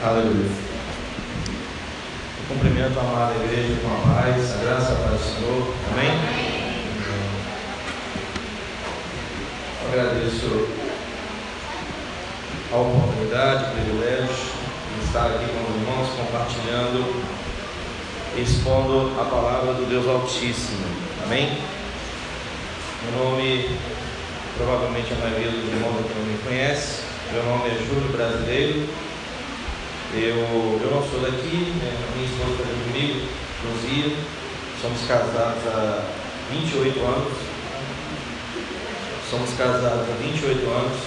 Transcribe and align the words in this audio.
Aleluia. 0.00 0.46
Eu 2.38 2.54
cumprimento 2.54 2.96
a 2.96 3.02
amada 3.02 3.34
igreja 3.34 3.80
com 3.82 3.88
a 3.88 4.14
paz, 4.14 4.54
a 4.54 4.58
graça 4.62 4.94
para 4.94 5.12
o 5.12 5.18
Senhor. 5.18 5.74
Amém? 5.90 6.10
Eu 9.82 9.88
agradeço 9.90 10.68
a 12.72 12.76
oportunidade, 12.76 13.64
o 13.64 13.72
privilégio 13.72 14.28
de 14.28 15.04
estar 15.04 15.26
aqui 15.26 15.46
com 15.46 15.62
os 15.66 15.74
irmãos 15.74 16.08
compartilhando, 16.16 17.24
expondo 18.36 19.20
a 19.20 19.24
palavra 19.24 19.74
do 19.74 19.88
Deus 19.88 20.06
Altíssimo. 20.06 20.86
Amém? 21.24 21.58
Meu 23.02 23.24
nome, 23.24 23.76
provavelmente 24.56 25.12
a 25.12 25.16
maioria 25.16 25.50
dos 25.50 25.64
irmãos 25.64 25.98
aqui 25.98 26.14
não 26.16 26.24
me 26.24 26.38
conhece. 26.38 27.02
Meu 27.32 27.42
nome 27.42 27.68
é 27.68 27.84
Júlio 27.84 28.12
Brasileiro. 28.12 29.07
Eu, 30.14 30.80
eu 30.82 30.90
não 30.90 31.02
sou 31.02 31.20
daqui, 31.20 31.72
né? 31.76 31.92
minha 32.16 32.26
esposa 32.26 32.62
está 32.62 32.68
comigo, 32.84 33.28
Luzia. 33.64 34.16
Somos 34.80 35.00
casados 35.06 35.66
há 35.66 36.04
28 36.50 37.00
anos. 37.00 37.32
Somos 39.28 39.50
casados 39.58 40.08
há 40.08 40.16
28 40.22 40.66
anos. 40.70 40.98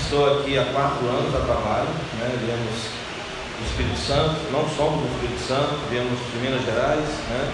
Estou 0.00 0.38
aqui 0.38 0.56
há 0.56 0.64
4 0.64 1.08
anos 1.08 1.34
a 1.34 1.40
trabalho, 1.40 1.88
né? 2.20 2.38
viemos 2.38 2.96
do 3.58 3.64
Espírito 3.64 3.98
Santo, 3.98 4.36
não 4.52 4.68
somos 4.68 5.00
do 5.00 5.14
Espírito 5.14 5.40
Santo, 5.40 5.80
viemos 5.90 6.18
de 6.30 6.38
Minas 6.38 6.64
Gerais, 6.64 7.08
né? 7.28 7.52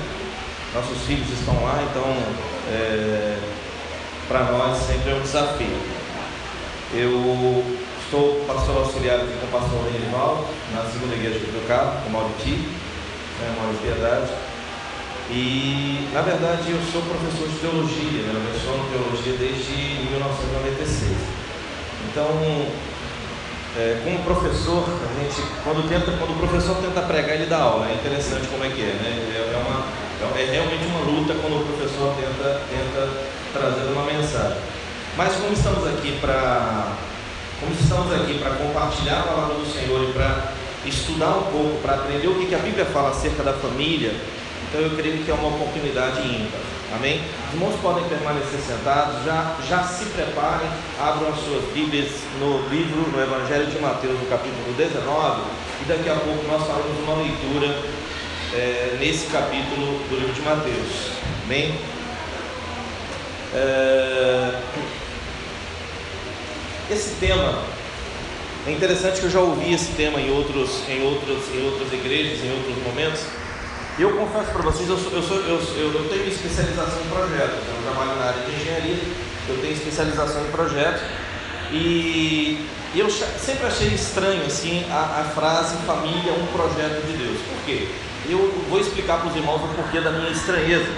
Nossos 0.74 0.98
filhos 1.06 1.28
estão 1.30 1.54
lá, 1.62 1.82
então 1.90 2.04
é, 2.68 3.38
para 4.28 4.44
nós 4.52 4.78
sempre 4.78 5.12
é 5.12 5.14
um 5.14 5.20
desafio. 5.20 5.78
Eu 6.92 7.81
Sou 8.12 8.44
pastor 8.46 8.76
auxiliar 8.76 9.24
aqui 9.24 9.32
com 9.40 9.48
o 9.48 9.56
pastor 9.56 9.88
Renival, 9.88 10.44
na 10.76 10.84
segunda 10.84 11.16
igreja 11.16 11.40
do 11.48 11.66
Cabo, 11.66 12.04
com 12.04 12.10
Mauriti, 12.12 12.60
né, 13.40 13.56
Maurício 13.56 13.88
Piedade. 13.88 14.28
E, 15.32 16.12
na 16.12 16.20
verdade, 16.20 16.76
eu 16.76 16.78
sou 16.92 17.00
professor 17.08 17.48
de 17.48 17.56
teologia, 17.56 18.20
né, 18.28 18.36
eu 18.36 18.44
leciono 18.52 18.84
teologia 18.92 19.32
desde 19.40 20.12
1996. 20.12 21.16
Então, 22.12 22.28
é, 23.80 23.96
como 24.04 24.20
professor, 24.28 24.84
a 24.84 25.08
gente, 25.16 25.40
quando, 25.64 25.88
tenta, 25.88 26.12
quando 26.12 26.36
o 26.36 26.38
professor 26.44 26.76
tenta 26.84 27.00
pregar, 27.08 27.40
ele 27.40 27.48
dá 27.48 27.64
aula. 27.64 27.88
É 27.88 27.94
interessante 27.96 28.44
como 28.52 28.60
é 28.60 28.68
que 28.68 28.82
é, 28.82 28.92
né? 28.92 29.08
É, 29.08 29.56
é 29.56 29.56
uma, 29.56 29.88
é 30.36 30.44
realmente 30.52 30.84
uma 30.84 31.00
luta 31.00 31.32
quando 31.40 31.64
o 31.64 31.64
professor 31.64 32.12
tenta, 32.20 32.60
tenta 32.68 33.08
trazer 33.56 33.88
uma 33.88 34.04
mensagem. 34.04 34.60
Mas 35.16 35.32
como 35.40 35.54
estamos 35.54 35.88
aqui 35.88 36.20
para 36.20 36.92
como 37.62 37.74
estamos 37.80 38.12
aqui 38.12 38.38
para 38.38 38.50
compartilhar 38.56 39.20
a 39.20 39.22
palavra 39.22 39.54
do 39.54 39.72
Senhor 39.72 40.02
e 40.08 40.12
para 40.12 40.52
estudar 40.84 41.30
um 41.38 41.42
pouco, 41.44 41.80
para 41.80 41.94
aprender 41.94 42.26
o 42.26 42.34
que 42.34 42.52
a 42.52 42.58
Bíblia 42.58 42.84
fala 42.86 43.10
acerca 43.10 43.44
da 43.44 43.52
família, 43.52 44.12
então 44.68 44.80
eu 44.80 44.90
creio 44.96 45.22
que 45.22 45.30
é 45.30 45.34
uma 45.34 45.48
oportunidade 45.48 46.20
ímpar. 46.26 46.60
Amém? 46.94 47.22
Os 47.48 47.54
irmãos 47.54 47.80
podem 47.80 48.04
permanecer 48.04 48.58
sentados, 48.60 49.24
já, 49.24 49.56
já 49.66 49.84
se 49.84 50.06
preparem, 50.06 50.68
abram 51.00 51.28
as 51.30 51.38
suas 51.38 51.64
Bíblias 51.72 52.10
no 52.40 52.68
livro, 52.68 53.10
no 53.12 53.22
Evangelho 53.22 53.66
de 53.66 53.78
Mateus, 53.78 54.18
no 54.18 54.26
capítulo 54.26 54.74
19, 54.76 55.42
e 55.82 55.84
daqui 55.88 56.10
a 56.10 56.16
pouco 56.16 56.44
nós 56.48 56.66
faremos 56.66 56.98
uma 57.04 57.22
leitura 57.22 57.78
é, 58.54 58.96
nesse 58.98 59.28
capítulo 59.28 60.00
do 60.10 60.16
livro 60.18 60.34
de 60.34 60.42
Mateus. 60.42 61.12
Amém? 61.44 61.78
É... 63.54 65.01
Esse 66.92 67.14
tema 67.14 67.62
é 68.66 68.70
interessante 68.70 69.20
que 69.20 69.24
eu 69.24 69.30
já 69.30 69.40
ouvi 69.40 69.72
esse 69.72 69.92
tema 69.92 70.20
em 70.20 70.30
outros, 70.30 70.86
em 70.90 71.02
outros, 71.02 71.48
em 71.54 71.64
outras 71.64 71.90
igrejas, 71.90 72.44
em 72.44 72.52
outros 72.52 72.84
momentos. 72.84 73.22
E 73.98 74.02
eu 74.02 74.14
confesso 74.14 74.50
para 74.50 74.60
vocês, 74.60 74.86
eu, 74.90 74.98
sou, 74.98 75.10
eu, 75.10 75.22
sou, 75.22 75.38
eu, 75.38 75.90
eu, 75.90 76.08
tenho 76.10 76.28
especialização 76.28 77.00
em 77.00 77.08
projetos. 77.08 77.60
Eu 77.66 77.82
trabalho 77.82 78.18
na 78.18 78.26
área 78.26 78.42
de 78.42 78.60
engenharia, 78.60 78.98
eu 79.48 79.58
tenho 79.62 79.72
especialização 79.72 80.42
em 80.42 80.50
projetos. 80.50 81.00
E 81.72 82.68
eu 82.94 83.08
sempre 83.08 83.66
achei 83.66 83.88
estranho 83.88 84.44
assim 84.44 84.84
a, 84.90 85.22
a 85.22 85.24
frase 85.34 85.74
família, 85.86 86.34
um 86.34 86.46
projeto 86.48 87.06
de 87.06 87.16
Deus. 87.16 87.38
Por 87.38 87.64
quê? 87.64 87.88
Eu 88.28 88.52
vou 88.68 88.78
explicar 88.78 89.20
para 89.20 89.30
os 89.30 89.36
irmãos 89.36 89.62
o 89.64 89.68
porquê 89.68 89.98
da 89.98 90.10
minha 90.10 90.30
estranheza. 90.30 90.90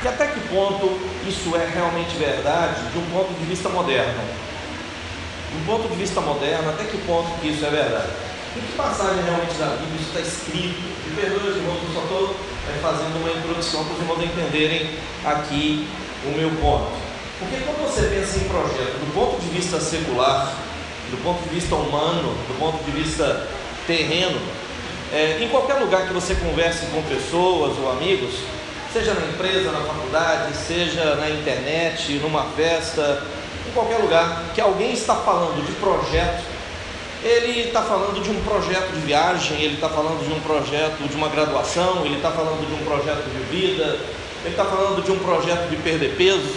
Que 0.00 0.06
até 0.06 0.28
que 0.28 0.38
ponto 0.48 0.96
isso 1.26 1.56
é 1.56 1.68
realmente 1.74 2.14
verdade 2.16 2.88
de 2.92 2.98
um 2.98 3.06
ponto 3.06 3.34
de 3.36 3.44
vista 3.46 3.68
moderno 3.68 4.22
do 5.54 5.66
ponto 5.66 5.88
de 5.88 5.94
vista 5.94 6.20
moderno, 6.20 6.70
até 6.70 6.84
que 6.84 6.98
ponto 6.98 7.30
que 7.40 7.48
isso 7.48 7.64
é 7.64 7.70
verdade? 7.70 8.10
Em 8.56 8.60
que 8.60 8.72
passagem 8.76 9.22
realmente 9.22 9.54
da 9.54 9.66
Bíblia 9.78 10.00
isso 10.00 10.10
está 10.10 10.20
escrito? 10.20 10.80
Me 11.06 11.16
perdoe 11.16 11.50
os 11.50 11.56
irmãos, 11.56 11.78
eu 11.82 11.94
só 11.94 12.02
estou 12.02 12.36
é, 12.68 12.78
fazendo 12.80 13.16
uma 13.22 13.30
introdução 13.30 13.84
para 13.84 13.94
os 13.94 14.00
irmãos 14.00 14.22
entenderem 14.22 14.90
aqui 15.24 15.88
o 16.26 16.36
meu 16.36 16.50
ponto. 16.60 16.90
Porque 17.38 17.56
quando 17.64 17.82
você 17.82 18.02
pensa 18.08 18.38
em 18.38 18.48
projeto 18.48 18.98
do 18.98 19.14
ponto 19.14 19.40
de 19.40 19.48
vista 19.48 19.80
secular, 19.80 20.54
do 21.10 21.22
ponto 21.22 21.42
de 21.42 21.54
vista 21.54 21.74
humano, 21.74 22.34
do 22.48 22.58
ponto 22.58 22.82
de 22.84 22.90
vista 22.90 23.48
terreno, 23.86 24.40
é, 25.12 25.38
em 25.40 25.48
qualquer 25.48 25.74
lugar 25.74 26.06
que 26.06 26.12
você 26.12 26.34
converse 26.34 26.86
com 26.86 27.02
pessoas 27.02 27.76
ou 27.78 27.90
amigos, 27.90 28.34
seja 28.92 29.12
na 29.14 29.26
empresa, 29.26 29.72
na 29.72 29.80
faculdade, 29.80 30.56
seja 30.56 31.16
na 31.16 31.28
internet, 31.28 32.12
numa 32.14 32.44
festa, 32.56 33.22
qualquer 33.74 33.98
lugar 33.98 34.44
que 34.54 34.60
alguém 34.60 34.92
está 34.92 35.16
falando 35.16 35.64
de 35.66 35.72
projeto, 35.72 36.44
ele 37.22 37.68
está 37.68 37.82
falando 37.82 38.22
de 38.22 38.30
um 38.30 38.40
projeto 38.44 38.92
de 38.92 39.00
viagem, 39.00 39.60
ele 39.60 39.74
está 39.74 39.88
falando 39.88 40.26
de 40.26 40.32
um 40.32 40.40
projeto 40.40 41.08
de 41.08 41.16
uma 41.16 41.28
graduação, 41.28 42.04
ele 42.04 42.16
está 42.16 42.30
falando 42.30 42.66
de 42.66 42.74
um 42.74 42.84
projeto 42.84 43.24
de 43.24 43.56
vida, 43.56 43.98
ele 44.44 44.50
está 44.50 44.64
falando 44.64 45.02
de 45.02 45.10
um 45.10 45.18
projeto 45.18 45.68
de 45.70 45.76
perder 45.76 46.16
peso, 46.16 46.54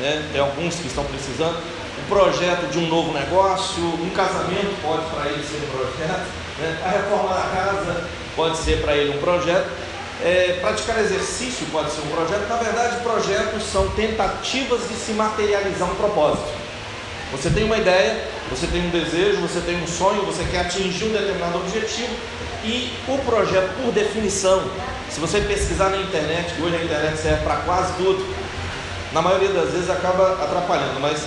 né? 0.00 0.28
tem 0.32 0.40
alguns 0.40 0.74
que 0.74 0.88
estão 0.88 1.04
precisando, 1.04 1.56
um 1.56 2.08
projeto 2.08 2.70
de 2.70 2.78
um 2.78 2.88
novo 2.88 3.12
negócio, 3.12 3.82
um 3.82 4.10
casamento 4.10 4.74
pode 4.82 5.04
para 5.14 5.30
ele 5.30 5.42
ser 5.44 5.58
um 5.58 5.78
projeto, 5.78 6.26
né? 6.58 6.78
a 6.84 6.88
reforma 6.90 7.34
da 7.34 7.42
casa 7.42 8.08
pode 8.34 8.56
ser 8.56 8.82
para 8.82 8.96
ele 8.96 9.16
um 9.16 9.20
projeto. 9.20 9.70
É, 10.24 10.58
praticar 10.60 11.00
exercício 11.00 11.66
pode 11.72 11.90
ser 11.90 12.00
um 12.02 12.14
projeto. 12.14 12.48
Na 12.48 12.56
verdade, 12.56 13.02
projetos 13.02 13.64
são 13.64 13.88
tentativas 13.90 14.88
de 14.88 14.94
se 14.94 15.12
materializar 15.12 15.90
um 15.90 15.96
propósito. 15.96 16.48
Você 17.32 17.50
tem 17.50 17.64
uma 17.64 17.76
ideia, 17.76 18.22
você 18.48 18.66
tem 18.68 18.86
um 18.86 18.90
desejo, 18.90 19.40
você 19.40 19.60
tem 19.60 19.82
um 19.82 19.86
sonho, 19.86 20.24
você 20.24 20.44
quer 20.44 20.60
atingir 20.60 21.06
um 21.06 21.12
determinado 21.12 21.58
objetivo 21.58 22.14
e 22.62 22.92
o 23.08 23.18
projeto, 23.18 23.72
por 23.82 23.90
definição, 23.90 24.62
se 25.10 25.18
você 25.18 25.40
pesquisar 25.40 25.88
na 25.88 25.96
internet, 25.96 26.54
hoje 26.62 26.76
a 26.76 26.84
internet 26.84 27.18
serve 27.18 27.42
para 27.42 27.56
quase 27.56 27.94
tudo, 27.94 28.24
na 29.12 29.20
maioria 29.20 29.48
das 29.48 29.70
vezes 29.70 29.90
acaba 29.90 30.44
atrapalhando, 30.44 31.00
mas 31.00 31.26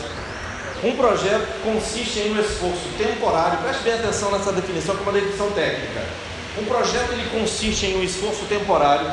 um 0.83 0.95
projeto 0.95 1.47
consiste 1.63 2.19
em 2.19 2.37
um 2.37 2.39
esforço 2.39 2.87
temporário, 2.97 3.57
preste 3.57 3.83
bem 3.83 3.93
atenção 3.95 4.31
nessa 4.31 4.53
definição, 4.53 4.95
que 4.95 5.01
é 5.01 5.03
uma 5.03 5.11
definição 5.11 5.51
técnica 5.51 6.24
um 6.59 6.65
projeto 6.65 7.11
ele 7.11 7.29
consiste 7.29 7.85
em 7.85 7.97
um 7.97 8.03
esforço 8.03 8.45
temporário, 8.45 9.11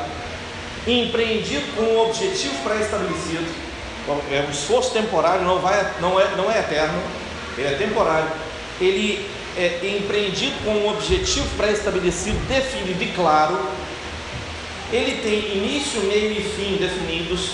empreendido 0.87 1.65
com 1.77 1.83
um 1.83 2.01
objetivo 2.01 2.55
pré-estabelecido. 2.63 3.47
É 4.31 4.45
um 4.47 4.51
esforço 4.51 4.93
temporário, 4.93 5.45
não, 5.45 5.61
vai, 5.61 5.95
não, 6.01 6.19
é, 6.19 6.35
não 6.37 6.51
é 6.51 6.59
eterno, 6.59 7.01
ele 7.57 7.69
é 7.69 7.77
temporário. 7.77 8.31
Ele 8.81 9.29
é 9.57 9.97
empreendido 9.97 10.55
com 10.65 10.71
um 10.71 10.89
objetivo 10.89 11.47
pré-estabelecido, 11.57 12.39
definido 12.49 13.03
e 13.03 13.09
claro. 13.09 13.59
Ele 14.93 15.21
tem 15.23 15.57
início, 15.57 16.01
meio 16.03 16.33
e 16.33 16.43
fim 16.43 16.77
definidos 16.77 17.53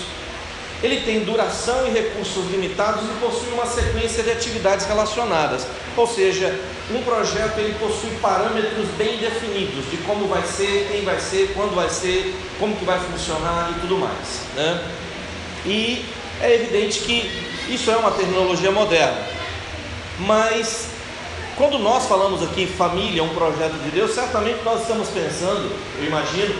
ele 0.81 1.01
tem 1.01 1.23
duração 1.23 1.87
e 1.87 1.91
recursos 1.91 2.49
limitados 2.51 3.03
e 3.03 3.25
possui 3.25 3.51
uma 3.53 3.65
sequência 3.65 4.23
de 4.23 4.31
atividades 4.31 4.85
relacionadas. 4.85 5.67
Ou 5.97 6.07
seja, 6.07 6.57
um 6.91 7.01
projeto 7.03 7.57
ele 7.57 7.75
possui 7.77 8.11
parâmetros 8.21 8.87
bem 8.97 9.17
definidos 9.17 9.89
de 9.91 9.97
como 9.97 10.27
vai 10.27 10.43
ser, 10.43 10.87
quem 10.91 11.03
vai 11.03 11.19
ser, 11.19 11.53
quando 11.53 11.75
vai 11.75 11.89
ser, 11.89 12.33
como 12.59 12.75
que 12.75 12.85
vai 12.85 12.99
funcionar 12.99 13.73
e 13.75 13.81
tudo 13.81 13.97
mais. 13.97 14.41
Né? 14.55 14.81
E 15.65 16.05
é 16.41 16.55
evidente 16.55 16.99
que 17.01 17.29
isso 17.67 17.91
é 17.91 17.97
uma 17.97 18.11
terminologia 18.11 18.71
moderna. 18.71 19.27
Mas 20.19 20.87
quando 21.57 21.77
nós 21.77 22.05
falamos 22.05 22.41
aqui 22.41 22.65
família, 22.65 23.21
um 23.21 23.35
projeto 23.35 23.73
de 23.83 23.91
Deus, 23.91 24.11
certamente 24.11 24.63
nós 24.63 24.81
estamos 24.81 25.09
pensando, 25.09 25.69
eu 25.99 26.05
imagino, 26.05 26.55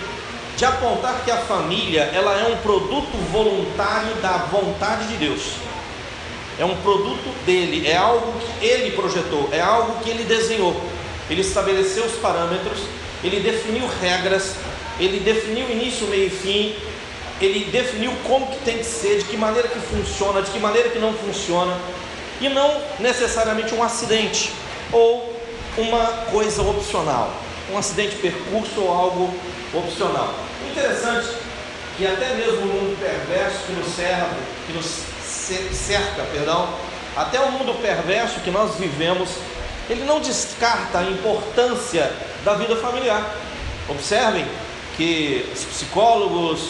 de 0.59 0.65
apontar 0.65 1.21
que 1.23 1.31
a 1.31 1.37
família 1.37 2.01
ela 2.13 2.37
é 2.37 2.51
um 2.51 2.57
produto 2.57 3.17
voluntário 3.31 4.13
da 4.15 4.39
vontade 4.51 5.07
de 5.07 5.15
Deus. 5.15 5.53
É 6.59 6.65
um 6.65 6.75
produto 6.81 7.33
dele, 7.45 7.87
é 7.87 7.95
algo 7.95 8.33
que 8.41 8.65
ele 8.65 8.91
projetou, 8.91 9.47
é 9.53 9.61
algo 9.61 10.03
que 10.03 10.09
ele 10.09 10.25
desenhou. 10.25 10.75
Ele 11.29 11.39
estabeleceu 11.39 12.03
os 12.03 12.17
parâmetros, 12.17 12.81
ele 13.23 13.39
definiu 13.39 13.89
regras, 14.01 14.55
ele 14.99 15.21
definiu 15.21 15.71
início, 15.71 16.05
meio 16.07 16.27
e 16.27 16.29
fim, 16.29 16.75
ele 17.39 17.71
definiu 17.71 18.11
como 18.27 18.47
que 18.47 18.59
tem 18.65 18.79
que 18.79 18.83
ser, 18.83 19.19
de 19.19 19.23
que 19.23 19.37
maneira 19.37 19.69
que 19.69 19.79
funciona, 19.79 20.41
de 20.41 20.51
que 20.51 20.59
maneira 20.59 20.89
que 20.89 20.99
não 20.99 21.13
funciona, 21.13 21.79
e 22.41 22.49
não 22.49 22.81
necessariamente 22.99 23.73
um 23.73 23.81
acidente 23.81 24.51
ou 24.91 25.33
uma 25.77 26.05
coisa 26.29 26.61
opcional, 26.63 27.31
um 27.71 27.77
acidente 27.77 28.17
de 28.17 28.21
percurso 28.23 28.81
ou 28.81 28.91
algo 28.91 29.33
opcional. 29.73 30.48
Interessante 30.79 31.35
que 31.97 32.07
até 32.07 32.35
mesmo 32.35 32.61
o 32.61 32.65
mundo 32.67 32.97
perverso 33.01 33.65
que 33.67 33.73
nos 33.73 33.87
cerca, 33.93 34.29
que 34.65 34.71
nos 34.71 34.85
cerca, 35.75 36.23
perdão, 36.31 36.69
até 37.17 37.37
o 37.41 37.51
mundo 37.51 37.81
perverso 37.81 38.39
que 38.39 38.49
nós 38.49 38.75
vivemos, 38.75 39.29
ele 39.89 40.05
não 40.05 40.21
descarta 40.21 40.99
a 40.99 41.03
importância 41.03 42.09
da 42.45 42.53
vida 42.53 42.77
familiar. 42.77 43.35
Observem 43.89 44.47
que 44.95 45.51
os 45.53 45.65
psicólogos, 45.65 46.61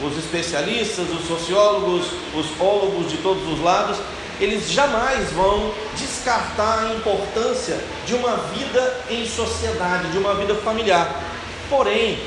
os 0.00 0.16
especialistas, 0.16 1.06
os 1.10 1.28
sociólogos, 1.28 2.06
os 2.34 2.46
ólogos 2.58 3.10
de 3.10 3.18
todos 3.18 3.46
os 3.52 3.60
lados, 3.60 3.98
eles 4.40 4.70
jamais 4.70 5.30
vão 5.32 5.74
descartar 5.94 6.86
a 6.86 6.94
importância 6.94 7.78
de 8.06 8.14
uma 8.14 8.34
vida 8.54 9.00
em 9.10 9.28
sociedade, 9.28 10.10
de 10.10 10.16
uma 10.16 10.34
vida 10.36 10.54
familiar. 10.54 11.22
Porém, 11.68 12.18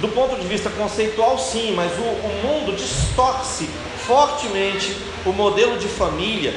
do 0.00 0.08
ponto 0.08 0.36
de 0.36 0.46
vista 0.46 0.68
conceitual, 0.70 1.38
sim, 1.38 1.72
mas 1.74 1.92
o, 1.98 2.02
o 2.02 2.40
mundo 2.42 2.76
distorce 2.76 3.68
fortemente 4.06 4.96
o 5.24 5.32
modelo 5.32 5.78
de 5.78 5.88
família 5.88 6.54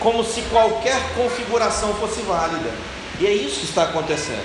como 0.00 0.24
se 0.24 0.42
qualquer 0.42 0.96
configuração 1.14 1.92
fosse 1.94 2.20
válida. 2.22 2.70
E 3.20 3.26
é 3.26 3.32
isso 3.32 3.60
que 3.60 3.66
está 3.66 3.84
acontecendo. 3.84 4.44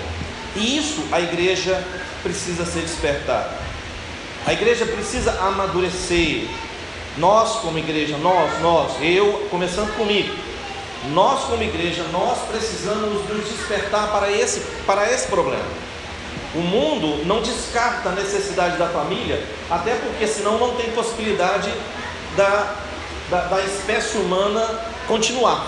E 0.56 0.78
isso 0.78 1.04
a 1.12 1.22
igreja 1.22 1.84
precisa 2.22 2.66
ser 2.66 2.82
despertada. 2.82 3.56
A 4.46 4.54
igreja 4.54 4.86
precisa 4.86 5.32
amadurecer. 5.42 6.48
Nós, 7.18 7.60
como 7.60 7.78
igreja, 7.78 8.18
nós, 8.18 8.60
nós, 8.62 8.94
eu, 9.00 9.48
começando 9.52 9.96
comigo, 9.96 10.34
nós, 11.12 11.44
como 11.44 11.62
igreja, 11.62 12.04
nós 12.12 12.40
precisamos 12.50 13.30
nos 13.30 13.48
despertar 13.48 14.12
para 14.12 14.32
esse, 14.32 14.62
para 14.88 15.12
esse 15.12 15.28
problema. 15.28 15.93
O 16.56 16.60
mundo 16.60 17.26
não 17.26 17.42
descarta 17.42 18.10
a 18.10 18.12
necessidade 18.12 18.78
da 18.78 18.88
família, 18.88 19.44
até 19.70 19.96
porque 19.96 20.28
senão 20.28 20.60
não 20.60 20.76
tem 20.76 20.92
possibilidade 20.92 21.74
da, 22.38 22.76
da, 23.30 23.42
da 23.46 23.62
espécie 23.62 24.18
humana 24.18 24.62
continuar, 25.08 25.66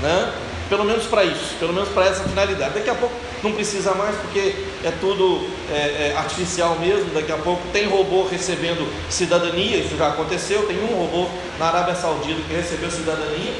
né? 0.00 0.32
Pelo 0.68 0.84
menos 0.84 1.06
para 1.06 1.24
isso, 1.24 1.56
pelo 1.58 1.72
menos 1.72 1.88
para 1.88 2.06
essa 2.06 2.22
finalidade. 2.22 2.74
Daqui 2.74 2.90
a 2.90 2.94
pouco 2.94 3.12
não 3.42 3.50
precisa 3.52 3.92
mais 3.92 4.14
porque 4.16 4.54
é 4.84 4.92
tudo 5.00 5.44
é, 5.68 6.12
é, 6.12 6.14
artificial 6.16 6.76
mesmo. 6.78 7.12
Daqui 7.12 7.32
a 7.32 7.36
pouco 7.36 7.60
tem 7.72 7.88
robô 7.88 8.24
recebendo 8.28 8.88
cidadania, 9.10 9.78
isso 9.78 9.96
já 9.96 10.10
aconteceu. 10.10 10.68
Tem 10.68 10.78
um 10.84 10.94
robô 10.94 11.28
na 11.58 11.66
Arábia 11.66 11.96
Saudita 11.96 12.40
que 12.46 12.54
recebeu 12.54 12.88
cidadania. 12.88 13.52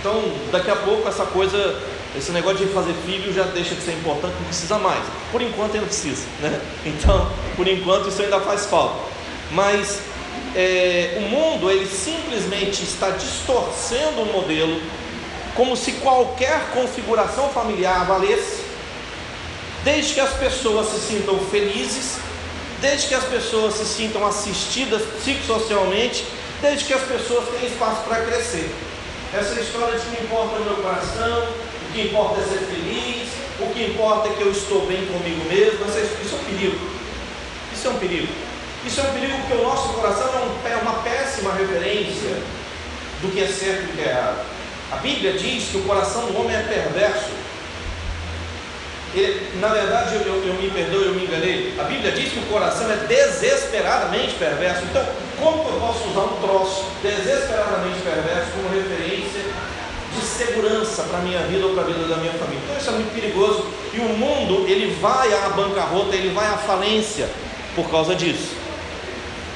Então, 0.00 0.22
daqui 0.50 0.70
a 0.70 0.76
pouco 0.76 1.06
essa 1.06 1.26
coisa, 1.26 1.78
esse 2.16 2.30
negócio 2.30 2.64
de 2.64 2.72
fazer 2.72 2.94
filho 3.04 3.32
já 3.32 3.44
deixa 3.44 3.74
de 3.74 3.82
ser 3.82 3.92
importante, 3.92 4.34
não 4.34 4.44
precisa 4.44 4.78
mais. 4.78 5.04
Por 5.32 5.42
enquanto 5.42 5.74
ainda 5.74 5.86
precisa, 5.86 6.22
né? 6.40 6.60
Então, 6.86 7.30
por 7.56 7.66
enquanto 7.66 8.08
isso 8.08 8.22
ainda 8.22 8.40
faz 8.40 8.66
falta. 8.66 9.00
Mas 9.50 10.00
é, 10.54 11.16
o 11.18 11.22
mundo 11.22 11.70
ele 11.70 11.86
simplesmente 11.86 12.82
está 12.82 13.10
distorcendo 13.10 14.22
o 14.22 14.32
modelo 14.32 14.80
como 15.54 15.76
se 15.76 15.92
qualquer 15.92 16.70
configuração 16.72 17.48
familiar 17.48 18.04
valesse, 18.06 18.64
desde 19.84 20.14
que 20.14 20.20
as 20.20 20.32
pessoas 20.32 20.88
se 20.88 21.00
sintam 21.00 21.38
felizes, 21.50 22.18
desde 22.80 23.08
que 23.08 23.14
as 23.14 23.24
pessoas 23.24 23.74
se 23.74 23.84
sintam 23.84 24.26
assistidas 24.26 25.02
psicossocialmente, 25.20 26.24
desde 26.60 26.84
que 26.84 26.92
as 26.92 27.02
pessoas 27.02 27.48
tenham 27.50 27.66
espaço 27.66 28.02
para 28.02 28.24
crescer. 28.24 28.68
Essa 29.32 29.60
história 29.60 29.98
de 29.98 30.06
que 30.06 30.22
importa 30.22 30.58
no 30.58 30.64
meu 30.64 30.76
coração, 30.76 31.48
o 31.48 31.73
que 31.94 32.02
importa 32.08 32.40
é 32.40 32.44
ser 32.44 32.58
feliz, 32.66 33.28
o 33.60 33.72
que 33.72 33.84
importa 33.84 34.28
é 34.28 34.32
que 34.32 34.42
eu 34.42 34.50
estou 34.50 34.84
bem 34.86 35.06
comigo 35.06 35.44
mesmo, 35.48 35.86
isso 35.86 36.34
é 36.34 36.38
um 36.40 36.44
perigo. 36.44 36.90
Isso 37.72 37.86
é 37.86 37.90
um 37.90 37.98
perigo. 37.98 38.28
Isso 38.84 39.00
é 39.00 39.04
um 39.04 39.12
perigo 39.12 39.38
porque 39.38 39.54
o 39.54 39.62
nosso 39.62 39.94
coração 39.94 40.28
é 40.64 40.76
uma 40.82 40.94
péssima 41.02 41.52
referência 41.54 42.36
do 43.22 43.32
que 43.32 43.40
é 43.40 43.46
certo 43.46 43.84
e 43.84 43.86
do 43.86 43.92
que 43.96 44.02
é 44.02 44.10
errado. 44.10 44.44
A 44.90 44.96
Bíblia 44.96 45.32
diz 45.34 45.68
que 45.70 45.78
o 45.78 45.84
coração 45.84 46.26
do 46.26 46.38
homem 46.38 46.56
é 46.56 46.62
perverso. 46.62 47.30
Ele, 49.14 49.58
na 49.60 49.68
verdade, 49.68 50.16
eu, 50.16 50.22
eu, 50.22 50.44
eu 50.48 50.54
me 50.54 50.70
perdoo, 50.70 51.02
eu 51.02 51.14
me 51.14 51.24
enganei. 51.24 51.74
A 51.78 51.84
Bíblia 51.84 52.10
diz 52.10 52.32
que 52.32 52.40
o 52.40 52.46
coração 52.46 52.90
é 52.90 52.96
desesperadamente 53.06 54.34
perverso. 54.34 54.82
Então, 54.90 55.06
como 55.38 55.68
eu 55.68 55.80
posso 55.80 56.08
usar 56.08 56.22
um 56.22 56.40
troço 56.40 56.86
desesperadamente 57.00 58.00
perverso 58.00 58.50
como 58.56 58.74
referência 58.74 59.13
segurança 60.34 61.04
para 61.04 61.18
a 61.18 61.22
minha 61.22 61.40
vida 61.40 61.64
ou 61.66 61.74
para 61.74 61.84
a 61.84 61.86
vida 61.86 62.06
da 62.06 62.16
minha 62.16 62.32
família? 62.32 62.60
Então, 62.64 62.76
isso 62.76 62.88
é 62.88 62.92
muito 62.92 63.14
perigoso. 63.14 63.66
E 63.92 63.98
o 64.00 64.08
mundo, 64.08 64.66
ele 64.68 64.94
vai 65.00 65.32
à 65.32 65.50
bancarrota, 65.50 66.14
ele 66.14 66.34
vai 66.34 66.46
à 66.46 66.56
falência 66.56 67.28
por 67.74 67.88
causa 67.90 68.14
disso. 68.14 68.54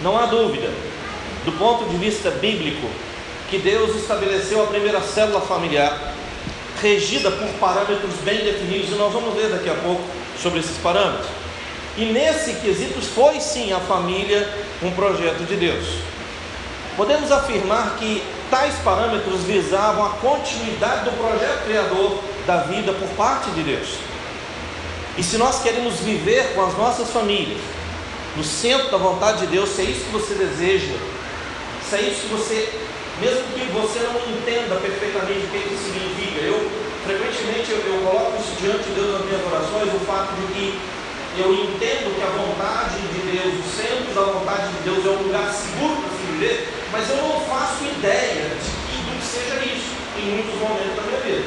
Não 0.03 0.17
há 0.17 0.27
dúvida, 0.27 0.71
do 1.45 1.53
ponto 1.53 1.85
de 1.89 1.97
vista 1.97 2.31
bíblico, 2.31 2.87
que 3.51 3.59
Deus 3.59 3.97
estabeleceu 3.97 4.63
a 4.63 4.67
primeira 4.67 5.01
célula 5.01 5.41
familiar, 5.41 6.15
regida 6.81 7.31
por 7.31 7.49
parâmetros 7.61 8.15
bem 8.25 8.39
definidos, 8.39 8.91
e 8.91 8.95
nós 8.95 9.13
vamos 9.13 9.35
ler 9.35 9.49
daqui 9.49 9.69
a 9.69 9.75
pouco 9.75 10.03
sobre 10.41 10.61
esses 10.61 10.77
parâmetros. 10.79 11.29
E 11.97 12.05
nesse 12.05 12.55
quesito 12.55 13.01
foi 13.01 13.41
sim 13.41 13.73
a 13.73 13.81
família 13.81 14.49
um 14.83 14.91
projeto 14.93 15.45
de 15.45 15.57
Deus. 15.57 15.85
Podemos 16.99 17.31
afirmar 17.31 17.95
que 17.97 18.25
tais 18.51 18.75
parâmetros 18.85 19.45
visavam 19.45 20.05
a 20.05 20.09
continuidade 20.15 21.05
do 21.05 21.13
projeto 21.13 21.65
criador 21.65 22.19
da 22.45 22.57
vida 22.63 22.93
por 22.93 23.09
parte 23.11 23.49
de 23.53 23.63
Deus. 23.63 23.99
E 25.17 25.23
se 25.23 25.39
nós 25.39 25.63
queremos 25.63 26.01
viver 26.01 26.55
com 26.57 26.67
as 26.67 26.77
nossas 26.77 27.09
famílias, 27.11 27.61
no 28.37 28.43
centro 28.43 28.91
da 28.91 28.99
vontade 28.99 29.43
de 29.43 29.47
Deus, 29.47 29.69
se 29.69 29.83
é 29.83 29.85
isso 29.85 30.07
que 30.07 30.11
você 30.11 30.35
deseja, 30.35 30.95
se 31.89 31.95
é 31.95 32.01
isso 32.03 32.23
que 32.23 32.35
você, 32.35 32.69
mesmo 33.21 33.45
que 33.55 33.65
você 33.71 34.01
não 34.01 34.19
entenda 34.35 34.75
perfeitamente 34.75 35.47
o 35.47 35.49
que 35.51 35.73
isso 35.73 35.85
significa, 35.85 36.41
eu 36.41 36.69
frequentemente 37.07 37.71
eu, 37.71 37.79
eu 37.79 38.03
coloco 38.11 38.43
isso 38.43 38.61
diante 38.61 38.83
de 38.83 38.95
Deus 38.99 39.13
nas 39.13 39.25
minhas 39.25 39.47
orações, 39.47 39.95
o 39.95 40.01
fato 40.05 40.35
de 40.35 40.53
que 40.53 40.79
eu 41.39 41.55
entendo 41.55 42.15
que 42.17 42.23
a 42.23 42.31
vontade 42.35 42.99
de 42.99 43.39
Deus, 43.39 43.55
o 43.55 43.71
centro 43.71 44.13
da 44.13 44.33
vontade 44.33 44.67
de 44.73 44.83
Deus 44.83 45.07
é 45.07 45.09
um 45.11 45.23
lugar 45.23 45.53
seguro 45.55 46.03
para 46.03 46.11
se 46.11 46.27
viver, 46.33 46.68
mas 46.93 47.09
eu 47.11 47.17
não 47.17 47.41
faço 47.41 47.85
ideia 47.85 48.49
de 48.57 48.71
que, 48.89 48.97
do 49.05 49.13
que 49.19 49.27
seja 49.27 49.57
isso 49.65 49.93
em 50.19 50.37
muitos 50.37 50.55
momentos 50.61 50.97
da 50.97 51.03
minha 51.03 51.21
vida. 51.21 51.45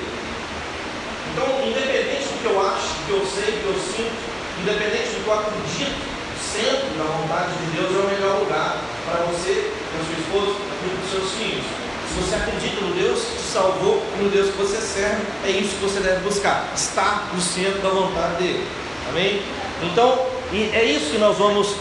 Então, 1.32 1.48
independente 1.66 2.28
do 2.28 2.42
que 2.42 2.46
eu 2.46 2.60
acho, 2.60 2.88
do 2.88 3.06
que 3.06 3.12
eu 3.12 3.26
sei, 3.26 3.52
do 3.52 3.60
que 3.62 3.70
eu 3.72 3.80
sinto, 3.80 4.20
independente 4.62 5.10
do 5.16 5.24
que 5.24 5.28
eu 5.28 5.34
acredito, 5.34 6.12
centro 6.52 6.90
da 6.98 7.06
vontade 7.06 7.52
de 7.56 7.78
Deus 7.78 7.96
é 7.96 8.00
o 8.00 8.08
melhor 8.12 8.40
lugar 8.40 8.78
para 9.06 9.24
você, 9.26 9.72
para 9.90 10.04
sua 10.04 10.20
esposa 10.20 10.60
para 10.82 11.04
os 11.04 11.12
seus 11.12 11.32
filhos. 11.40 11.66
Se 12.10 12.20
você 12.20 12.36
acredita 12.36 12.82
no 12.82 12.94
Deus 12.94 13.22
que 13.22 13.36
te 13.38 13.52
salvou 13.54 14.04
no 14.20 14.30
Deus 14.30 14.52
que 14.52 14.58
você 14.58 14.78
serve, 14.82 15.22
é 15.46 15.52
isso 15.52 15.76
que 15.76 15.84
você 15.84 16.00
deve 16.02 16.20
buscar, 16.22 16.70
estar 16.76 17.30
no 17.34 17.42
centro 17.42 17.80
da 17.82 17.90
vontade 17.90 18.44
dele. 18.44 18.68
Amém? 19.10 19.42
Então, 19.84 20.26
é 20.52 20.84
isso 20.84 21.12
que 21.12 21.18
nós 21.18 21.38
vamos, 21.38 21.76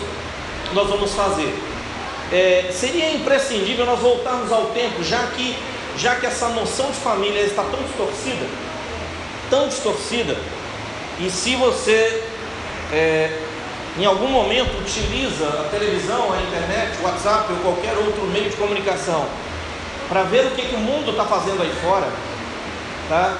nós 0.72 0.88
vamos 0.88 1.12
fazer. 1.14 1.52
É, 2.32 2.70
seria 2.72 3.12
imprescindível 3.12 3.84
nós 3.84 3.98
voltarmos 3.98 4.52
ao 4.52 4.66
tempo, 4.66 5.02
já 5.02 5.26
que, 5.28 5.56
já 5.96 6.14
que 6.14 6.26
essa 6.26 6.48
noção 6.50 6.90
de 6.90 6.96
família 6.98 7.40
está 7.40 7.64
tão 7.64 7.82
distorcida, 7.82 8.46
tão 9.48 9.68
distorcida, 9.68 10.36
e 11.18 11.28
se 11.28 11.56
você 11.56 12.22
é, 12.92 13.36
em 13.98 14.04
algum 14.04 14.28
momento 14.28 14.78
utiliza 14.78 15.46
a 15.46 15.68
televisão, 15.70 16.32
a 16.32 16.40
internet, 16.40 16.98
o 17.00 17.04
WhatsApp 17.04 17.52
ou 17.52 17.58
qualquer 17.58 17.96
outro 17.98 18.22
meio 18.26 18.48
de 18.48 18.56
comunicação 18.56 19.26
para 20.08 20.22
ver 20.24 20.46
o 20.46 20.50
que, 20.52 20.62
que 20.62 20.74
o 20.74 20.78
mundo 20.78 21.10
está 21.10 21.24
fazendo 21.24 21.62
aí 21.62 21.72
fora, 21.82 22.08
tá? 23.08 23.36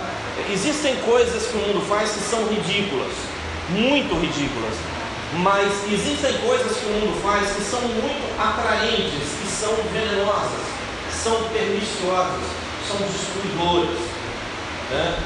Existem 0.53 0.97
coisas 0.97 1.47
que 1.47 1.57
o 1.57 1.61
mundo 1.61 1.85
faz 1.89 2.13
que 2.13 2.21
são 2.21 2.47
ridículas, 2.47 3.13
muito 3.71 4.15
ridículas, 4.15 4.75
mas 5.35 5.85
existem 5.91 6.39
coisas 6.39 6.77
que 6.77 6.87
o 6.87 6.93
mundo 6.93 7.23
faz 7.23 7.53
que 7.55 7.63
são 7.63 7.81
muito 7.81 8.41
atraentes, 8.41 9.29
que 9.41 9.47
são 9.47 9.73
venenosas, 9.93 10.67
são 11.13 11.45
perniciosas, 11.51 12.43
são 12.89 12.97
destruidoras. 13.07 13.99
Né? 14.91 15.19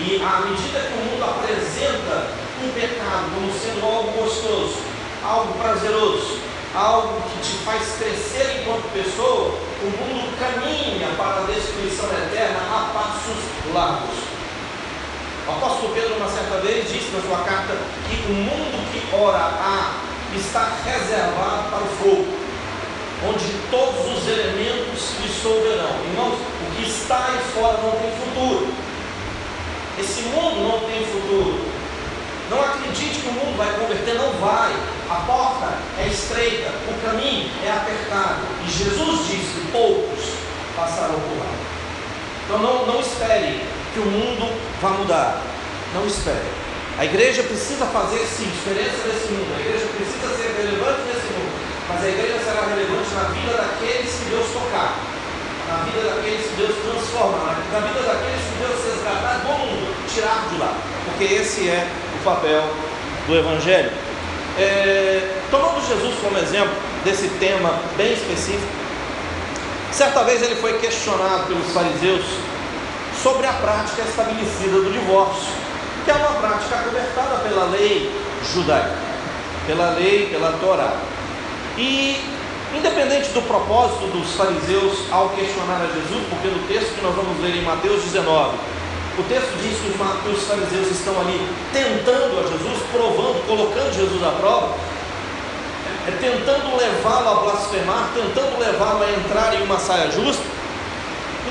E 0.00 0.20
à 0.22 0.40
medida 0.40 0.80
que 0.80 0.92
o 0.94 1.04
mundo 1.04 1.24
apresenta 1.24 2.32
o 2.60 2.72
pecado 2.72 3.30
como 3.34 3.52
sendo 3.52 3.86
algo 3.86 4.10
gostoso, 4.22 4.78
algo 5.22 5.52
prazeroso, 5.54 6.38
algo 6.74 7.22
que 7.30 7.48
te 7.48 7.58
faz 7.64 7.96
crescer 7.98 8.62
enquanto 8.62 8.92
pessoa, 8.92 9.54
o 9.82 9.84
mundo 9.84 10.36
caminha 10.38 11.08
para 11.16 11.42
a 11.42 11.46
destruição 11.46 12.06
eterna 12.06 12.58
a 12.58 12.90
passos 12.92 13.72
largos. 13.72 14.31
O 15.46 15.50
apóstolo 15.50 15.92
Pedro, 15.92 16.14
uma 16.16 16.28
certa 16.28 16.58
vez, 16.58 16.88
disse 16.88 17.10
na 17.10 17.20
sua 17.20 17.44
carta 17.44 17.74
que 18.08 18.30
o 18.30 18.34
mundo 18.34 18.92
que 18.92 19.14
ora 19.14 19.38
há 19.38 19.94
está 20.36 20.70
reservado 20.84 21.68
para 21.68 21.82
o 21.82 21.88
fogo, 21.98 22.26
onde 23.28 23.44
todos 23.70 24.18
os 24.18 24.28
elementos 24.28 25.10
dissolverão. 25.20 25.90
Irmãos, 26.04 26.38
o 26.38 26.76
que 26.76 26.88
está 26.88 27.26
aí 27.26 27.38
fora 27.54 27.78
não 27.82 27.90
tem 27.90 28.10
futuro. 28.12 28.72
Esse 29.98 30.22
mundo 30.22 30.62
não 30.62 30.80
tem 30.88 31.04
futuro. 31.06 31.72
o 33.28 33.32
mundo 33.32 33.56
vai 33.56 33.72
converter, 33.74 34.14
não 34.14 34.32
vai. 34.34 34.72
A 35.10 35.16
porta 35.26 35.74
é 35.98 36.06
estreita, 36.06 36.70
o 36.88 37.06
caminho 37.06 37.50
é 37.64 37.70
apertado. 37.70 38.42
E 38.64 38.70
Jesus 38.70 39.26
diz 39.26 39.40
que 39.40 39.72
poucos 39.72 40.34
passarão 40.76 41.18
por 41.20 41.38
lá. 41.38 41.52
Então 42.44 42.58
não, 42.58 42.86
não 42.86 43.00
espere 43.00 43.60
que 43.92 44.00
o 44.00 44.06
mundo 44.06 44.48
vá 44.80 44.90
mudar. 44.90 45.42
Não 45.94 46.06
espere. 46.06 46.62
A 46.98 47.04
igreja 47.04 47.42
precisa 47.42 47.86
fazer 47.86 48.20
sim 48.24 48.44
diferença 48.44 49.08
nesse 49.08 49.32
mundo. 49.32 49.52
A 49.56 49.60
igreja 49.60 49.86
precisa 49.96 50.28
ser 50.36 50.54
relevante 50.56 51.00
nesse 51.08 51.28
mundo. 51.32 51.52
Mas 51.88 52.04
a 52.04 52.08
igreja 52.08 52.38
será 52.44 52.66
relevante 52.66 53.10
na 53.14 53.24
vida 53.32 53.52
daqueles 53.52 54.12
que 54.12 54.24
Deus 54.30 54.46
tocar. 54.52 54.96
Na 55.68 55.84
vida 55.84 56.00
daqueles 56.08 56.46
que 56.46 56.56
Deus 56.56 56.74
transformar. 56.84 57.56
Na 57.72 57.80
vida 57.80 58.00
daqueles 58.00 58.40
que 58.40 58.56
Deus 58.60 58.76
resgatar 58.92 59.40
do 59.44 59.52
mundo. 59.52 59.94
Tirar 60.12 60.48
de 60.50 60.58
lá. 60.58 60.74
Porque 61.04 61.24
esse 61.24 61.68
é 61.68 61.88
o 62.20 62.24
papel 62.24 62.62
do 63.26 63.36
Evangelho. 63.36 63.90
É, 64.58 65.40
tomando 65.50 65.80
Jesus 65.86 66.14
como 66.20 66.36
exemplo 66.38 66.74
desse 67.04 67.28
tema 67.40 67.80
bem 67.96 68.12
específico, 68.12 68.68
certa 69.90 70.24
vez 70.24 70.42
ele 70.42 70.56
foi 70.56 70.78
questionado 70.78 71.46
pelos 71.46 71.72
fariseus 71.72 72.22
sobre 73.22 73.46
a 73.46 73.52
prática 73.52 74.02
estabelecida 74.02 74.80
do 74.80 74.92
divórcio, 74.92 75.52
que 76.04 76.10
é 76.10 76.14
uma 76.14 76.40
prática 76.40 76.76
cobertada 76.78 77.36
pela 77.38 77.66
lei 77.66 78.10
judaica, 78.52 78.98
pela 79.66 79.90
lei, 79.90 80.26
pela 80.26 80.52
Torá. 80.58 80.96
E, 81.78 82.20
independente 82.74 83.30
do 83.30 83.42
propósito 83.42 84.06
dos 84.08 84.32
fariseus 84.34 85.06
ao 85.12 85.28
questionar 85.30 85.82
a 85.82 85.86
Jesus, 85.86 86.26
porque 86.28 86.48
no 86.48 86.66
texto 86.66 86.94
que 86.96 87.02
nós 87.02 87.14
vamos 87.14 87.40
ler 87.40 87.56
em 87.56 87.62
Mateus 87.62 88.02
19, 88.02 88.56
o 89.18 89.22
texto 89.24 89.52
diz 89.62 89.78
que 89.78 90.28
os 90.30 90.42
fariseus 90.42 90.90
estão 90.90 91.20
ali 91.20 91.46
tentando 91.72 92.40
a 92.40 92.50
Jesus, 92.50 92.82
provando, 92.90 93.46
colocando 93.46 93.94
Jesus 93.94 94.22
à 94.24 94.32
prova, 94.32 94.74
é, 96.08 96.10
tentando 96.12 96.76
levá-lo 96.76 97.28
a 97.28 97.34
blasfemar, 97.42 98.10
tentando 98.14 98.58
levá-lo 98.58 99.04
a 99.04 99.10
entrar 99.12 99.54
em 99.54 99.62
uma 99.62 99.78
saia 99.78 100.10
justa. 100.10 100.42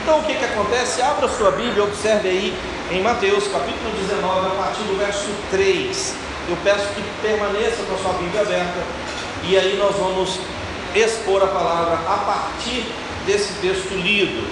Então 0.02 0.20
o 0.20 0.24
que, 0.24 0.34
que 0.34 0.46
acontece? 0.46 1.00
Abra 1.00 1.28
sua 1.28 1.52
Bíblia, 1.52 1.84
observe 1.84 2.28
aí 2.28 2.58
em 2.90 3.02
Mateus 3.04 3.48
capítulo 3.48 3.92
19, 3.96 4.48
a 4.48 4.64
partir 4.64 4.82
do 4.82 4.98
verso 4.98 5.30
3. 5.52 6.16
Eu 6.50 6.58
peço 6.64 6.88
que 6.96 7.04
permaneça 7.22 7.84
com 7.88 7.94
a 7.94 7.98
sua 8.00 8.14
Bíblia 8.14 8.42
aberta 8.42 8.80
e 9.44 9.56
aí 9.56 9.78
nós 9.78 9.96
vamos 9.96 10.40
expor 10.96 11.44
a 11.44 11.48
palavra 11.48 12.00
a 12.08 12.18
partir 12.18 12.84
desse 13.28 13.54
texto 13.62 13.94
lido. 13.94 14.48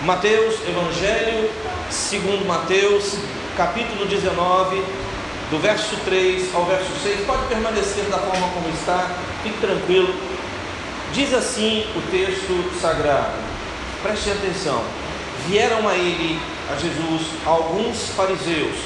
Mateus, 0.00 0.54
Evangelho 0.66 1.50
segundo 1.90 2.46
Mateus, 2.46 3.16
capítulo 3.58 4.06
19, 4.06 4.82
do 5.50 5.58
verso 5.58 5.94
3 6.06 6.54
ao 6.54 6.64
verso 6.64 6.90
6. 7.02 7.26
Pode 7.26 7.44
permanecer 7.48 8.04
da 8.04 8.16
forma 8.16 8.48
como 8.48 8.68
está, 8.70 9.10
fique 9.42 9.60
tranquilo. 9.60 10.14
Diz 11.12 11.34
assim 11.34 11.84
o 11.94 12.00
texto 12.10 12.80
sagrado. 12.80 13.49
Preste 14.02 14.30
atenção. 14.30 14.82
Vieram 15.46 15.88
a 15.88 15.94
ele, 15.94 16.40
a 16.70 16.76
Jesus, 16.76 17.26
alguns 17.44 18.10
fariseus 18.10 18.76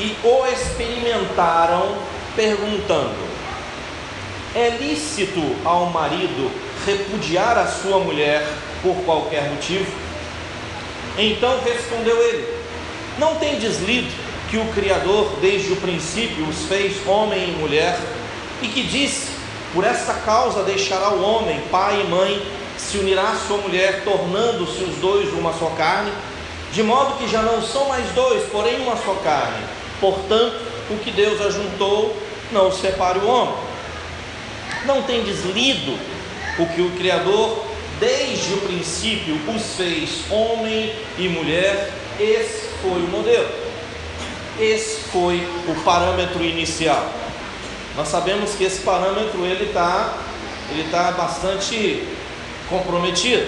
e 0.00 0.16
o 0.22 0.46
experimentaram, 0.46 1.96
perguntando: 2.36 3.16
É 4.54 4.70
lícito 4.80 5.40
ao 5.64 5.86
marido 5.86 6.50
repudiar 6.86 7.58
a 7.58 7.66
sua 7.66 7.98
mulher 7.98 8.46
por 8.82 8.94
qualquer 9.04 9.50
motivo? 9.50 9.90
Então 11.16 11.60
respondeu 11.64 12.16
ele: 12.22 12.48
Não 13.18 13.34
tem 13.36 13.58
deslido 13.58 14.10
que 14.50 14.56
o 14.56 14.66
Criador 14.72 15.36
desde 15.40 15.72
o 15.72 15.76
princípio 15.76 16.46
os 16.46 16.64
fez 16.66 17.06
homem 17.06 17.50
e 17.50 17.52
mulher, 17.52 17.98
e 18.62 18.68
que 18.68 18.82
disse: 18.82 19.30
Por 19.74 19.84
esta 19.84 20.14
causa 20.14 20.62
deixará 20.62 21.10
o 21.10 21.22
homem, 21.22 21.60
pai 21.70 22.00
e 22.00 22.08
mãe, 22.08 22.42
se 22.78 22.98
unirá 22.98 23.30
à 23.30 23.36
sua 23.36 23.58
mulher, 23.58 24.04
tornando-se 24.04 24.82
os 24.84 24.96
dois 24.96 25.32
uma 25.34 25.52
só 25.52 25.66
carne, 25.76 26.12
de 26.72 26.82
modo 26.82 27.18
que 27.18 27.28
já 27.28 27.42
não 27.42 27.62
são 27.62 27.88
mais 27.88 28.06
dois, 28.12 28.44
porém 28.50 28.80
uma 28.80 28.96
só 28.96 29.14
carne. 29.22 29.64
Portanto, 30.00 30.60
o 30.90 30.96
que 30.98 31.10
Deus 31.10 31.40
ajuntou, 31.40 32.16
não 32.52 32.72
separe 32.72 33.18
o 33.18 33.26
homem. 33.26 33.54
Não 34.86 35.02
tem 35.02 35.22
deslido 35.24 35.98
o 36.58 36.66
que 36.66 36.80
o 36.80 36.90
Criador 36.92 37.64
desde 37.98 38.54
o 38.54 38.58
princípio 38.58 39.38
os 39.54 39.74
fez 39.76 40.30
homem 40.30 40.94
e 41.18 41.28
mulher, 41.28 41.92
esse 42.18 42.68
foi 42.80 43.00
o 43.00 43.08
modelo. 43.08 43.48
Esse 44.60 45.02
foi 45.10 45.36
o 45.68 45.74
parâmetro 45.84 46.44
inicial. 46.44 47.12
Nós 47.96 48.08
sabemos 48.08 48.54
que 48.54 48.64
esse 48.64 48.80
parâmetro 48.80 49.44
ele 49.44 49.66
está 49.66 50.16
ele 50.70 50.88
tá 50.90 51.12
bastante 51.12 52.06
comprometido. 52.68 53.46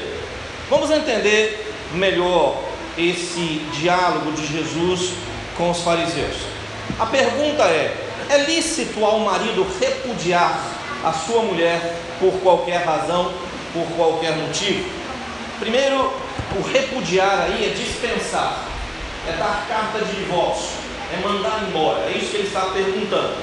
Vamos 0.69 0.91
entender 0.91 1.75
melhor 1.93 2.63
esse 2.97 3.63
diálogo 3.79 4.33
de 4.33 4.47
Jesus 4.47 5.13
com 5.57 5.71
os 5.71 5.81
fariseus. 5.81 6.37
A 6.99 7.07
pergunta 7.07 7.65
é: 7.65 7.95
é 8.29 8.39
lícito 8.45 9.05
ao 9.05 9.21
marido 9.21 9.67
repudiar 9.81 10.61
a 11.05 11.13
sua 11.13 11.43
mulher 11.43 11.97
por 12.19 12.33
qualquer 12.41 12.85
razão 12.85 13.33
por 13.73 13.87
qualquer 13.97 14.37
motivo. 14.37 14.89
Primeiro, 15.59 16.13
o 16.57 16.63
repudiar 16.63 17.43
aí 17.43 17.67
é 17.67 17.75
dispensar, 17.75 18.65
é 19.29 19.33
dar 19.33 19.67
carta 19.69 20.05
de 20.05 20.17
divórcio, 20.17 20.71
é 21.13 21.27
mandar 21.27 21.65
embora, 21.69 22.07
é 22.07 22.17
isso 22.17 22.31
que 22.31 22.37
ele 22.39 22.49
está 22.49 22.63
perguntando. 22.67 23.37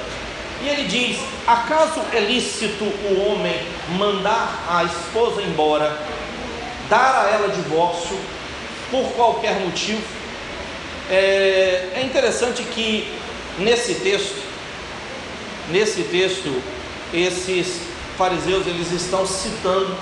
E 0.62 0.68
ele 0.68 0.88
diz: 0.88 1.20
acaso 1.46 2.02
é 2.14 2.20
lícito 2.20 2.84
o 2.84 3.28
homem 3.28 3.56
mandar 3.98 4.66
a 4.70 4.84
esposa 4.84 5.42
embora, 5.42 5.98
dar 6.90 7.26
a 7.26 7.30
ela 7.30 7.50
divórcio 7.50 8.18
por 8.90 9.04
qualquer 9.14 9.60
motivo? 9.60 10.02
É, 11.10 11.90
é 11.96 12.02
interessante 12.04 12.64
que 12.64 13.14
nesse 13.60 13.96
texto, 13.96 14.42
nesse 15.70 16.04
texto, 16.04 16.62
esses 17.14 17.82
fariseus 18.18 18.66
eles 18.66 18.92
estão 18.92 19.26
citando 19.26 19.96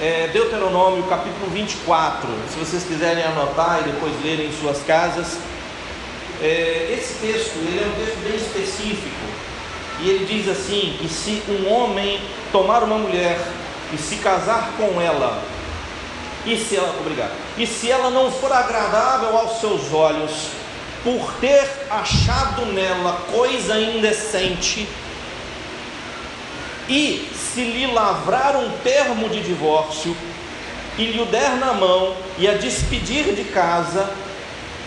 é, 0.00 0.28
Deuteronômio 0.28 1.04
capítulo 1.04 1.50
24, 1.50 2.28
se 2.52 2.58
vocês 2.58 2.84
quiserem 2.84 3.24
anotar 3.24 3.80
e 3.80 3.92
depois 3.92 4.12
lerem 4.22 4.48
em 4.48 4.52
suas 4.52 4.82
casas. 4.82 5.38
É, 6.42 6.96
esse 6.98 7.14
texto 7.14 7.56
ele 7.56 7.80
é 7.82 7.86
um 7.86 8.04
texto 8.04 8.18
bem 8.22 8.36
específico 8.36 9.23
e 10.04 10.10
ele 10.10 10.26
diz 10.26 10.48
assim: 10.48 10.96
que 11.00 11.08
se 11.08 11.42
um 11.48 11.72
homem 11.72 12.20
tomar 12.52 12.82
uma 12.82 12.98
mulher 12.98 13.40
e 13.92 13.96
se 13.96 14.16
casar 14.16 14.72
com 14.76 15.00
ela, 15.00 15.42
e 16.44 16.58
se 16.58 16.76
ela, 16.76 16.94
obrigado, 17.00 17.32
e 17.56 17.66
se 17.66 17.90
ela 17.90 18.10
não 18.10 18.30
for 18.30 18.52
agradável 18.52 19.36
aos 19.36 19.60
seus 19.60 19.92
olhos, 19.92 20.48
por 21.02 21.32
ter 21.40 21.66
achado 21.90 22.66
nela 22.66 23.24
coisa 23.32 23.80
indecente, 23.80 24.86
e 26.86 27.30
se 27.34 27.62
lhe 27.62 27.86
lavrar 27.86 28.56
um 28.56 28.70
termo 28.82 29.30
de 29.30 29.40
divórcio 29.40 30.14
e 30.98 31.06
lhe 31.06 31.20
o 31.20 31.24
der 31.24 31.56
na 31.56 31.72
mão 31.72 32.14
e 32.38 32.46
a 32.46 32.54
despedir 32.54 33.34
de 33.34 33.44
casa, 33.44 34.12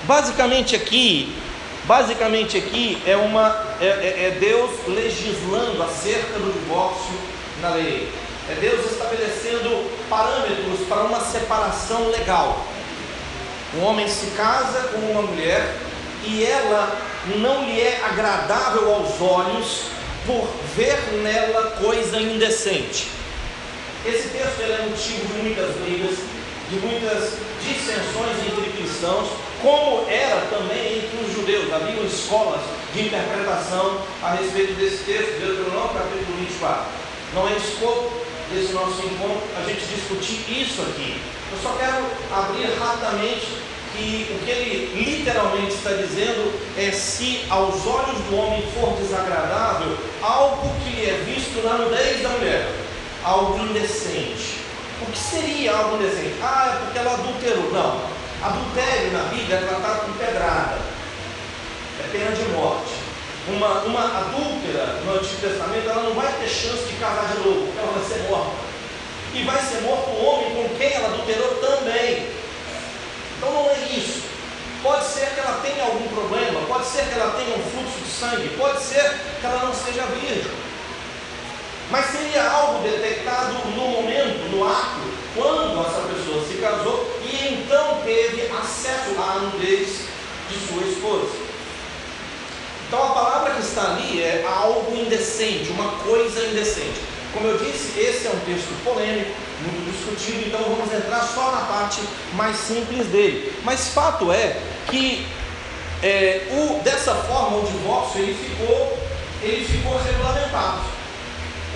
basicamente 0.04 0.76
aqui, 0.76 1.36
basicamente 1.88 2.58
aqui 2.58 3.02
é 3.06 3.16
uma 3.16 3.66
é, 3.80 3.86
é, 3.86 4.28
é 4.28 4.38
Deus 4.40 4.72
legislando 4.88 5.82
acerca 5.82 6.38
do 6.38 6.52
divórcio 6.52 7.18
na 7.62 7.70
lei. 7.70 8.12
É 8.50 8.56
Deus 8.56 8.92
estabelecendo 8.92 9.90
parâmetros 10.10 10.88
para 10.88 11.04
uma 11.04 11.20
separação 11.20 12.10
legal. 12.10 12.66
Um 13.76 13.84
homem 13.84 14.08
se 14.08 14.28
casa 14.32 14.90
com 14.90 15.00
uma 15.00 15.22
mulher 15.22 15.76
e 16.24 16.46
ela 16.46 16.98
não 17.38 17.66
lhe 17.66 17.82
é 17.82 18.02
agradável 18.04 18.94
aos 18.94 19.22
olhos 19.22 19.84
por 20.26 20.48
ver 20.76 20.98
nela 21.24 21.72
coisa 21.72 22.20
indecente. 22.22 23.08
Esse 24.06 24.30
texto 24.30 24.62
é 24.62 24.88
motivo 24.90 25.34
de 25.34 25.42
muitas 25.44 25.76
brigas, 25.78 26.18
de 26.70 26.76
muitas 26.80 27.34
dissensões 27.62 28.38
entre 28.46 28.72
cristãos, 28.72 29.28
como 29.62 30.10
era 30.10 30.42
também 30.50 31.00
entre 31.00 31.26
os 31.26 31.34
judeus. 31.34 31.72
Havia 31.74 32.02
escolas 32.04 32.62
de 32.94 33.08
interpretação 33.08 34.02
a 34.22 34.32
respeito 34.32 34.74
desse 34.74 35.04
texto, 35.04 35.40
Deuteronômio 35.40 35.90
capítulo 35.90 36.38
24. 36.40 36.86
Não 37.34 37.48
é 37.48 37.58
escopo 37.58 38.12
desse 38.54 38.74
nosso 38.74 39.02
encontro 39.06 39.44
a 39.58 39.68
gente 39.68 39.86
discutir 39.86 40.62
isso 40.62 40.82
aqui. 40.82 41.22
Eu 41.52 41.58
só 41.62 41.76
quero 41.78 42.06
abrir 42.32 42.68
rapidamente 42.80 43.48
que 43.96 44.28
o 44.32 44.46
que 44.46 44.52
ele 44.52 45.04
literalmente 45.04 45.74
está 45.74 45.92
dizendo 45.92 46.54
é 46.78 46.92
se 46.92 47.46
aos 47.50 47.86
olhos 47.86 48.18
do 48.30 48.38
homem 48.38 48.64
for 48.74 48.96
desagradável 48.98 49.98
algo 50.22 50.70
que 50.84 50.90
lhe 50.96 51.10
é 51.10 51.24
visto 51.26 51.64
na 51.66 51.78
nudez 51.78 52.22
da 52.22 52.30
mulher, 52.30 52.70
algo 53.24 53.58
indecente. 53.60 54.58
O 55.02 55.12
que 55.12 55.18
seria 55.18 55.76
algo 55.76 55.98
indecente? 55.98 56.36
Ah, 56.42 56.74
é 56.74 56.86
porque 56.86 57.00
ela 57.00 57.14
adulterou. 57.14 57.72
Não. 57.72 58.17
Adultério 58.42 59.12
na 59.14 59.24
Bíblia 59.30 59.58
é 59.58 59.62
tratado 59.62 60.06
com 60.06 60.14
pedrada. 60.14 60.78
É 62.00 62.10
pena 62.12 62.32
de 62.32 62.44
morte. 62.50 62.94
uma, 63.48 63.82
uma 63.82 64.20
adúltera 64.20 65.02
no 65.06 65.16
Antigo 65.16 65.42
Testamento, 65.42 65.90
ela 65.90 66.04
não 66.04 66.14
vai 66.14 66.32
ter 66.34 66.48
chance 66.48 66.84
de 66.84 66.94
casar 66.98 67.34
de 67.34 67.40
novo, 67.40 67.66
porque 67.66 67.80
ela 67.80 67.94
vai 67.94 68.06
ser 68.06 68.30
morta. 68.30 68.68
E 69.34 69.44
vai 69.44 69.60
ser 69.62 69.82
morto 69.82 70.10
o 70.10 70.26
homem 70.26 70.56
com 70.56 70.76
quem 70.78 70.94
ela 70.94 71.08
adulterou 71.08 71.56
também. 71.56 72.30
Então 73.38 73.52
não 73.52 73.70
é 73.72 73.80
isso. 73.90 74.24
Pode 74.84 75.06
ser 75.06 75.28
que 75.34 75.40
ela 75.40 75.60
tenha 75.64 75.84
algum 75.84 76.08
problema, 76.10 76.62
pode 76.68 76.86
ser 76.86 77.06
que 77.06 77.20
ela 77.20 77.34
tenha 77.34 77.58
um 77.58 77.64
fluxo 77.64 78.00
de 78.00 78.12
sangue, 78.12 78.56
pode 78.58 78.82
ser 78.82 79.20
que 79.42 79.46
ela 79.46 79.66
não 79.66 79.74
seja 79.74 80.04
virgem. 80.06 80.52
Mas 81.90 82.06
seria 82.06 82.44
algo 82.50 82.84
detectado 82.84 83.54
no 83.76 83.88
momento, 83.88 84.50
no 84.52 84.64
ato, 84.64 85.02
quando 85.36 85.80
essa 85.82 86.02
pessoa 86.02 86.46
se 86.46 86.58
casou 86.58 87.17
então 87.68 88.00
teve 88.06 88.50
acesso 88.50 89.20
à 89.20 89.40
nudez 89.40 90.08
de 90.50 90.68
sua 90.68 90.84
esposa. 90.84 91.36
Então 92.88 93.04
a 93.04 93.10
palavra 93.10 93.56
que 93.56 93.62
está 93.62 93.92
ali 93.92 94.24
é 94.24 94.48
algo 94.48 94.96
indecente, 94.96 95.70
uma 95.72 95.92
coisa 96.00 96.46
indecente. 96.48 97.02
Como 97.34 97.46
eu 97.46 97.58
disse, 97.58 98.00
esse 98.00 98.26
é 98.26 98.30
um 98.30 98.40
texto 98.40 98.74
polêmico, 98.86 99.32
muito 99.62 99.92
discutido, 99.92 100.48
então 100.48 100.64
vamos 100.64 100.94
entrar 100.94 101.22
só 101.22 101.52
na 101.52 101.66
parte 101.66 102.00
mais 102.34 102.56
simples 102.56 103.08
dele. 103.08 103.54
Mas 103.66 103.90
fato 103.90 104.32
é 104.32 104.62
que 104.90 105.28
é, 106.02 106.48
o, 106.50 106.82
dessa 106.84 107.14
forma 107.16 107.58
o 107.58 107.66
divórcio 107.66 108.22
ele 108.22 108.34
ficou, 108.34 108.98
ele 109.44 109.66
ficou 109.66 110.02
regulamentado. 110.02 110.82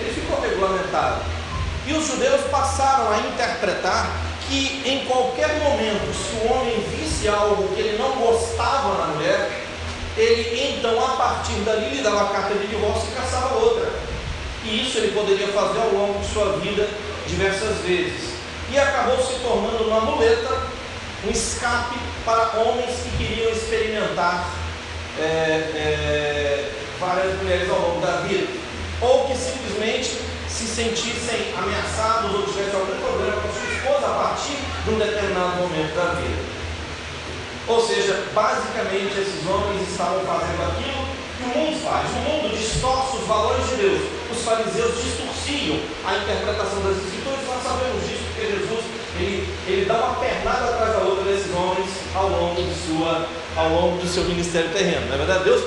Ele 0.00 0.12
ficou 0.14 0.40
regulamentado. 0.40 1.22
E 1.86 1.92
os 1.92 2.06
judeus 2.06 2.40
passaram 2.50 3.12
a 3.12 3.18
interpretar 3.18 4.31
que 4.48 4.82
em 4.84 5.04
qualquer 5.06 5.48
momento, 5.60 6.12
se 6.14 6.36
o 6.36 6.52
homem 6.52 6.84
visse 6.90 7.28
algo 7.28 7.74
que 7.74 7.80
ele 7.80 7.98
não 7.98 8.12
gostava 8.12 8.98
na 8.98 9.14
mulher, 9.14 9.62
ele 10.16 10.76
então, 10.76 11.02
a 11.04 11.16
partir 11.16 11.54
dali, 11.64 11.96
lhe 11.96 12.02
dava 12.02 12.22
a 12.22 12.28
carta 12.28 12.54
de 12.54 12.66
divórcio 12.66 13.08
e 13.10 13.14
caçava 13.14 13.54
outra. 13.54 13.90
E 14.64 14.82
isso 14.82 14.98
ele 14.98 15.12
poderia 15.12 15.48
fazer 15.48 15.80
ao 15.80 15.88
longo 15.88 16.18
de 16.20 16.32
sua 16.32 16.58
vida 16.58 16.88
diversas 17.26 17.78
vezes. 17.78 18.34
E 18.70 18.78
acabou 18.78 19.16
se 19.18 19.34
tornando 19.40 19.84
uma 19.84 20.00
muleta, 20.00 20.62
um 21.26 21.30
escape 21.30 21.98
para 22.24 22.60
homens 22.60 22.90
que 23.02 23.24
queriam 23.24 23.50
experimentar 23.50 24.48
é, 25.18 25.22
é, 25.22 26.70
várias 27.00 27.34
mulheres 27.42 27.70
ao 27.70 27.80
longo 27.80 28.00
da 28.00 28.18
vida. 28.28 28.46
Ou 29.00 29.26
que 29.26 29.36
simplesmente 29.36 30.18
se 30.48 30.66
sentissem 30.66 31.52
ameaçados 31.56 32.34
ou 32.34 32.42
tivessem 32.44 32.78
algum 32.78 32.96
problema 33.00 33.40
com 33.40 33.51
a 34.04 34.10
partir 34.10 34.58
de 34.84 34.90
um 34.90 34.98
determinado 34.98 35.62
momento 35.62 35.94
da 35.94 36.14
vida. 36.20 36.42
Ou 37.68 37.86
seja, 37.86 38.24
basicamente 38.34 39.14
esses 39.20 39.46
homens 39.46 39.88
estavam 39.88 40.20
fazendo 40.26 40.62
aquilo 40.66 41.06
que 41.38 41.44
o 41.44 41.58
mundo 41.58 41.78
faz. 41.84 42.10
O 42.10 42.20
mundo 42.26 42.56
distorce 42.56 43.16
os 43.16 43.26
valores 43.26 43.68
de 43.70 43.76
Deus. 43.76 44.02
Os 44.30 44.42
fariseus 44.42 44.92
distorciam 45.02 45.78
a 46.04 46.16
interpretação 46.16 46.82
das 46.82 46.98
escrituras. 46.98 47.46
Nós 47.46 47.62
sabemos 47.62 48.02
disso 48.02 48.24
porque 48.34 48.50
Jesus 48.50 49.02
ele, 49.20 49.46
ele 49.68 49.84
dá 49.84 49.94
uma 49.94 50.14
pernada 50.16 50.70
atrás 50.70 50.92
da 50.92 51.02
outra 51.02 51.24
desses 51.24 51.54
homens 51.54 51.88
ao 52.14 52.28
longo, 52.28 52.62
de 52.62 52.74
sua, 52.74 53.26
ao 53.56 53.68
longo 53.68 53.98
do 53.98 54.08
seu 54.08 54.24
ministério 54.24 54.70
terreno. 54.70 55.06
Não 55.06 55.14
é 55.14 55.18
verdade? 55.18 55.44
Deus, 55.44 55.62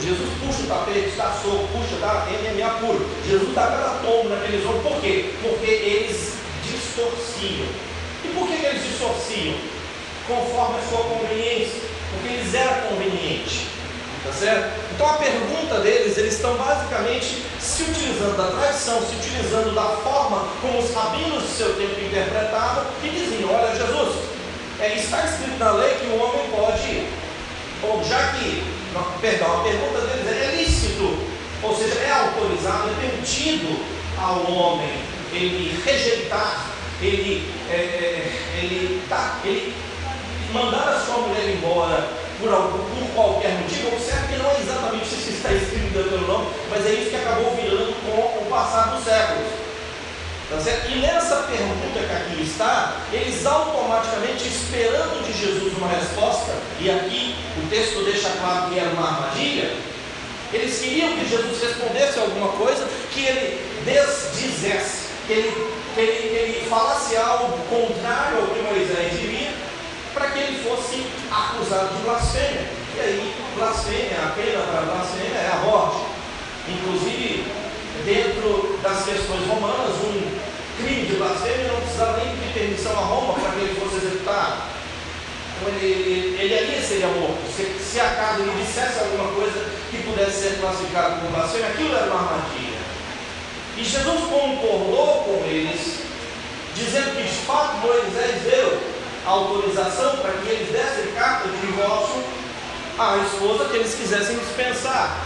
Jesus 0.00 0.28
puxa 0.44 0.62
o 0.62 0.66
tapete, 0.66 1.10
dá 1.16 1.32
soco, 1.42 1.66
puxa, 1.72 1.96
dá 2.00 2.26
MMA 2.30 2.70
puro. 2.80 3.06
Jesus 3.26 3.54
dá 3.54 3.66
cada 3.66 3.98
tombo 4.06 4.28
naqueles 4.28 4.64
homens. 4.64 4.82
Por 4.82 5.00
quê? 5.00 5.34
Porque 5.42 5.66
eles 5.70 6.34
distorciam. 6.96 7.68
E 8.24 8.28
por 8.34 8.48
que, 8.48 8.56
que 8.56 8.66
eles 8.66 8.82
distorciam? 8.82 9.76
conforme 10.26 10.78
a 10.78 10.88
sua 10.88 11.04
conveniência, 11.04 11.80
porque 12.10 12.36
lhes 12.36 12.54
era 12.54 12.88
conveniente. 12.88 13.66
Tá 14.24 14.32
certo? 14.32 14.80
Então 14.92 15.08
a 15.08 15.14
pergunta 15.14 15.80
deles, 15.80 16.18
eles 16.18 16.34
estão 16.34 16.56
basicamente 16.56 17.44
se 17.60 17.82
utilizando 17.84 18.36
da 18.36 18.50
tradição, 18.50 19.00
se 19.00 19.14
utilizando 19.14 19.72
da 19.72 19.84
forma 20.02 20.48
como 20.60 20.78
os 20.80 20.92
rabinos 20.92 21.44
do 21.44 21.48
seu 21.48 21.74
tempo 21.76 22.00
interpretavam 22.00 22.86
e 23.04 23.08
diziam: 23.08 23.54
Olha, 23.54 23.72
Jesus, 23.72 24.16
é, 24.80 24.96
está 24.96 25.24
escrito 25.24 25.58
na 25.58 25.70
lei 25.72 25.94
que 25.94 26.06
o 26.06 26.20
homem 26.20 26.50
pode, 26.50 27.06
ou 27.84 28.02
já 28.02 28.32
que, 28.32 28.64
perdão, 29.20 29.60
a 29.60 29.62
pergunta 29.62 30.00
deles 30.00 30.26
é: 30.26 30.44
é 30.44 30.56
lícito, 30.56 31.16
ou 31.62 31.76
seja, 31.76 31.94
é 32.00 32.10
autorizado, 32.10 32.90
é 32.90 33.00
permitido 33.00 33.78
ao 34.18 34.50
homem 34.50 34.90
ele 35.32 35.80
rejeitar, 35.84 36.75
ele, 37.00 37.48
é, 37.70 37.74
é 37.74 38.60
ele, 38.62 39.02
tá, 39.08 39.40
ele 39.44 39.74
mandar 40.52 40.88
a 40.88 41.00
sua 41.00 41.18
mulher 41.18 41.48
embora 41.50 42.08
por, 42.40 42.52
algum, 42.52 42.78
por 42.78 43.08
qualquer 43.14 43.52
motivo, 43.52 43.88
observe 43.88 44.28
que 44.28 44.42
não 44.42 44.50
é 44.50 44.60
exatamente 44.60 45.04
isso 45.04 45.28
que 45.28 45.36
está 45.36 45.52
escrito 45.52 45.86
em 45.86 45.90
Deuteronômio, 45.90 46.50
mas 46.70 46.86
é 46.86 46.90
isso 46.90 47.10
que 47.10 47.16
acabou 47.16 47.54
virando 47.54 47.94
com 48.04 48.42
o 48.42 48.46
passar 48.50 48.94
dos 48.94 49.04
séculos. 49.04 49.66
Tá 50.48 50.60
certo? 50.60 50.92
E 50.92 51.00
nessa 51.00 51.36
pergunta 51.42 51.98
que 51.98 52.12
aqui 52.14 52.42
está, 52.42 52.98
eles 53.12 53.44
automaticamente 53.44 54.46
esperando 54.46 55.26
de 55.26 55.32
Jesus 55.36 55.76
uma 55.76 55.88
resposta, 55.88 56.52
e 56.78 56.88
aqui 56.88 57.34
o 57.58 57.68
texto 57.68 58.04
deixa 58.04 58.30
claro 58.40 58.70
que 58.70 58.78
era 58.78 58.90
uma 58.90 59.08
armadilha, 59.08 59.74
eles 60.52 60.78
queriam 60.78 61.16
que 61.16 61.28
Jesus 61.28 61.60
respondesse 61.60 62.20
alguma 62.20 62.48
coisa 62.48 62.86
que 63.12 63.24
ele 63.24 63.60
desdizesse, 63.84 65.06
que 65.26 65.32
ele, 65.32 65.70
que 65.94 66.00
ele, 66.00 66.28
que 66.28 66.36
ele 66.36 66.66
falasse 66.68 67.16
algo 67.16 67.58
contrário 67.68 68.38
ao 68.38 68.46
que 68.48 68.60
Moisés 68.62 69.12
diria, 69.18 69.50
para 70.14 70.30
que 70.30 70.38
ele 70.38 70.62
fosse 70.62 71.06
acusado 71.30 71.94
de 71.96 72.02
blasfêmia. 72.02 72.66
E 72.96 73.00
aí, 73.00 73.34
blasfêmia, 73.56 74.16
a 74.24 74.32
pena 74.34 74.64
para 74.64 74.80
blasfêmia 74.82 75.38
é 75.38 75.50
a 75.52 75.66
morte. 75.66 76.06
Inclusive, 76.68 77.44
dentro 78.04 78.78
das 78.82 79.04
questões 79.04 79.46
romanas, 79.46 79.94
um 80.04 80.38
crime 80.78 81.06
de 81.06 81.16
blasfêmia 81.16 81.68
não 81.68 81.80
precisava 81.80 82.18
nem 82.18 82.36
pedir 82.36 82.52
permissão 82.54 82.92
a 82.92 83.04
Roma 83.04 83.34
para 83.34 83.50
que 83.50 83.60
ele 83.60 83.80
fosse 83.80 83.96
executado. 83.96 84.62
Então, 85.56 85.74
ele, 85.74 85.86
ele, 85.86 86.40
ele 86.40 86.58
ali 86.58 86.86
seria 86.86 87.08
morto. 87.08 87.38
Se, 87.54 87.64
se 87.82 88.00
acaso 88.00 88.42
ele 88.42 88.64
dissesse 88.64 89.00
alguma 89.00 89.32
coisa 89.32 89.66
que 89.90 90.02
pudesse 90.02 90.40
ser 90.40 90.60
classificado 90.60 91.20
como 91.20 91.32
blasfêmia, 91.32 91.68
aquilo 91.68 91.94
era 91.94 92.06
uma 92.06 92.20
armadilha. 92.20 92.75
E 93.76 93.84
Jesus 93.84 94.20
concordou 94.20 95.24
com 95.24 95.44
eles, 95.46 96.00
dizendo 96.74 97.16
que 97.16 97.22
de 97.22 97.46
fato 97.46 97.76
Moisés 97.78 98.42
deu 98.42 98.80
autorização 99.26 100.16
para 100.16 100.32
que 100.32 100.48
eles 100.48 100.72
dessem 100.72 101.12
carta 101.12 101.48
de 101.48 101.66
divórcio 101.66 102.24
à 102.98 103.18
esposa 103.18 103.66
que 103.66 103.76
eles 103.76 103.94
quisessem 103.94 104.38
dispensar. 104.38 105.18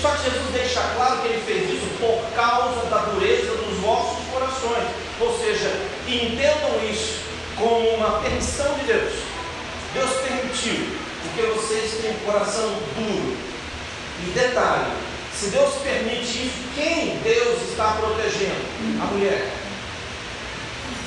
Só 0.00 0.10
que 0.10 0.24
Jesus 0.24 0.52
deixa 0.52 0.82
claro 0.94 1.22
que 1.22 1.28
ele 1.28 1.42
fez 1.46 1.70
isso 1.70 1.86
por 1.98 2.22
causa 2.34 2.84
da 2.90 2.98
dureza 2.98 3.52
dos 3.56 3.78
vossos 3.78 4.18
corações. 4.30 4.88
Ou 5.18 5.38
seja, 5.38 5.70
entendam 6.06 6.84
isso 6.90 7.20
como 7.56 7.88
uma 7.96 8.20
permissão 8.20 8.74
de 8.74 8.84
Deus. 8.84 9.14
Deus 9.94 10.10
permitiu, 10.20 10.86
porque 11.22 11.46
vocês 11.46 12.02
têm 12.02 12.10
um 12.10 12.30
coração 12.30 12.68
duro. 12.94 13.36
E 14.22 14.30
detalhe, 14.32 14.92
se 15.34 15.48
Deus 15.48 15.74
permite 15.82 16.46
isso, 16.46 16.55
quem 16.76 17.18
Deus 17.24 17.62
está 17.70 17.96
protegendo? 17.98 18.60
A 19.02 19.06
mulher. 19.06 19.50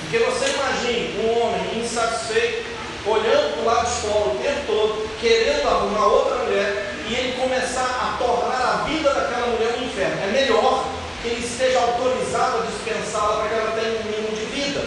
Porque 0.01 0.17
você 0.17 0.45
imagine 0.49 1.23
um 1.23 1.39
homem 1.39 1.79
insatisfeito, 1.79 2.65
olhando 3.05 3.53
para 3.53 3.61
o 3.61 3.65
lado 3.65 3.85
de 3.85 4.01
fora 4.01 4.29
o 4.29 4.39
tempo 4.41 4.61
todo, 4.65 5.09
querendo 5.21 5.67
arrumar 5.67 6.07
outra 6.07 6.43
mulher, 6.43 6.95
e 7.07 7.13
ele 7.13 7.41
começar 7.41 7.85
a 7.85 8.17
tornar 8.17 8.81
a 8.81 8.83
vida 8.89 9.13
daquela 9.13 9.47
mulher 9.47 9.77
um 9.79 9.85
inferno. 9.85 10.21
É 10.23 10.31
melhor 10.31 10.85
que 11.21 11.29
ele 11.29 11.45
esteja 11.45 11.79
autorizado 11.79 12.57
a 12.57 12.65
dispensá-la 12.65 13.37
para 13.37 13.49
que 13.49 13.55
ela 13.55 13.71
tenha 13.71 13.99
um 13.99 14.03
mínimo 14.03 14.35
de 14.35 14.45
vida. 14.45 14.85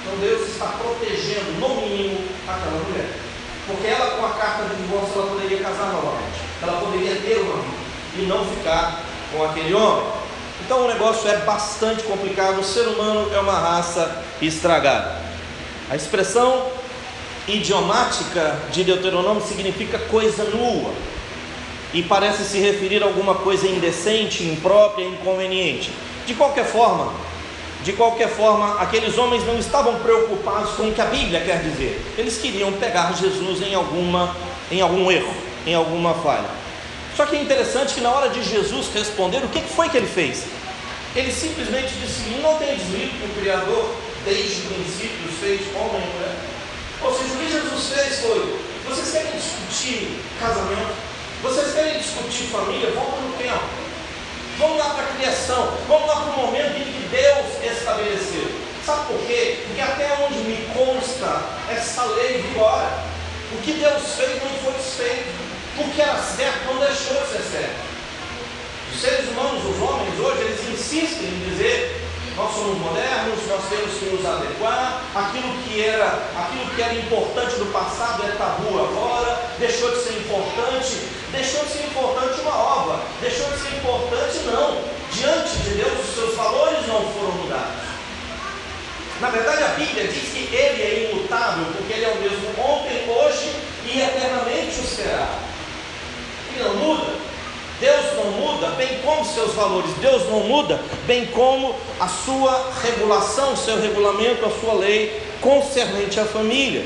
Então 0.00 0.16
Deus 0.20 0.48
está 0.48 0.66
protegendo, 0.66 1.58
no 1.58 1.80
mínimo, 1.80 2.28
aquela 2.46 2.82
mulher. 2.84 3.08
Porque 3.66 3.86
ela, 3.86 4.16
com 4.16 4.26
a 4.26 4.30
carta 4.30 4.64
de 4.64 4.82
divórcio, 4.82 5.20
ela 5.20 5.30
poderia 5.30 5.58
casar 5.58 5.92
novamente. 5.92 6.40
Ela 6.62 6.80
poderia 6.80 7.16
ter 7.16 7.38
uma 7.38 7.56
vida 7.62 7.80
e 8.18 8.22
não 8.22 8.44
ficar 8.44 9.04
com 9.32 9.44
aquele 9.44 9.74
homem. 9.74 10.06
Então 10.64 10.84
o 10.84 10.88
negócio 10.88 11.28
é 11.28 11.36
bastante 11.38 12.02
complicado. 12.02 12.60
O 12.60 12.64
ser 12.64 12.86
humano 12.86 13.30
é 13.34 13.38
uma 13.40 13.58
raça 13.58 14.22
estragada. 14.40 15.16
A 15.90 15.96
expressão 15.96 16.66
idiomática 17.48 18.56
de 18.70 18.84
Deuteronômio 18.84 19.42
significa 19.42 19.98
coisa 19.98 20.44
nua 20.44 20.92
e 21.92 22.02
parece 22.02 22.44
se 22.44 22.58
referir 22.58 23.02
a 23.02 23.06
alguma 23.06 23.34
coisa 23.34 23.66
indecente, 23.66 24.44
imprópria, 24.44 25.04
inconveniente. 25.04 25.90
De 26.26 26.34
qualquer 26.34 26.64
forma, 26.64 27.12
de 27.82 27.92
qualquer 27.94 28.28
forma, 28.28 28.80
aqueles 28.80 29.18
homens 29.18 29.44
não 29.46 29.58
estavam 29.58 29.96
preocupados 29.96 30.72
com 30.72 30.84
o 30.84 30.92
que 30.92 31.00
a 31.00 31.06
Bíblia 31.06 31.40
quer 31.40 31.62
dizer. 31.62 32.00
Eles 32.16 32.38
queriam 32.38 32.70
pegar 32.72 33.12
Jesus 33.14 33.62
em 33.62 33.74
alguma 33.74 34.36
em 34.70 34.80
algum 34.80 35.10
erro, 35.10 35.34
em 35.66 35.74
alguma 35.74 36.14
falha. 36.14 36.48
Só 37.20 37.26
que 37.26 37.36
é 37.36 37.42
interessante 37.42 37.92
que 37.92 38.00
na 38.00 38.10
hora 38.10 38.30
de 38.30 38.42
Jesus 38.42 38.88
responder, 38.94 39.44
o 39.44 39.48
que 39.50 39.60
foi 39.60 39.90
que 39.90 39.98
ele 39.98 40.06
fez? 40.06 40.44
Ele 41.14 41.30
simplesmente 41.30 41.92
disse: 42.00 42.30
Não 42.40 42.56
tem 42.56 42.74
dito 42.76 43.12
que 43.20 43.26
o 43.26 43.42
Criador, 43.42 43.94
desde 44.24 44.62
o 44.62 44.70
princípio, 44.72 45.28
fez 45.38 45.60
homem 45.76 46.00
e 46.00 46.14
mulher. 46.16 46.34
Ou 47.02 47.12
seja, 47.12 47.34
o 47.34 47.36
que 47.36 47.52
Jesus 47.52 47.92
fez 47.92 48.20
foi: 48.20 48.58
Vocês 48.88 49.12
querem 49.12 49.32
discutir 49.32 50.18
casamento? 50.40 50.94
Vocês 51.42 51.74
querem 51.74 51.98
discutir 51.98 52.44
família, 52.44 52.90
volta 52.92 53.20
no 53.20 53.36
tempo. 53.36 53.68
Vamos 54.56 54.78
lá 54.78 54.94
para 54.94 55.04
a 55.04 55.16
criação, 55.18 55.74
vamos 55.88 56.08
lá 56.08 56.20
para 56.22 56.32
o 56.32 56.46
momento 56.46 56.78
em 56.78 56.84
que 56.84 57.08
Deus 57.10 57.76
estabeleceu. 57.76 58.50
Sabe 58.86 59.08
por 59.08 59.26
quê? 59.26 59.58
Porque 59.66 59.82
até 59.82 60.08
onde 60.24 60.38
me 60.38 60.66
consta, 60.72 61.42
essa 61.70 62.02
lei 62.02 62.40
vigora. 62.40 62.88
O 63.52 63.60
que 63.60 63.72
Deus 63.72 64.14
fez 64.16 64.42
não 64.42 64.50
foi 64.64 64.72
desfeito. 64.72 65.49
O 65.78 65.90
que 65.90 66.00
era 66.00 66.16
certo 66.16 66.64
não 66.66 66.78
deixou 66.78 67.20
de 67.22 67.28
ser 67.28 67.42
certo. 67.50 67.90
Os 68.92 69.00
seres 69.00 69.28
humanos, 69.28 69.64
os 69.64 69.80
homens 69.80 70.18
hoje, 70.18 70.40
eles 70.42 70.68
insistem 70.68 71.28
em 71.28 71.50
dizer 71.50 72.00
nós 72.40 72.54
somos 72.54 72.78
modernos, 72.78 73.46
nós 73.48 73.68
temos 73.68 73.98
que 73.98 74.06
nos 74.06 74.24
adequar, 74.24 75.02
aquilo 75.14 75.52
que 75.62 75.84
era, 75.84 76.06
aquilo 76.38 76.74
que 76.74 76.80
era 76.80 76.94
importante 76.94 77.56
no 77.58 77.66
passado 77.66 78.24
é 78.24 78.32
tabu 78.32 78.80
agora, 78.80 79.50
deixou 79.58 79.90
de 79.90 80.02
ser 80.02 80.16
importante, 80.20 81.08
deixou 81.32 81.62
de 81.64 81.70
ser 81.70 81.84
importante 81.84 82.40
uma 82.40 82.56
obra, 82.56 83.00
deixou 83.20 83.46
de 83.50 83.58
ser 83.58 83.76
importante 83.76 84.38
não. 84.46 85.00
Diante 85.12 85.56
de 85.64 85.70
Deus 85.74 86.08
os 86.08 86.14
seus 86.14 86.34
valores 86.34 86.86
não 86.86 87.02
foram 87.12 87.32
mudados. 87.32 87.90
Na 89.20 89.28
verdade, 89.28 89.62
a 89.62 89.68
Bíblia 89.74 90.06
diz 90.06 90.32
que 90.32 90.54
Ele 90.54 90.82
é 90.82 91.10
imutável, 91.12 91.66
porque 91.76 91.92
Ele 91.92 92.04
é 92.06 92.08
o 92.08 92.20
mesmo 92.22 92.48
ontem, 92.58 93.06
hoje 93.06 93.54
e 93.84 94.00
eternamente 94.00 94.80
o 94.80 94.86
será. 94.86 95.28
Ele 96.54 96.64
não 96.64 96.74
muda. 96.74 97.20
Deus 97.80 98.14
não 98.14 98.30
muda, 98.32 98.68
seus 99.30 99.54
valores. 99.54 99.90
Deus 100.00 100.28
não 100.28 100.40
muda, 100.40 100.80
bem 101.06 101.26
como 101.26 101.74
a 101.98 102.08
sua 102.08 102.70
regulação, 102.82 103.56
seu 103.56 103.80
regulamento, 103.80 104.44
a 104.44 104.50
sua 104.50 104.74
lei 104.74 105.22
concernente 105.40 106.18
à 106.20 106.24
família. 106.24 106.84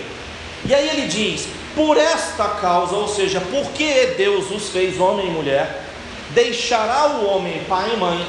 E 0.64 0.74
aí 0.74 0.88
ele 0.88 1.08
diz: 1.08 1.46
por 1.74 1.96
esta 1.96 2.44
causa, 2.44 2.94
ou 2.94 3.08
seja, 3.08 3.40
porque 3.40 4.14
Deus 4.16 4.50
os 4.50 4.68
fez 4.68 5.00
homem 5.00 5.26
e 5.26 5.30
mulher, 5.30 5.84
deixará 6.30 7.18
o 7.18 7.26
homem 7.26 7.62
pai 7.68 7.92
e 7.94 7.96
mãe, 7.96 8.26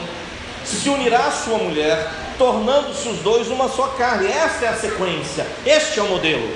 se 0.64 0.90
unirá 0.90 1.28
à 1.28 1.32
sua 1.32 1.58
mulher, 1.58 2.12
tornando-se 2.38 3.08
os 3.08 3.20
dois 3.20 3.48
uma 3.48 3.70
só 3.70 3.88
carne. 3.90 4.28
Essa 4.28 4.66
é 4.66 4.68
a 4.70 4.76
sequência, 4.76 5.46
este 5.66 6.00
é 6.00 6.04
o 6.04 6.10
modelo. 6.10 6.50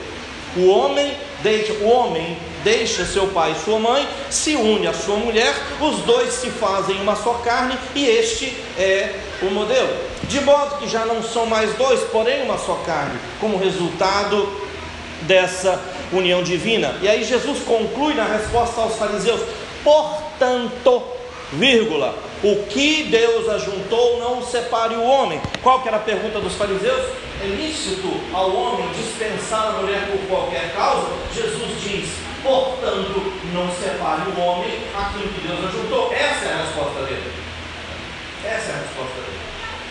O 0.58 0.68
homem 0.70 1.16
deixa, 1.42 1.74
o 1.74 1.88
homem 1.88 2.38
deixa 2.64 3.06
seu 3.06 3.28
pai 3.28 3.52
e 3.52 3.64
sua 3.64 3.80
mãe, 3.80 4.08
se 4.30 4.56
une 4.56 4.88
à 4.88 4.94
sua 4.94 5.16
mulher, 5.18 5.54
os 5.80 6.00
dois 6.00 6.34
se 6.34 6.50
fazem 6.50 7.00
uma 7.02 7.16
só 7.16 7.34
carne, 7.36 7.78
e 7.96 8.06
este 8.06 8.56
é 8.78 9.16
o 9.42 9.46
modelo. 9.46 9.96
De 10.24 10.40
modo 10.42 10.78
que 10.78 10.88
já 10.88 11.06
não 11.06 11.24
são 11.24 11.46
mais 11.46 11.74
dois, 11.74 12.02
porém 12.12 12.44
uma 12.44 12.58
só 12.58 12.76
carne, 12.86 13.20
como 13.40 13.58
resultado 13.58 14.48
dessa 15.22 15.80
união 16.12 16.44
divina. 16.44 16.96
E 17.02 17.08
aí 17.08 17.24
Jesus 17.24 17.60
conclui 17.66 18.14
na 18.14 18.26
resposta 18.26 18.82
aos 18.82 18.96
fariseus: 18.96 19.42
portanto, 19.84 21.04
vírgula, 21.54 22.16
o 22.44 22.64
que 22.66 23.04
Deus 23.04 23.50
ajuntou 23.50 24.20
não 24.20 24.42
separe 24.46 24.96
o 24.96 25.04
homem. 25.04 25.42
Qual 25.62 25.82
que 25.82 25.88
era 25.88 25.98
a 25.98 26.02
pergunta 26.02 26.40
dos 26.40 26.54
fariseus? 26.56 27.06
É 27.42 27.48
lícito 27.48 28.10
ao 28.34 28.54
homem 28.54 28.88
dispensar 28.90 29.68
a 29.68 29.82
mulher 29.82 30.10
por 30.12 30.28
qualquer 30.28 30.74
causa? 30.74 31.08
Jesus 31.34 31.82
diz: 31.82 32.29
portanto, 32.44 33.34
não 33.54 33.72
separe 33.72 34.30
o 34.30 34.40
homem 34.40 34.82
aquilo 34.96 35.30
que 35.30 35.48
Deus 35.48 35.60
ajuntou. 35.66 36.14
Essa 36.14 36.46
é 36.46 36.54
a 36.54 36.66
resposta 36.66 37.02
dele. 37.04 37.34
Essa 38.46 38.72
é 38.72 38.76
a 38.76 38.78
resposta 38.78 39.16
dele. 39.22 39.40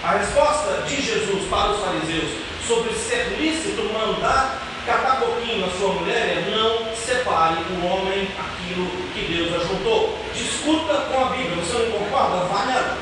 A 0.02 0.10
resposta 0.12 0.82
de 0.86 1.02
Jesus 1.02 1.48
para 1.48 1.70
os 1.70 1.80
fariseus 1.80 2.30
sobre 2.66 2.92
ser 2.94 3.36
lícito 3.38 3.82
mandar 3.92 4.62
catar 4.86 5.20
pouquinho 5.20 5.66
na 5.66 5.72
sua 5.72 5.92
mulher 5.92 6.16
é 6.16 6.50
não 6.50 6.94
separe 6.94 7.56
o 7.56 7.86
homem 7.86 8.28
aquilo 8.38 8.86
que 9.12 9.34
Deus 9.34 9.62
ajuntou. 9.62 10.18
Discuta 10.34 10.94
com 10.94 11.24
a 11.24 11.28
Bíblia. 11.30 11.56
Você 11.56 11.78
não 11.78 11.98
concorda? 11.98 12.46
Vá 12.46 12.64
nela. 12.64 12.96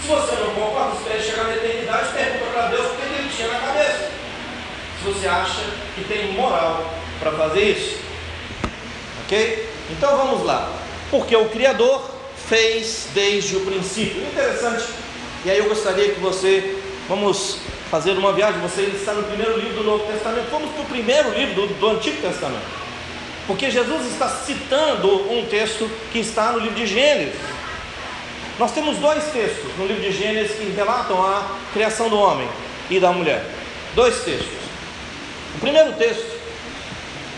Se 0.00 0.08
você 0.08 0.34
não 0.36 0.54
concorda, 0.54 0.96
espere 0.96 1.22
chegar 1.22 1.44
na 1.44 1.56
eternidade 1.56 2.08
e 2.08 2.12
pergunta 2.12 2.50
para 2.52 2.66
Deus 2.68 2.86
o 2.86 2.94
que 2.96 3.02
ele 3.02 3.30
tinha 3.36 3.48
na 3.48 3.60
cabeça. 3.60 4.10
Se 4.98 5.04
você 5.04 5.28
acha 5.28 5.62
que 5.94 6.04
tem 6.04 6.32
moral 6.32 6.92
para 7.20 7.32
fazer 7.32 7.62
isso. 7.62 8.09
Ok? 9.30 9.68
Então 9.92 10.16
vamos 10.16 10.44
lá. 10.44 10.68
Porque 11.08 11.36
o 11.36 11.48
Criador 11.50 12.02
fez 12.48 13.06
desde 13.14 13.54
o 13.54 13.60
princípio. 13.60 14.22
Interessante. 14.22 14.86
E 15.44 15.50
aí 15.50 15.58
eu 15.58 15.68
gostaria 15.68 16.12
que 16.12 16.18
você, 16.18 16.76
vamos 17.08 17.58
fazer 17.88 18.18
uma 18.18 18.32
viagem, 18.32 18.60
você 18.60 18.82
está 18.82 19.12
no 19.12 19.22
primeiro 19.22 19.56
livro 19.56 19.74
do 19.74 19.84
Novo 19.84 20.12
Testamento. 20.12 20.50
Vamos 20.50 20.72
para 20.72 20.82
o 20.82 20.86
primeiro 20.86 21.30
livro 21.30 21.54
do, 21.54 21.74
do 21.74 21.90
Antigo 21.90 22.20
Testamento. 22.20 22.64
Porque 23.46 23.70
Jesus 23.70 24.04
está 24.06 24.28
citando 24.28 25.32
um 25.32 25.46
texto 25.46 25.88
que 26.10 26.18
está 26.18 26.50
no 26.50 26.58
livro 26.58 26.74
de 26.74 26.88
Gênesis. 26.88 27.40
Nós 28.58 28.72
temos 28.72 28.98
dois 28.98 29.22
textos 29.26 29.70
no 29.78 29.86
livro 29.86 30.02
de 30.02 30.10
Gênesis 30.10 30.56
que 30.56 30.72
relatam 30.72 31.24
a 31.24 31.56
criação 31.72 32.08
do 32.08 32.18
homem 32.18 32.48
e 32.90 32.98
da 32.98 33.12
mulher. 33.12 33.44
Dois 33.94 34.24
textos. 34.24 34.58
O 35.54 35.60
primeiro 35.60 35.92
texto, 35.92 36.36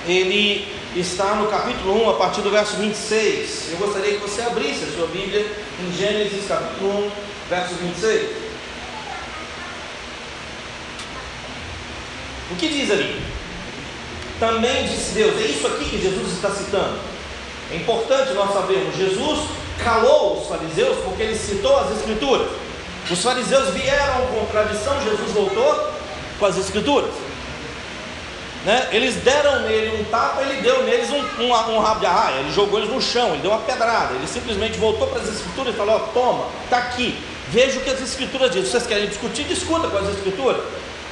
ele 0.08 0.81
está 0.94 1.34
no 1.36 1.48
capítulo 1.48 2.04
1, 2.04 2.10
a 2.10 2.14
partir 2.14 2.42
do 2.42 2.50
verso 2.50 2.76
26. 2.76 3.72
Eu 3.72 3.78
gostaria 3.78 4.14
que 4.14 4.20
você 4.20 4.42
abrisse 4.42 4.84
a 4.84 4.92
sua 4.96 5.06
Bíblia 5.06 5.46
em 5.80 5.96
Gênesis 5.96 6.46
capítulo 6.46 7.06
1, 7.06 7.10
verso 7.48 7.74
26. 7.76 8.30
O 12.50 12.56
que 12.56 12.68
diz 12.68 12.90
ali? 12.90 13.22
Também 14.38 14.86
disse 14.86 15.12
Deus, 15.12 15.40
é 15.40 15.46
isso 15.46 15.66
aqui 15.66 15.84
que 15.84 16.02
Jesus 16.02 16.32
está 16.32 16.50
citando. 16.50 16.98
É 17.70 17.76
importante 17.76 18.34
nós 18.34 18.52
sabermos, 18.52 18.94
Jesus 18.96 19.48
calou 19.82 20.40
os 20.40 20.48
fariseus 20.48 20.98
porque 21.04 21.22
ele 21.22 21.36
citou 21.36 21.76
as 21.78 21.96
escrituras. 21.96 22.48
Os 23.10 23.22
fariseus 23.22 23.70
vieram 23.70 24.26
com 24.26 24.44
tradição, 24.46 24.94
Jesus 25.02 25.30
voltou 25.32 25.92
com 26.38 26.46
as 26.46 26.58
escrituras. 26.58 27.10
Né? 28.64 28.88
Eles 28.92 29.16
deram 29.16 29.62
nele 29.62 30.00
um 30.00 30.04
tapa, 30.04 30.42
ele 30.42 30.62
deu 30.62 30.84
neles 30.84 31.10
um, 31.10 31.42
um, 31.42 31.48
um, 31.48 31.80
rabo 31.80 32.00
de 32.00 32.06
arraia, 32.06 32.40
ele 32.40 32.52
jogou 32.52 32.78
eles 32.78 32.92
no 32.92 33.02
chão, 33.02 33.30
ele 33.30 33.42
deu 33.42 33.50
uma 33.50 33.60
pedrada, 33.60 34.14
ele 34.14 34.26
simplesmente 34.26 34.78
voltou 34.78 35.08
para 35.08 35.20
as 35.20 35.28
escrituras 35.28 35.74
e 35.74 35.76
falou: 35.76 35.96
ó, 35.96 35.98
toma, 36.12 36.46
está 36.64 36.78
aqui, 36.78 37.18
veja 37.48 37.78
o 37.78 37.82
que 37.82 37.90
as 37.90 38.00
escrituras 38.00 38.50
dizem. 38.52 38.70
Vocês 38.70 38.86
querem 38.86 39.08
discutir? 39.08 39.44
Discuta 39.44 39.88
com 39.88 39.98
as 39.98 40.08
escrituras. 40.10 40.62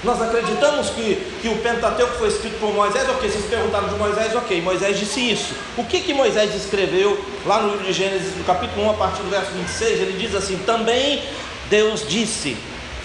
Nós 0.03 0.23
acreditamos 0.23 0.91
que, 0.91 1.17
que 1.43 1.49
o 1.49 1.59
Pentateuco 1.59 2.15
foi 2.15 2.29
escrito 2.29 2.59
por 2.59 2.73
Moisés, 2.73 3.07
ok, 3.11 3.29
vocês 3.29 3.45
perguntaram 3.45 3.89
de 3.89 3.97
Moisés, 3.97 4.35
ok, 4.35 4.63
Moisés 4.63 4.99
disse 4.99 5.21
isso. 5.21 5.55
O 5.77 5.85
que 5.85 6.01
que 6.01 6.15
Moisés 6.15 6.55
escreveu 6.55 7.23
lá 7.45 7.61
no 7.61 7.73
livro 7.73 7.85
de 7.85 7.93
Gênesis, 7.93 8.35
no 8.35 8.45
capítulo 8.45 8.87
1, 8.87 8.91
a 8.91 8.95
partir 8.95 9.23
do 9.23 9.29
verso 9.29 9.51
26, 9.51 10.01
ele 10.01 10.13
diz 10.19 10.35
assim: 10.35 10.57
Também 10.59 11.23
Deus 11.69 12.07
disse: 12.09 12.57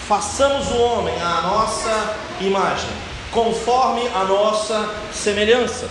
façamos 0.08 0.68
o 0.68 0.76
homem 0.78 1.14
à 1.20 1.42
nossa 1.42 2.16
imagem, 2.40 2.88
conforme 3.36 4.00
a 4.14 4.24
nossa 4.24 4.88
semelhança. 5.12 5.86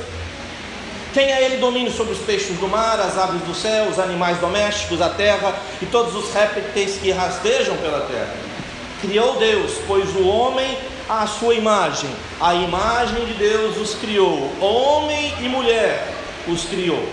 Tenha 1.13 1.39
ele 1.39 1.57
domínio 1.57 1.91
sobre 1.91 2.13
os 2.13 2.19
peixes 2.19 2.57
do 2.57 2.67
mar, 2.67 2.99
as 2.99 3.19
aves 3.19 3.39
do 3.43 3.53
céu, 3.53 3.85
os 3.85 3.99
animais 3.99 4.39
domésticos, 4.39 4.99
a 4.99 5.09
terra 5.09 5.55
e 5.79 5.85
todos 5.85 6.15
os 6.15 6.33
répteis 6.33 6.97
que 6.97 7.11
rastejam 7.11 7.77
pela 7.77 8.01
terra. 8.01 8.35
Criou 8.99 9.37
Deus, 9.37 9.73
pois 9.85 10.09
o 10.15 10.27
homem 10.27 10.75
à 11.07 11.27
sua 11.27 11.53
imagem. 11.53 12.09
A 12.41 12.55
imagem 12.55 13.23
de 13.25 13.33
Deus 13.35 13.77
os 13.77 13.93
criou, 13.93 14.51
homem 14.59 15.31
e 15.39 15.47
mulher 15.47 16.15
os 16.47 16.65
criou. 16.65 17.07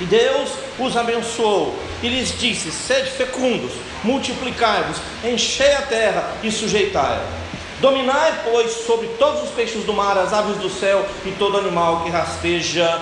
E 0.00 0.06
Deus 0.06 0.48
os 0.78 0.96
abençoou 0.96 1.78
e 2.02 2.08
lhes 2.08 2.38
disse: 2.38 2.70
Sede 2.70 3.10
fecundos, 3.10 3.72
multiplicai-vos, 4.02 4.96
enchei 5.22 5.74
a 5.74 5.82
terra 5.82 6.32
e 6.42 6.50
sujeitai-a. 6.50 7.45
Dominai, 7.80 8.40
pois, 8.42 8.70
sobre 8.86 9.06
todos 9.18 9.42
os 9.42 9.50
peixes 9.50 9.84
do 9.84 9.92
mar, 9.92 10.16
as 10.16 10.32
aves 10.32 10.56
do 10.56 10.70
céu 10.70 11.04
e 11.26 11.32
todo 11.32 11.58
animal 11.58 12.00
que 12.00 12.10
rasteja 12.10 13.00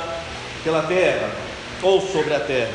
pela 0.65 0.83
terra 0.83 1.31
ou 1.81 2.01
sobre 2.01 2.35
a 2.35 2.41
terra. 2.41 2.73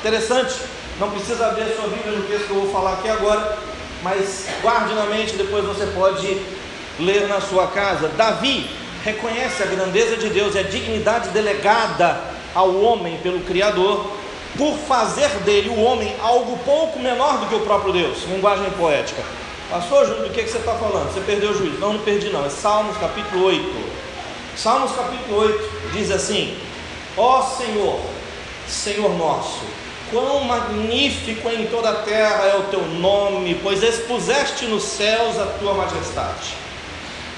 Interessante, 0.00 0.54
não 0.98 1.10
precisa 1.10 1.46
abrir 1.46 1.62
a 1.62 1.76
sua 1.76 1.86
Bíblia 1.86 2.18
no 2.18 2.24
texto 2.24 2.46
que 2.46 2.50
eu 2.50 2.62
vou 2.62 2.72
falar 2.72 2.94
aqui 2.94 3.08
agora, 3.08 3.58
mas 4.02 4.46
guarde 4.60 4.92
na 4.94 5.06
mente, 5.06 5.36
depois 5.36 5.64
você 5.64 5.86
pode 5.94 6.40
ler 6.98 7.28
na 7.28 7.40
sua 7.40 7.68
casa. 7.68 8.08
Davi 8.08 8.68
reconhece 9.04 9.62
a 9.62 9.66
grandeza 9.66 10.16
de 10.16 10.28
Deus 10.30 10.56
e 10.56 10.58
a 10.58 10.62
dignidade 10.62 11.28
delegada 11.28 12.20
ao 12.52 12.74
homem 12.80 13.18
pelo 13.18 13.40
Criador, 13.40 14.10
por 14.58 14.76
fazer 14.78 15.28
dele, 15.44 15.68
o 15.68 15.80
homem, 15.80 16.14
algo 16.20 16.58
pouco 16.64 16.98
menor 16.98 17.38
do 17.38 17.46
que 17.46 17.54
o 17.54 17.60
próprio 17.60 17.92
Deus. 17.92 18.24
Linguagem 18.28 18.70
poética. 18.72 19.22
Pastor 19.74 20.06
do 20.06 20.30
que, 20.30 20.44
que 20.44 20.48
você 20.48 20.58
está 20.58 20.74
falando? 20.74 21.12
Você 21.12 21.18
perdeu 21.22 21.50
o 21.50 21.58
juízo? 21.58 21.80
Não, 21.80 21.94
não 21.94 22.00
perdi 22.04 22.30
não. 22.30 22.46
É 22.46 22.48
Salmos 22.48 22.96
capítulo 22.96 23.46
8. 23.46 23.74
Salmos 24.56 24.92
capítulo 24.92 25.36
8 25.36 25.90
diz 25.92 26.12
assim: 26.12 26.56
Ó 27.16 27.42
Senhor, 27.42 27.98
Senhor 28.68 29.10
nosso, 29.18 29.62
Quão 30.12 30.44
magnífico 30.44 31.48
em 31.48 31.66
toda 31.66 31.90
a 31.90 31.94
terra 32.02 32.44
é 32.44 32.56
o 32.56 32.62
teu 32.70 32.86
nome, 32.86 33.58
pois 33.64 33.82
expuseste 33.82 34.64
nos 34.66 34.84
céus 34.84 35.36
a 35.40 35.46
tua 35.58 35.74
majestade. 35.74 36.54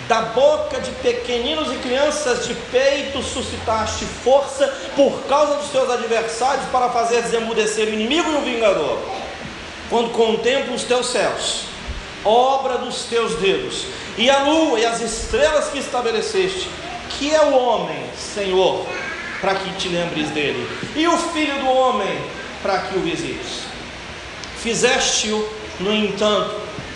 Da 0.07 0.20
boca 0.20 0.79
de 0.79 0.90
pequeninos 0.90 1.72
e 1.72 1.79
crianças 1.79 2.46
de 2.46 2.55
peito 2.70 3.22
suscitaste 3.22 4.05
força 4.05 4.68
por 4.94 5.22
causa 5.22 5.55
dos 5.55 5.70
teus 5.70 5.88
adversários 5.88 6.66
para 6.66 6.90
fazer 6.90 7.22
desemudecer 7.22 7.88
o 7.88 7.94
inimigo 7.94 8.31
e 8.31 8.37
o 8.37 8.40
vingador. 8.42 8.99
Quando 9.88 10.11
contemplo 10.11 10.75
os 10.75 10.83
teus 10.83 11.07
céus, 11.07 11.76
obra 12.27 12.79
dos 12.79 13.05
teus 13.05 13.35
dedos, 13.37 13.87
e 14.19 14.29
a 14.29 14.43
lua 14.43 14.81
e 14.81 14.85
as 14.85 15.01
estrelas 15.01 15.69
que 15.69 15.79
estabeleceste, 15.79 16.69
que 17.11 17.35
é 17.35 17.41
o 17.41 17.55
homem, 17.55 18.03
Senhor, 18.17 18.85
para 19.41 19.55
que 19.55 19.73
te 19.75 19.89
lembres 19.89 20.31
dele, 20.31 20.69
e 20.95 21.07
o 21.07 21.17
filho 21.17 21.59
do 21.61 21.69
homem, 21.69 22.19
para 22.62 22.79
que 22.79 22.99
o 22.99 23.01
visites. 23.01 23.61
Fizeste-o, 24.59 25.49
no 25.81 25.95
entanto, 25.95 26.55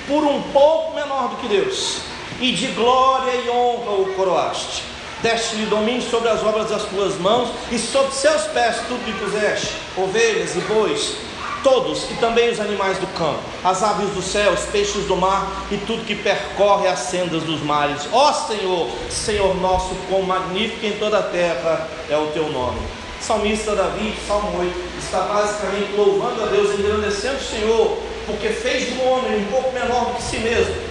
por 0.09 0.25
um 0.25 0.43
pouco 0.51 0.95
menor 0.95 1.29
do 1.29 1.37
que 1.37 1.49
Deus 1.49 1.99
e 2.41 2.53
de 2.53 2.69
glória 2.69 3.33
e 3.33 3.51
honra 3.51 3.93
o 3.93 4.13
coroaste. 4.17 4.83
Deste-lhe 5.23 5.67
domínio 5.67 6.03
sobre 6.03 6.31
as 6.31 6.43
obras 6.43 6.71
das 6.71 6.85
tuas 6.85 7.15
mãos, 7.17 7.51
e 7.71 7.79
sobre 7.79 8.13
seus 8.13 8.43
pés 8.45 8.77
tudo 8.89 9.05
lhe 9.05 9.13
puseste: 9.13 9.75
ovelhas 9.97 10.57
e 10.57 10.61
bois, 10.61 11.15
todos, 11.63 12.11
e 12.11 12.15
também 12.15 12.51
os 12.51 12.61
animais 12.61 12.99
do 12.99 13.07
campo, 13.09 13.41
as 13.63 13.83
aves 13.83 14.11
dos 14.11 14.25
céus, 14.25 14.61
peixes 14.73 15.05
do 15.07 15.17
mar, 15.17 15.67
e 15.71 15.77
tudo 15.79 16.05
que 16.05 16.15
percorre 16.15 16.89
as 16.89 17.01
sendas 17.01 17.43
dos 17.43 17.61
mares. 17.63 18.09
Ó 18.13 18.33
Senhor, 18.33 18.89
Senhor 19.09 19.55
nosso, 19.57 19.95
quão 20.09 20.23
magnífico 20.23 20.87
em 20.87 20.93
toda 20.93 21.19
a 21.19 21.23
terra 21.23 21.89
é 22.09 22.17
o 22.17 22.27
teu 22.29 22.49
nome. 22.51 22.81
Salmista 23.21 23.75
Davi, 23.75 24.15
Salmo 24.27 24.59
8, 24.59 24.75
está 24.99 25.21
basicamente 25.21 25.93
louvando 25.95 26.43
a 26.43 26.47
Deus, 26.47 26.79
engrandecendo 26.79 27.37
o 27.37 27.45
Senhor, 27.45 27.99
porque 28.27 28.49
fez 28.49 28.95
do 28.95 29.03
homem 29.05 29.41
um 29.41 29.45
pouco 29.45 29.73
menor 29.73 30.07
do 30.07 30.15
que 30.15 30.23
si 30.23 30.39
mesmo 30.39 30.91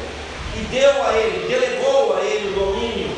e 0.56 0.66
deu 0.66 1.04
a 1.04 1.14
ele, 1.14 1.48
delegou 1.48 2.18
a 2.18 2.22
ele 2.22 2.50
o 2.50 2.54
domínio 2.54 3.10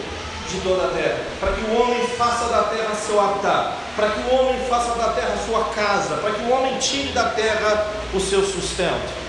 de 0.51 0.59
toda 0.61 0.85
a 0.85 0.89
terra, 0.89 1.17
para 1.39 1.53
que 1.53 1.61
o 1.61 1.81
homem 1.81 2.07
faça 2.17 2.45
da 2.45 2.63
terra 2.63 2.93
seu 2.95 3.19
habitat, 3.19 3.73
para 3.95 4.09
que 4.09 4.19
o 4.19 4.35
homem 4.35 4.59
faça 4.67 4.95
da 4.95 5.09
terra 5.09 5.35
sua 5.45 5.63
casa, 5.75 6.15
para 6.17 6.31
que 6.31 6.41
o 6.43 6.51
homem 6.51 6.77
tire 6.77 7.09
da 7.13 7.29
terra 7.29 7.87
o 8.13 8.19
seu 8.19 8.43
sustento. 8.43 9.21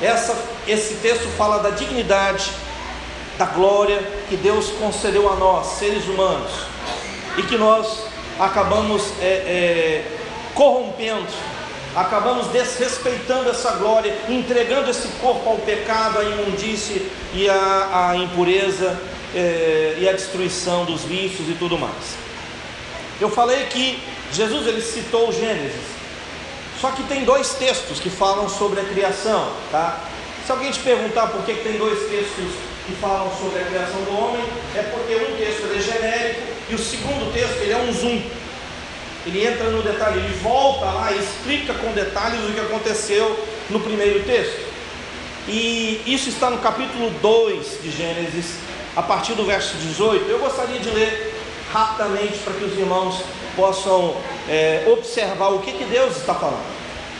Essa, 0.00 0.36
esse 0.66 0.94
texto 0.96 1.28
fala 1.36 1.58
da 1.58 1.70
dignidade, 1.70 2.50
da 3.38 3.46
glória 3.46 3.98
que 4.28 4.36
Deus 4.36 4.70
concedeu 4.78 5.32
a 5.32 5.36
nós, 5.36 5.78
seres 5.78 6.06
humanos, 6.06 6.50
e 7.36 7.42
que 7.42 7.56
nós 7.56 8.04
acabamos 8.38 9.02
é, 9.20 9.24
é, 9.24 10.04
corrompendo. 10.54 11.52
Acabamos 11.94 12.46
desrespeitando 12.46 13.50
essa 13.50 13.72
glória, 13.72 14.16
entregando 14.26 14.90
esse 14.90 15.08
corpo 15.20 15.48
ao 15.48 15.56
pecado, 15.56 16.18
à 16.18 16.24
imundície 16.24 17.06
e 17.34 17.50
à, 17.50 18.08
à 18.10 18.16
impureza 18.16 18.98
eh, 19.34 19.96
e 19.98 20.08
à 20.08 20.12
destruição 20.12 20.84
dos 20.84 21.02
vícios 21.02 21.48
e 21.48 21.54
tudo 21.54 21.78
mais. 21.78 22.16
Eu 23.20 23.30
falei 23.30 23.66
que 23.66 23.98
Jesus 24.32 24.66
ele 24.66 24.80
citou 24.80 25.32
Gênesis, 25.32 25.80
só 26.80 26.90
que 26.90 27.02
tem 27.04 27.24
dois 27.24 27.54
textos 27.54 28.00
que 28.00 28.10
falam 28.10 28.48
sobre 28.48 28.80
a 28.80 28.84
criação, 28.84 29.52
tá? 29.70 30.00
Se 30.44 30.50
alguém 30.50 30.70
te 30.70 30.80
perguntar 30.80 31.28
por 31.28 31.44
que 31.44 31.54
tem 31.54 31.78
dois 31.78 31.98
textos 32.08 32.52
que 32.86 32.92
falam 33.00 33.30
sobre 33.38 33.60
a 33.60 33.64
criação 33.64 34.02
do 34.02 34.18
homem, 34.18 34.44
é 34.74 34.82
porque 34.82 35.14
um 35.14 35.36
texto 35.36 35.70
é 35.72 35.80
genérico 35.80 36.40
e 36.68 36.74
o 36.74 36.78
segundo 36.78 37.32
texto 37.32 37.58
ele 37.62 37.72
é 37.72 37.76
um 37.78 37.92
zoom 37.92 38.22
ele 39.24 39.46
entra 39.46 39.70
no 39.70 39.82
detalhe, 39.82 40.18
ele 40.18 40.34
volta 40.42 40.86
lá 40.86 41.12
e 41.12 41.18
explica 41.18 41.74
com 41.74 41.92
detalhes 41.92 42.40
o 42.48 42.52
que 42.52 42.60
aconteceu 42.60 43.38
no 43.70 43.78
primeiro 43.80 44.24
texto. 44.24 44.72
E 45.48 46.02
isso 46.06 46.28
está 46.28 46.50
no 46.50 46.58
capítulo 46.58 47.10
2 47.22 47.82
de 47.82 47.90
Gênesis, 47.90 48.56
a 48.96 49.02
partir 49.02 49.34
do 49.34 49.44
verso 49.44 49.76
18. 49.76 50.28
Eu 50.28 50.38
gostaria 50.38 50.78
de 50.78 50.90
ler 50.90 51.34
rapidamente 51.72 52.38
para 52.38 52.54
que 52.54 52.64
os 52.64 52.78
irmãos 52.78 53.22
possam 53.56 54.16
é, 54.48 54.84
observar 54.86 55.48
o 55.48 55.60
que, 55.60 55.72
que 55.72 55.84
Deus 55.84 56.16
está 56.16 56.34
falando. 56.34 56.64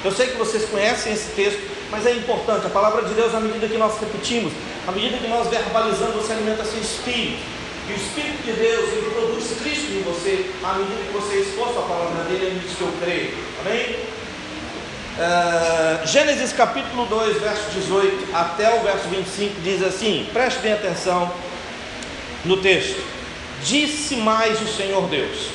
Eu 0.05 0.11
sei 0.11 0.29
que 0.29 0.37
vocês 0.37 0.69
conhecem 0.69 1.13
esse 1.13 1.31
texto, 1.31 1.61
mas 1.91 2.05
é 2.07 2.13
importante. 2.13 2.67
A 2.67 2.71
palavra 2.71 3.03
de 3.03 3.15
Deus, 3.15 3.35
à 3.35 3.41
medida 3.41 3.69
que 3.69 3.79
nós 3.79 3.99
repetimos, 4.01 4.53
à 4.87 4.93
medida 4.93 5.17
que 5.19 5.29
nós 5.29 5.49
verbalizamos, 5.49 6.17
você 6.17 6.33
alimenta 6.33 6.65
seu 6.65 6.81
espírito. 6.81 7.63
E 7.89 7.93
o 7.93 7.97
Espírito 7.97 8.43
de 8.45 8.53
Deus, 8.53 8.93
ele 8.93 9.11
produz 9.11 9.59
Cristo 9.61 9.91
em 9.91 10.03
você, 10.03 10.51
à 10.63 10.75
medida 10.75 11.03
que 11.05 11.13
você 11.13 11.35
é 11.35 11.41
exposto 11.41 11.81
à 11.81 11.83
palavra 11.83 12.25
dele, 12.25 12.47
é 12.47 12.51
nisso 12.51 12.77
que 12.77 12.83
eu 12.83 12.93
creio. 13.03 13.35
Amém? 13.61 13.97
Uh, 15.13 16.07
Gênesis 16.07 16.53
capítulo 16.53 17.07
2, 17.07 17.41
verso 17.41 17.71
18 17.73 18.35
até 18.35 18.73
o 18.79 18.83
verso 18.83 19.09
25 19.09 19.61
diz 19.61 19.83
assim: 19.83 20.27
preste 20.33 20.61
bem 20.61 20.73
atenção 20.73 21.31
no 22.45 22.57
texto. 22.59 23.01
Disse 23.65 24.17
mais 24.17 24.61
o 24.61 24.67
Senhor 24.67 25.09
Deus: 25.09 25.49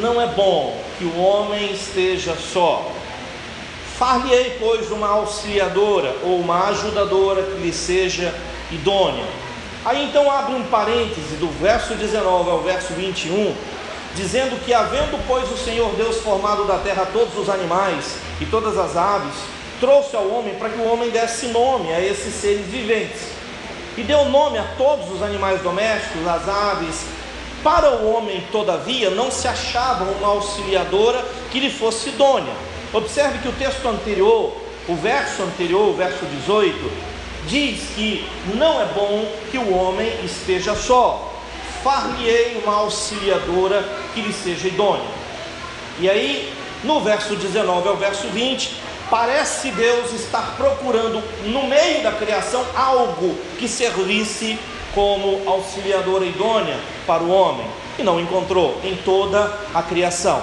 Não 0.00 0.20
é 0.20 0.26
bom 0.26 0.76
que 0.98 1.04
o 1.04 1.18
homem 1.18 1.72
esteja 1.72 2.34
só. 2.34 2.90
Far-lhe-ei, 3.96 4.56
pois, 4.60 4.90
uma 4.90 5.08
auxiliadora 5.08 6.14
ou 6.22 6.38
uma 6.38 6.68
ajudadora 6.68 7.42
que 7.42 7.58
lhe 7.58 7.72
seja 7.72 8.34
idônea. 8.70 9.24
Aí 9.84 10.04
então 10.04 10.30
abre 10.30 10.54
um 10.54 10.64
parêntese 10.64 11.36
do 11.36 11.48
verso 11.60 11.94
19 11.94 12.50
ao 12.50 12.60
verso 12.60 12.92
21, 12.92 13.54
dizendo 14.14 14.62
que, 14.64 14.74
havendo, 14.74 15.18
pois, 15.26 15.50
o 15.50 15.56
Senhor 15.56 15.90
Deus 15.94 16.16
formado 16.18 16.64
da 16.64 16.78
terra 16.78 17.08
todos 17.12 17.36
os 17.38 17.48
animais 17.48 18.16
e 18.40 18.46
todas 18.46 18.76
as 18.76 18.96
aves, 18.96 19.34
trouxe 19.80 20.14
ao 20.16 20.28
homem 20.28 20.54
para 20.56 20.68
que 20.68 20.78
o 20.78 20.92
homem 20.92 21.10
desse 21.10 21.46
nome 21.46 21.92
a 21.92 22.00
esses 22.00 22.34
seres 22.34 22.66
viventes. 22.66 23.37
E 23.98 24.04
deu 24.04 24.26
nome 24.26 24.56
a 24.56 24.64
todos 24.78 25.10
os 25.10 25.20
animais 25.24 25.60
domésticos, 25.60 26.24
as 26.24 26.48
aves. 26.48 27.04
Para 27.64 27.96
o 27.96 28.14
homem, 28.14 28.44
todavia, 28.52 29.10
não 29.10 29.28
se 29.28 29.48
achava 29.48 30.04
uma 30.04 30.28
auxiliadora 30.28 31.20
que 31.50 31.58
lhe 31.58 31.68
fosse 31.68 32.10
idônea. 32.10 32.54
Observe 32.92 33.38
que 33.38 33.48
o 33.48 33.52
texto 33.54 33.84
anterior, 33.88 34.56
o 34.86 34.94
verso 34.94 35.42
anterior, 35.42 35.88
o 35.88 35.94
verso 35.94 36.24
18, 36.24 36.92
diz 37.48 37.88
que 37.96 38.24
não 38.54 38.80
é 38.80 38.84
bom 38.84 39.28
que 39.50 39.58
o 39.58 39.74
homem 39.74 40.08
esteja 40.24 40.76
só. 40.76 41.32
Far-lhe-ei 41.82 42.62
uma 42.64 42.76
auxiliadora 42.76 43.82
que 44.14 44.20
lhe 44.20 44.32
seja 44.32 44.68
idônea. 44.68 45.10
E 45.98 46.08
aí, 46.08 46.54
no 46.84 47.00
verso 47.00 47.34
19 47.34 47.88
ao 47.88 47.96
verso 47.96 48.28
20, 48.28 48.76
parece 49.10 49.70
Deus 49.70 50.12
estar 50.12 50.54
procurando 50.56 51.22
no 51.44 51.66
meio 51.66 52.02
da 52.02 52.12
criação 52.12 52.64
algo 52.74 53.36
que 53.58 53.68
servisse 53.68 54.58
como 54.94 55.48
auxiliadora 55.48 56.24
idônea 56.24 56.76
para 57.06 57.22
o 57.22 57.30
homem, 57.30 57.66
e 57.98 58.02
não 58.02 58.20
encontrou 58.20 58.80
em 58.84 58.96
toda 58.96 59.52
a 59.74 59.82
criação. 59.82 60.42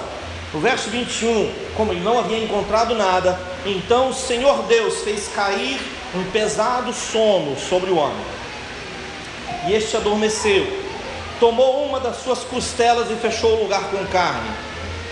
No 0.54 0.60
verso 0.60 0.88
21, 0.88 1.52
como 1.76 1.92
ele 1.92 2.00
não 2.00 2.18
havia 2.18 2.42
encontrado 2.42 2.94
nada, 2.94 3.38
então 3.64 4.10
o 4.10 4.14
Senhor 4.14 4.62
Deus 4.62 5.02
fez 5.02 5.28
cair 5.34 5.80
um 6.14 6.24
pesado 6.30 6.92
sono 6.92 7.56
sobre 7.58 7.90
o 7.90 7.96
homem. 7.96 8.24
E 9.66 9.74
este 9.74 9.96
adormeceu, 9.96 10.66
tomou 11.40 11.84
uma 11.84 12.00
das 12.00 12.16
suas 12.18 12.40
costelas 12.40 13.10
e 13.10 13.14
fechou 13.16 13.52
o 13.52 13.62
lugar 13.64 13.90
com 13.90 14.04
carne. 14.06 14.50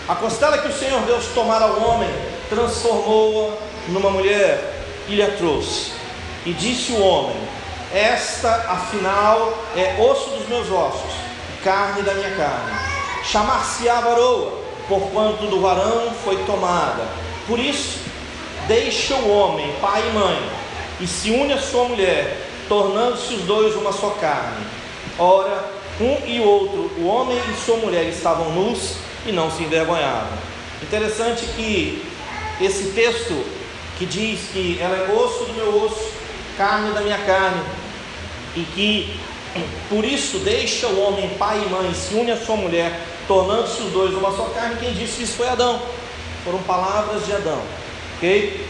A 0.09 0.15
costela 0.15 0.59
que 0.59 0.69
o 0.69 0.73
Senhor 0.73 1.01
Deus 1.03 1.27
tomara 1.35 1.65
ao 1.65 1.81
homem, 1.81 2.09
transformou-a 2.49 3.57
numa 3.89 4.11
mulher 4.11 4.73
e 5.09 5.17
lhe 5.17 5.23
a 5.23 5.31
trouxe. 5.37 5.93
E 6.47 6.53
disse 6.53 6.93
o 6.93 7.01
homem: 7.01 7.37
Esta, 7.93 8.51
afinal, 8.69 9.55
é 9.77 9.97
osso 10.01 10.31
dos 10.31 10.49
meus 10.49 10.71
ossos, 10.71 11.15
carne 11.63 12.03
da 12.03 12.15
minha 12.15 12.35
carne. 12.37 12.73
Chamar-se-á 13.25 14.01
varoa, 14.01 14.61
porquanto 14.89 15.47
do 15.47 15.61
varão 15.61 16.13
foi 16.25 16.37
tomada. 16.45 17.07
Por 17.47 17.59
isso, 17.59 17.99
deixa 18.67 19.15
o 19.15 19.31
homem, 19.31 19.75
pai 19.81 20.03
e 20.07 20.13
mãe, 20.13 20.51
e 21.01 21.07
se 21.07 21.31
une 21.31 21.53
à 21.53 21.61
sua 21.61 21.85
mulher, 21.85 22.37
tornando-se 22.69 23.35
os 23.35 23.43
dois 23.43 23.75
uma 23.77 23.93
só 23.93 24.11
carne. 24.21 24.67
Ora, 25.19 25.65
um 26.01 26.27
e 26.27 26.41
outro, 26.41 26.91
o 26.99 27.07
homem 27.07 27.39
e 27.51 27.65
sua 27.65 27.77
mulher, 27.77 28.05
estavam 28.05 28.51
nus 28.51 28.97
e 29.27 29.33
não 29.33 29.51
se 29.51 29.63
envergonhavam. 29.63 30.39
Interessante 30.83 31.47
que 31.57 32.05
esse 32.61 32.93
texto 32.93 33.45
que 33.99 34.07
diz 34.07 34.41
que 34.53 34.79
ela 34.81 34.97
é 34.97 35.13
osso 35.13 35.45
do 35.45 35.55
meu 35.55 35.85
osso, 35.85 36.13
carne 36.57 36.93
da 36.93 37.01
minha 37.01 37.19
carne, 37.19 37.63
e 38.57 38.61
que 38.61 39.21
por 39.89 40.05
isso 40.05 40.39
deixa 40.39 40.87
o 40.89 41.01
homem 41.01 41.29
pai 41.39 41.63
e 41.65 41.71
mãe, 41.71 41.93
se 41.95 42.15
une 42.15 42.31
à 42.33 42.37
sua 42.37 42.57
mulher, 42.57 43.01
tornando-se 43.27 43.83
os 43.83 43.93
dois 43.93 44.15
uma 44.15 44.31
só 44.33 44.45
carne. 44.55 44.77
Quem 44.81 44.93
disse 44.93 45.23
isso 45.23 45.35
foi 45.35 45.49
Adão. 45.49 45.81
Foram 46.45 46.59
palavras 46.61 47.25
de 47.25 47.33
Adão. 47.33 47.61
Ok? 48.17 48.67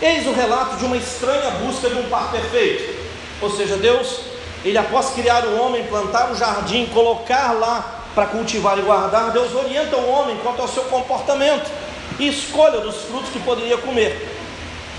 Eis 0.00 0.26
o 0.26 0.32
relato 0.32 0.76
de 0.76 0.84
uma 0.84 0.96
estranha 0.96 1.50
busca 1.62 1.88
de 1.88 1.96
um 1.96 2.08
par 2.08 2.30
perfeito. 2.30 2.96
Ou 3.40 3.50
seja, 3.50 3.76
Deus, 3.76 4.20
ele 4.64 4.78
após 4.78 5.10
criar 5.10 5.44
o 5.44 5.60
homem, 5.60 5.84
plantar 5.84 6.30
o 6.30 6.36
jardim, 6.36 6.86
colocar 6.86 7.52
lá 7.52 8.04
para 8.14 8.26
cultivar 8.26 8.78
e 8.78 8.82
guardar, 8.82 9.30
Deus 9.30 9.54
orienta 9.54 9.96
o 9.96 10.08
homem 10.08 10.36
quanto 10.42 10.62
ao 10.62 10.68
seu 10.68 10.84
comportamento 10.84 11.70
e 12.18 12.28
escolha 12.28 12.80
dos 12.80 12.96
frutos 13.02 13.30
que 13.30 13.40
poderia 13.40 13.78
comer. 13.78 14.36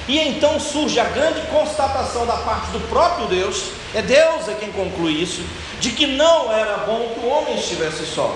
E 0.07 0.17
então 0.17 0.59
surge 0.59 0.99
a 0.99 1.03
grande 1.03 1.39
constatação 1.51 2.25
da 2.25 2.37
parte 2.37 2.71
do 2.71 2.79
próprio 2.89 3.27
Deus, 3.27 3.71
é 3.93 4.01
Deus 4.01 4.47
é 4.47 4.55
quem 4.55 4.71
conclui 4.71 5.13
isso, 5.13 5.43
de 5.79 5.91
que 5.91 6.07
não 6.07 6.51
era 6.51 6.77
bom 6.77 7.13
que 7.13 7.25
o 7.25 7.29
homem 7.29 7.55
estivesse 7.55 8.05
só. 8.05 8.35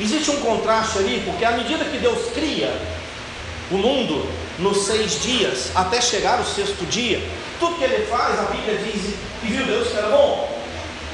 Existe 0.00 0.30
um 0.32 0.40
contraste 0.40 0.98
ali, 0.98 1.22
porque 1.24 1.44
à 1.44 1.52
medida 1.52 1.84
que 1.84 1.98
Deus 1.98 2.32
cria 2.34 2.76
o 3.70 3.76
mundo 3.76 4.28
nos 4.58 4.84
seis 4.84 5.22
dias, 5.22 5.70
até 5.74 6.00
chegar 6.00 6.40
o 6.40 6.44
sexto 6.44 6.84
dia, 6.86 7.22
tudo 7.60 7.76
que 7.76 7.84
ele 7.84 8.04
faz, 8.06 8.38
a 8.40 8.42
Bíblia 8.44 8.78
diz, 8.78 9.14
e 9.44 9.46
viu 9.46 9.64
Deus 9.64 9.88
que 9.88 9.96
era 9.96 10.08
bom, 10.08 10.58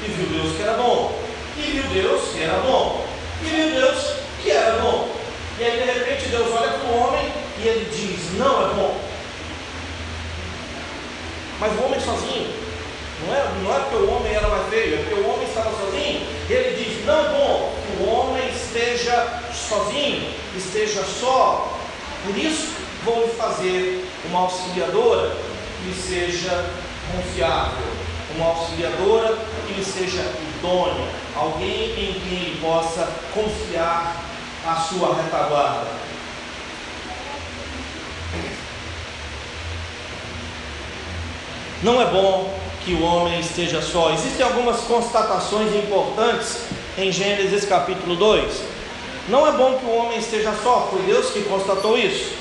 e 0.03 0.07
viu 0.07 0.41
Deus 0.41 0.55
que 0.57 0.63
era 0.63 0.73
bom, 0.73 1.19
e 1.57 1.61
viu 1.61 1.83
Deus 1.93 2.21
que 2.33 2.41
era 2.41 2.57
bom, 2.57 3.05
e 3.43 3.45
viu 3.45 3.69
Deus 3.81 4.13
que 4.41 4.49
era 4.49 4.79
bom. 4.79 5.18
E 5.59 5.63
aí 5.63 5.77
de 5.77 5.91
repente 5.91 6.29
Deus 6.29 6.47
olha 6.53 6.71
para 6.71 6.89
o 6.89 6.97
homem 6.97 7.31
e 7.61 7.67
ele 7.67 7.89
diz, 7.89 8.37
não 8.37 8.61
é 8.63 8.73
bom. 8.73 9.09
Mas 11.59 11.77
o 11.77 11.83
homem 11.83 11.99
sozinho, 11.99 12.53
não 13.27 13.35
é, 13.35 13.43
não 13.63 13.75
é 13.75 13.79
porque 13.79 13.95
o 13.97 14.09
homem 14.15 14.33
era 14.33 14.47
mais 14.47 14.69
feio, 14.69 14.95
é 14.95 14.97
porque 14.97 15.21
o 15.21 15.29
homem 15.29 15.45
estava 15.45 15.71
sozinho. 15.71 16.25
Ele 16.49 16.83
diz: 16.83 17.05
Não 17.05 17.19
é 17.19 17.29
bom 17.29 17.73
que 17.85 18.03
o 18.03 18.09
homem 18.09 18.49
esteja 18.49 19.41
sozinho, 19.53 20.33
esteja 20.55 21.03
só. 21.03 21.77
Por 22.25 22.37
isso, 22.37 22.69
vou 23.03 23.27
fazer 23.29 24.09
uma 24.25 24.41
auxiliadora 24.41 25.35
que 25.83 25.93
seja 25.93 26.65
confiável, 27.13 27.87
uma 28.35 28.47
auxiliadora 28.47 29.37
que 29.67 29.73
lhe 29.73 29.83
seja 29.83 30.21
idônea, 30.57 31.09
alguém 31.35 31.91
em 31.91 32.13
quem 32.13 32.39
ele 32.39 32.59
possa 32.61 33.07
confiar 33.33 34.23
a 34.65 34.75
sua 34.75 35.15
retaguarda. 35.15 35.87
Não 41.81 42.01
é 42.01 42.05
bom 42.05 42.53
que 42.83 42.93
o 42.93 43.03
homem 43.03 43.39
esteja 43.39 43.81
só. 43.81 44.11
Existem 44.11 44.45
algumas 44.45 44.81
constatações 44.81 45.73
importantes 45.75 46.63
em 46.97 47.11
Gênesis 47.11 47.65
capítulo 47.65 48.15
2. 48.15 48.61
Não 49.29 49.47
é 49.47 49.51
bom 49.51 49.77
que 49.77 49.85
o 49.85 49.95
homem 49.95 50.17
esteja 50.17 50.53
só, 50.61 50.87
foi 50.91 51.03
Deus 51.03 51.31
que 51.31 51.43
constatou 51.43 51.97
isso. 51.97 52.33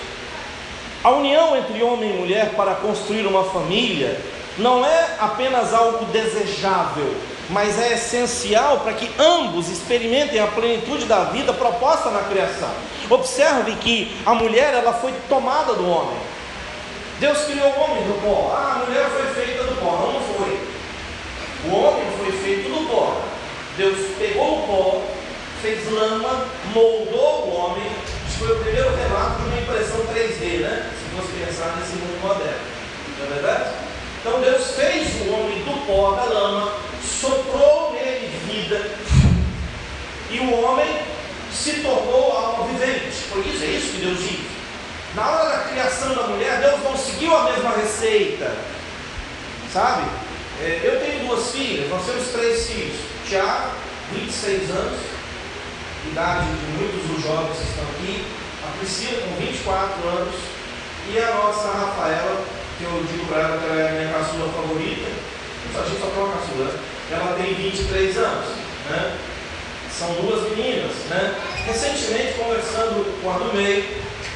A 1.04 1.10
união 1.10 1.56
entre 1.56 1.82
homem 1.82 2.10
e 2.10 2.18
mulher 2.18 2.54
para 2.56 2.74
construir 2.74 3.26
uma 3.26 3.44
família 3.44 4.20
não 4.58 4.84
é 4.84 5.16
apenas 5.20 5.72
algo 5.72 6.04
desejável, 6.06 7.14
mas 7.50 7.78
é 7.78 7.94
essencial 7.94 8.80
para 8.80 8.92
que 8.92 9.10
ambos 9.18 9.68
experimentem 9.68 10.38
a 10.40 10.46
plenitude 10.46 11.06
da 11.06 11.24
vida 11.24 11.52
proposta 11.52 12.10
na 12.10 12.20
criação. 12.20 12.70
Observe 13.08 13.72
que 13.76 14.14
a 14.26 14.34
mulher 14.34 14.74
ela 14.74 14.92
foi 14.92 15.12
tomada 15.28 15.74
do 15.74 15.88
homem. 15.88 16.18
Deus 17.18 17.38
criou 17.44 17.68
o 17.68 17.80
homem 17.80 18.02
do 18.04 18.20
pó. 18.22 18.54
Ah, 18.54 18.80
a 18.82 18.86
mulher 18.86 19.08
foi 19.08 19.44
feita 19.44 19.64
do 19.64 19.80
pó. 19.80 20.12
Não, 20.12 20.20
foi. 20.36 20.60
O 21.64 21.74
homem 21.74 22.04
foi 22.18 22.32
feito 22.32 22.68
do 22.68 22.88
pó. 22.88 23.16
Deus 23.76 23.96
pegou 24.18 24.58
o 24.58 24.66
pó, 24.66 25.02
fez 25.62 25.90
lama, 25.90 26.44
moldou 26.74 27.46
o 27.46 27.56
homem. 27.56 27.90
Isso 28.28 28.38
foi 28.38 28.52
o 28.52 28.60
primeiro 28.60 28.90
relato 28.94 29.42
de 29.42 29.48
uma 29.48 29.60
impressão 29.60 30.00
3D, 30.12 30.60
né? 30.60 30.90
Se 30.92 31.16
fosse 31.16 31.32
pensar 31.44 31.76
nesse 31.76 31.96
mundo 31.96 32.20
moderno. 32.22 32.60
Não 33.18 33.26
é 33.26 33.28
verdade? 33.30 33.70
Então 34.20 34.40
Deus 34.40 34.72
fez 34.72 35.26
o 35.26 35.32
homem 35.32 35.58
do 35.64 35.86
pó, 35.86 36.12
da 36.12 36.24
lama, 36.24 36.72
soprou 37.20 37.92
nele 37.92 38.28
vida. 38.46 38.90
E 40.30 40.40
o 40.40 40.62
homem 40.62 41.02
se 41.52 41.80
tornou 41.80 42.36
algo 42.36 42.64
vivente. 42.68 43.08
Isso, 43.08 43.64
é 43.64 43.66
isso 43.66 43.92
que 43.92 44.04
Deus 44.04 44.18
disse. 44.18 44.48
Na 45.14 45.28
hora 45.28 45.48
da 45.56 45.64
criação 45.64 46.14
da 46.14 46.28
mulher, 46.28 46.60
Deus 46.60 46.82
não 46.84 46.96
seguiu 46.96 47.34
a 47.34 47.44
mesma 47.44 47.70
receita. 47.70 48.54
Sabe? 49.72 50.08
É, 50.60 50.80
eu 50.82 51.00
tenho 51.00 51.26
duas 51.26 51.50
filhas, 51.50 51.88
nós 51.88 52.04
temos 52.04 52.28
três 52.28 52.66
filhos. 52.66 52.96
Tiago, 53.26 53.70
26 54.12 54.70
anos, 54.70 55.00
idade 56.10 56.46
de 56.46 56.78
muitos 56.78 57.10
dos 57.10 57.22
jovens 57.22 57.56
que 57.56 57.64
estão 57.64 57.84
aqui. 57.84 58.24
A 58.66 58.78
Priscila, 58.78 59.22
com 59.22 59.36
24 59.36 60.08
anos. 60.08 60.34
E 61.10 61.18
a 61.18 61.30
nossa 61.34 61.68
Rafaela, 61.68 62.44
que 62.76 62.84
eu 62.84 63.04
digo 63.10 63.26
para 63.26 63.40
ela 63.40 63.58
que 63.58 63.64
ela 63.64 63.80
é 63.80 63.88
a 63.88 63.92
minha 63.92 64.12
caçula 64.12 64.52
favorita. 64.52 65.10
A 65.74 65.84
gente 65.84 66.00
só 66.00 66.06
uma 66.06 66.34
caçula. 66.34 66.97
Ela 67.10 67.36
tem 67.36 67.54
23 67.54 68.16
anos. 68.18 68.46
Né? 68.90 69.18
São 69.90 70.12
duas 70.14 70.50
meninas. 70.50 70.92
Né? 71.08 71.34
Recentemente, 71.66 72.38
conversando 72.38 73.22
com 73.22 73.30
a 73.30 73.38
do 73.38 73.54
meio, 73.54 73.84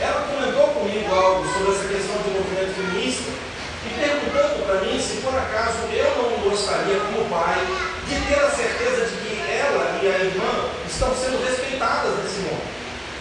ela 0.01 0.27
comentou 0.27 0.69
comigo 0.69 1.15
algo 1.15 1.47
sobre 1.47 1.73
essa 1.75 1.89
questão 1.89 2.17
do 2.23 2.35
movimento 2.35 2.75
feminista 2.75 3.31
e 3.85 3.95
perguntando 3.99 4.67
para 4.67 4.81
mim 4.83 4.99
se 4.99 5.21
por 5.23 5.35
acaso 5.35 5.87
eu 5.93 6.11
não 6.17 6.51
gostaria, 6.51 6.99
como 6.99 7.29
pai, 7.29 7.59
de 8.07 8.15
ter 8.27 8.41
a 8.41 8.51
certeza 8.51 9.07
de 9.07 9.17
que 9.23 9.51
ela 9.51 9.99
e 10.03 10.07
a 10.07 10.19
irmã 10.25 10.71
estão 10.89 11.15
sendo 11.15 11.45
respeitadas 11.45 12.19
nesse 12.23 12.41
mundo. 12.41 12.63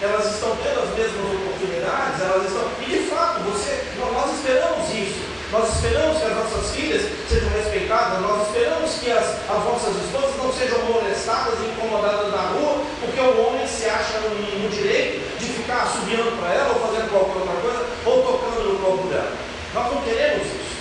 Elas 0.02 0.34
estão 0.34 0.58
tendo 0.58 0.82
as 0.82 0.90
mesmas 0.98 1.34
oportunidades, 1.36 2.22
elas 2.22 2.46
estão. 2.46 2.66
E 2.82 2.86
de 2.86 3.10
fato, 3.10 3.42
você, 3.42 3.86
nós 4.00 4.34
esperamos 4.34 4.90
isso. 4.90 5.31
Nós 5.52 5.76
esperamos 5.76 6.18
que 6.18 6.24
as 6.24 6.36
nossas 6.36 6.72
filhas 6.72 7.02
sejam 7.28 7.50
respeitadas, 7.50 8.22
nós 8.22 8.48
esperamos 8.48 8.92
que 9.04 9.12
as, 9.12 9.26
as 9.50 9.64
nossas 9.66 9.96
esposas 9.98 10.38
não 10.38 10.54
sejam 10.54 10.80
molestadas 10.86 11.60
e 11.60 11.66
incomodadas 11.66 12.32
na 12.32 12.42
rua, 12.56 12.84
porque 13.02 13.20
o 13.20 13.48
homem 13.48 13.68
se 13.68 13.86
acha 13.86 14.20
no, 14.20 14.30
no 14.64 14.70
direito 14.70 15.38
de 15.38 15.46
ficar 15.48 15.86
subindo 15.88 16.40
para 16.40 16.54
ela, 16.54 16.74
ou 16.74 16.88
fazendo 16.88 17.12
qualquer 17.12 17.40
outra 17.40 17.62
coisa, 17.62 17.86
ou 18.06 18.24
tocando 18.24 18.64
no 18.64 18.80
corpo 18.80 19.08
dela. 19.08 19.36
Nós 19.74 19.94
não 19.94 20.02
queremos 20.04 20.48
isso. 20.48 20.72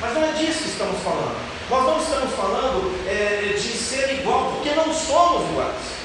Mas 0.00 0.14
não 0.14 0.22
é 0.22 0.32
disso 0.32 0.62
que 0.62 0.70
estamos 0.70 1.02
falando. 1.02 1.36
Nós 1.68 1.84
não 1.84 1.98
estamos 2.00 2.34
falando 2.34 3.08
é, 3.08 3.52
de 3.54 3.76
ser 3.76 4.14
igual, 4.14 4.52
porque 4.52 4.70
não 4.70 4.94
somos 4.94 5.50
iguais. 5.50 6.00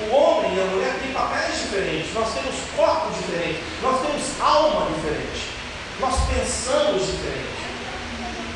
O 0.00 0.14
homem 0.14 0.54
e 0.54 0.60
a 0.60 0.64
mulher 0.64 0.98
têm 1.00 1.12
papéis 1.12 1.60
diferentes, 1.60 2.12
nós 2.12 2.28
temos 2.34 2.54
corpos 2.76 3.16
diferentes, 3.16 3.62
nós 3.80 4.00
temos 4.02 4.22
alma 4.40 4.86
diferente, 4.92 5.48
nós 6.00 6.14
pensamos 6.28 7.06
diferente. 7.06 7.54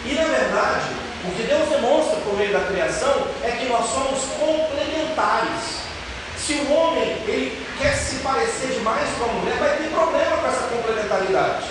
E 0.05 0.15
na 0.15 0.25
verdade, 0.39 0.87
o 1.25 1.31
que 1.33 1.43
Deus 1.43 1.69
demonstra 1.69 2.17
por 2.21 2.37
meio 2.37 2.53
da 2.53 2.61
criação 2.61 3.27
é 3.43 3.51
que 3.51 3.67
nós 3.67 3.87
somos 3.87 4.21
complementares. 4.39 5.89
Se 6.37 6.53
o 6.55 6.73
homem 6.73 7.03
ele 7.27 7.67
quer 7.81 7.95
se 7.95 8.17
parecer 8.17 8.69
demais 8.69 9.09
com 9.19 9.25
a 9.25 9.33
mulher, 9.35 9.57
vai 9.59 9.77
ter 9.77 9.91
problema 9.91 10.37
com 10.37 10.47
essa 10.47 10.69
complementaridade. 10.69 11.67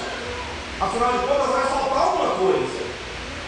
Afinal 0.80 1.12
de 1.14 1.20
contas, 1.20 1.48
vai 1.48 1.66
faltar 1.66 2.04
alguma 2.04 2.36
coisa. 2.36 2.88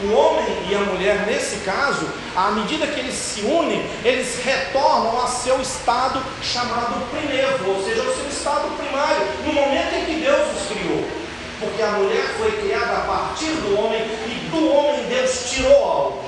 O 0.01 0.13
homem 0.13 0.45
e 0.69 0.75
a 0.75 0.79
mulher, 0.79 1.25
nesse 1.27 1.58
caso, 1.58 2.08
à 2.34 2.51
medida 2.51 2.88
que 2.88 3.01
eles 3.01 3.13
se 3.13 3.41
unem, 3.41 3.86
eles 4.05 4.41
retornam 4.41 5.21
a 5.21 5.27
seu 5.27 5.60
estado 5.60 6.23
chamado 6.41 7.05
primeiro, 7.12 7.69
ou 7.69 7.84
seja, 7.84 8.01
ao 8.01 8.15
seu 8.15 8.27
estado 8.29 8.77
primário, 8.77 9.27
no 9.45 9.51
momento 9.51 9.93
em 9.95 10.05
que 10.05 10.21
Deus 10.21 10.55
os 10.55 10.67
criou. 10.67 10.78
Porque 11.59 11.81
a 11.81 11.91
mulher 11.91 12.25
foi 12.37 12.51
criada 12.53 12.97
a 12.97 13.01
partir 13.01 13.51
do 13.51 13.77
homem 13.77 14.01
e 14.01 14.49
do 14.49 14.73
homem 14.73 15.03
Deus 15.07 15.49
tirou 15.49 15.83
algo. 15.83 16.23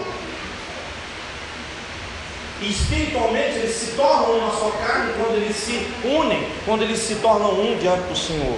E 2.62 2.70
espiritualmente 2.70 3.58
eles 3.58 3.76
se 3.76 3.92
tornam 3.94 4.38
uma 4.38 4.52
só 4.52 4.70
carne 4.86 5.14
quando 5.18 5.36
eles 5.36 5.56
se 5.56 5.88
unem, 6.04 6.48
quando 6.66 6.84
eles 6.84 7.00
se 7.00 7.16
tornam 7.16 7.60
um 7.60 7.78
diante 7.78 8.04
do 8.04 8.16
Senhor. 8.16 8.58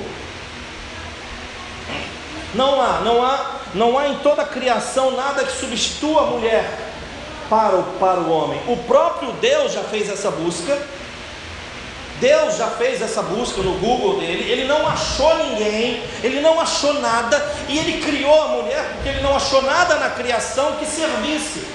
Não 2.53 2.81
há, 2.81 2.99
não 2.99 3.23
há, 3.23 3.59
não 3.73 3.97
há 3.97 4.09
em 4.09 4.17
toda 4.17 4.41
a 4.41 4.47
criação 4.47 5.12
nada 5.12 5.43
que 5.43 5.51
substitua 5.51 6.23
a 6.23 6.25
mulher 6.25 6.69
para 7.49 7.77
o, 7.77 7.83
para 7.99 8.19
o 8.19 8.29
homem. 8.29 8.59
O 8.67 8.77
próprio 8.77 9.31
Deus 9.33 9.73
já 9.73 9.83
fez 9.83 10.09
essa 10.09 10.29
busca 10.29 10.77
Deus 12.23 12.55
já 12.55 12.67
fez 12.67 13.01
essa 13.01 13.21
busca 13.21 13.62
no 13.62 13.73
Google 13.79 14.17
dele, 14.17 14.49
ele 14.49 14.63
não 14.63 14.88
achou 14.88 15.36
ninguém, 15.39 16.01
ele 16.23 16.39
não 16.39 16.57
achou 16.57 16.93
nada, 17.01 17.36
e 17.67 17.77
ele 17.77 18.01
criou 18.01 18.41
a 18.43 18.47
mulher 18.47 18.91
porque 18.93 19.09
ele 19.09 19.19
não 19.19 19.36
achou 19.36 19.62
nada 19.62 19.95
na 19.95 20.09
criação 20.09 20.77
que 20.77 20.86
servisse. 20.86 21.67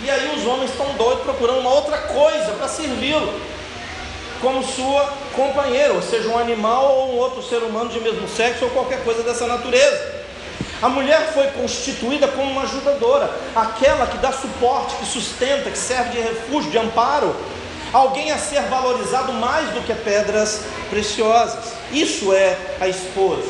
E 0.00 0.10
aí 0.10 0.34
os 0.38 0.46
homens 0.46 0.70
estão 0.70 0.86
doidos 0.94 1.22
procurando 1.24 1.58
uma 1.58 1.70
outra 1.70 1.98
coisa 1.98 2.52
para 2.52 2.66
servi-lo, 2.66 3.38
como 4.40 4.64
sua 4.64 5.12
companheira, 5.36 5.92
ou 5.92 6.00
seja, 6.00 6.30
um 6.30 6.38
animal 6.38 6.96
ou 6.96 7.12
um 7.12 7.18
outro 7.18 7.42
ser 7.42 7.58
humano 7.58 7.90
de 7.90 8.00
mesmo 8.00 8.26
sexo 8.26 8.64
ou 8.64 8.70
qualquer 8.70 9.04
coisa 9.04 9.22
dessa 9.22 9.46
natureza. 9.46 10.14
A 10.80 10.88
mulher 10.88 11.30
foi 11.34 11.48
constituída 11.48 12.26
como 12.28 12.50
uma 12.50 12.62
ajudadora, 12.62 13.30
aquela 13.54 14.06
que 14.06 14.16
dá 14.16 14.32
suporte, 14.32 14.96
que 14.96 15.04
sustenta, 15.04 15.70
que 15.70 15.78
serve 15.78 16.12
de 16.12 16.20
refúgio, 16.20 16.70
de 16.70 16.78
amparo 16.78 17.36
alguém 17.94 18.32
a 18.32 18.38
ser 18.38 18.62
valorizado 18.62 19.32
mais 19.32 19.70
do 19.70 19.80
que 19.86 19.94
pedras 19.94 20.64
preciosas. 20.90 21.72
Isso 21.92 22.32
é 22.34 22.58
a 22.80 22.88
esposa. 22.88 23.48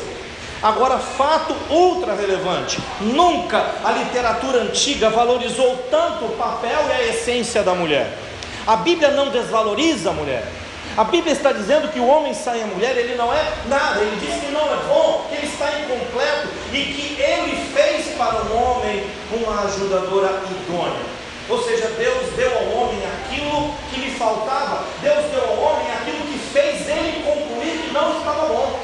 Agora, 0.61 0.97
fato 0.99 1.55
ultra 1.69 2.15
relevante: 2.15 2.79
nunca 3.01 3.65
a 3.83 3.91
literatura 3.91 4.61
antiga 4.61 5.09
valorizou 5.09 5.75
tanto 5.89 6.25
o 6.25 6.37
papel 6.37 6.79
e 6.87 6.91
a 6.91 7.07
essência 7.07 7.63
da 7.63 7.73
mulher. 7.73 8.17
A 8.65 8.77
Bíblia 8.77 9.11
não 9.11 9.29
desvaloriza 9.29 10.11
a 10.11 10.13
mulher. 10.13 10.45
A 10.97 11.03
Bíblia 11.03 11.33
está 11.33 11.51
dizendo 11.51 11.91
que 11.91 11.99
o 11.99 12.07
homem 12.07 12.33
sem 12.33 12.63
a 12.63 12.67
mulher, 12.67 12.95
ele 12.95 13.15
não 13.15 13.33
é 13.33 13.43
nada. 13.67 13.99
Ele 13.99 14.15
diz 14.15 14.41
que 14.41 14.51
não 14.51 14.61
é 14.61 14.77
bom 14.87 15.25
que 15.29 15.35
ele 15.35 15.47
está 15.47 15.69
incompleto 15.79 16.47
e 16.71 16.83
que 16.85 17.21
Ele 17.21 17.57
fez 17.73 18.15
para 18.15 18.43
o 18.45 18.55
homem 18.55 19.05
uma 19.33 19.65
ajudadora 19.65 20.41
idônea. 20.49 21.24
Ou 21.47 21.63
seja, 21.63 21.87
Deus 21.97 22.33
deu 22.35 22.51
ao 22.57 22.65
homem 22.71 22.99
aquilo 23.05 23.73
que 23.91 23.99
lhe 23.99 24.11
faltava, 24.17 24.83
Deus 25.01 25.25
deu 25.31 25.43
ao 25.43 25.57
homem 25.59 25.91
aquilo 25.91 26.17
que 26.25 26.39
fez 26.51 26.89
ele 26.89 27.23
concluir 27.23 27.83
que 27.83 27.93
não 27.93 28.17
estava 28.17 28.47
bom. 28.47 28.79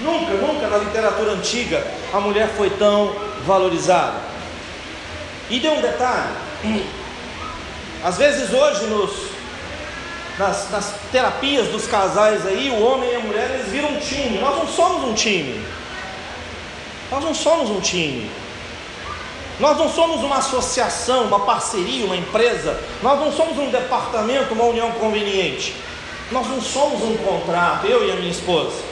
Nunca, 0.00 0.32
nunca 0.32 0.66
na 0.66 0.78
literatura 0.78 1.32
antiga 1.32 1.86
a 2.12 2.20
mulher 2.20 2.48
foi 2.56 2.70
tão 2.70 3.14
valorizada. 3.46 4.18
E 5.48 5.60
deu 5.60 5.72
um 5.72 5.80
detalhe: 5.80 6.34
às 8.02 8.16
vezes 8.16 8.52
hoje 8.52 8.86
nos, 8.86 9.10
nas, 10.38 10.70
nas 10.70 10.94
terapias 11.12 11.68
dos 11.68 11.86
casais 11.86 12.46
aí, 12.46 12.70
o 12.70 12.82
homem 12.82 13.10
e 13.10 13.16
a 13.16 13.20
mulher 13.20 13.50
eles 13.50 13.68
viram 13.68 13.90
um 13.90 14.00
time. 14.00 14.38
Nós 14.38 14.56
não 14.56 14.66
somos 14.66 15.04
um 15.04 15.14
time. 15.14 15.64
Nós 17.10 17.22
não 17.22 17.34
somos 17.34 17.70
um 17.70 17.80
time. 17.80 18.30
Nós 19.60 19.76
não 19.76 19.92
somos 19.92 20.22
uma 20.22 20.38
associação, 20.38 21.24
uma 21.24 21.40
parceria, 21.40 22.06
uma 22.06 22.16
empresa. 22.16 22.82
Nós 23.02 23.20
não 23.20 23.30
somos 23.30 23.58
um 23.58 23.70
departamento, 23.70 24.54
uma 24.54 24.64
união 24.64 24.90
conveniente. 24.92 25.76
Nós 26.32 26.46
não 26.48 26.62
somos 26.62 27.02
um 27.02 27.16
contrato, 27.18 27.86
eu 27.86 28.08
e 28.08 28.10
a 28.10 28.14
minha 28.14 28.30
esposa. 28.30 28.82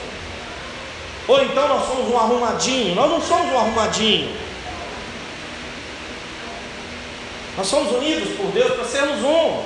Ou 1.27 1.41
então 1.43 1.67
nós 1.67 1.87
somos 1.87 2.11
um 2.11 2.17
arrumadinho. 2.17 2.93
Nós 2.93 3.09
não 3.09 3.19
somos 3.19 3.51
um 3.51 3.57
arrumadinho. 3.57 4.31
Nós 7.57 7.65
somos 7.65 7.91
unidos 7.91 8.37
por 8.37 8.45
Deus 8.51 8.73
para 8.73 8.85
sermos 8.85 9.23
um. 9.23 9.63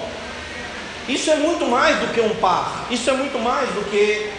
Isso 1.10 1.30
é 1.30 1.36
muito 1.36 1.66
mais 1.66 1.99
do 1.99 2.14
que 2.14 2.22
um 2.22 2.34
par. 2.36 2.86
Isso 2.89 3.10
é 3.10 3.14
muito 3.14 3.38
mais 3.39 3.68
do 3.72 3.89
que, 3.89 4.32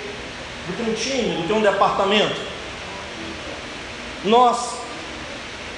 do 0.67 0.77
que 0.77 0.91
um 0.91 0.95
time, 0.95 1.37
do 1.37 1.47
que 1.47 1.53
um 1.53 1.61
departamento. 1.61 2.41
Nós 4.25 4.84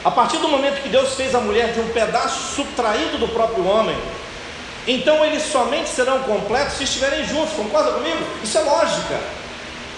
a 0.06 0.10
partir 0.12 0.36
do 0.36 0.46
momento 0.46 0.80
que 0.84 0.88
Deus 0.88 1.14
fez 1.14 1.34
a 1.34 1.40
mulher 1.40 1.72
de 1.72 1.80
um 1.80 1.88
pedaço 1.88 2.54
subtraído 2.54 3.18
do 3.18 3.26
próprio 3.26 3.66
homem, 3.66 3.98
então 4.86 5.24
eles 5.24 5.42
somente 5.42 5.88
serão 5.88 6.20
completos 6.20 6.74
se 6.74 6.84
estiverem 6.84 7.26
juntos, 7.26 7.54
concorda 7.54 7.90
comigo? 7.90 8.18
Isso 8.40 8.56
é 8.56 8.60
lógica. 8.60 9.18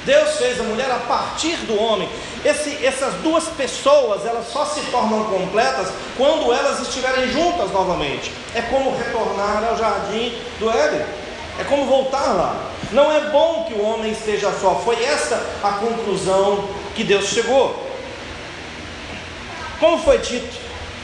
Deus 0.07 0.39
fez 0.39 0.59
a 0.61 0.63
mulher 0.63 0.91
a 0.91 1.01
partir 1.07 1.57
do 1.67 1.79
homem. 1.79 2.09
Esse, 2.43 2.87
essas 2.87 3.13
duas 3.17 3.49
pessoas, 3.49 4.25
elas 4.25 4.47
só 4.51 4.65
se 4.65 4.81
tornam 4.91 5.25
completas 5.25 5.89
quando 6.17 6.55
elas 6.55 6.81
estiverem 6.81 7.31
juntas 7.31 7.71
novamente. 7.71 8.33
É 8.55 8.63
como 8.63 8.97
retornar 8.97 9.63
ao 9.69 9.77
jardim 9.77 10.33
do 10.59 10.71
Éden. 10.71 11.05
É 11.61 11.65
como 11.65 11.85
voltar 11.85 12.33
lá. 12.33 12.57
Não 12.93 13.13
é 13.13 13.29
bom 13.29 13.67
que 13.69 13.75
o 13.75 13.85
homem 13.85 14.13
esteja 14.13 14.51
só. 14.59 14.77
Foi 14.77 15.05
essa 15.05 15.39
a 15.63 15.73
conclusão 15.73 16.65
que 16.97 17.05
Deus 17.05 17.27
chegou. 17.27 17.88
Como 19.81 20.03
foi 20.03 20.19
dito 20.19 20.57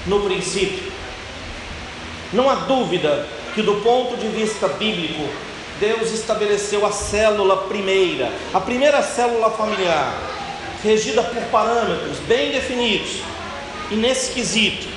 no 0.06 0.20
princípio, 0.20 0.92
não 2.32 2.50
há 2.50 2.54
dúvida 2.56 3.24
que, 3.54 3.62
do 3.62 3.76
ponto 3.76 4.16
de 4.16 4.26
vista 4.26 4.66
bíblico, 4.66 5.28
Deus 5.78 6.12
estabeleceu 6.12 6.84
a 6.84 6.90
célula 6.90 7.68
primeira, 7.68 8.32
a 8.52 8.60
primeira 8.60 9.00
célula 9.00 9.50
familiar, 9.50 10.12
regida 10.82 11.22
por 11.22 11.42
parâmetros 11.44 12.18
bem 12.26 12.50
definidos. 12.50 13.20
E 13.92 13.94
nesse 13.94 14.32
quesito, 14.32 14.88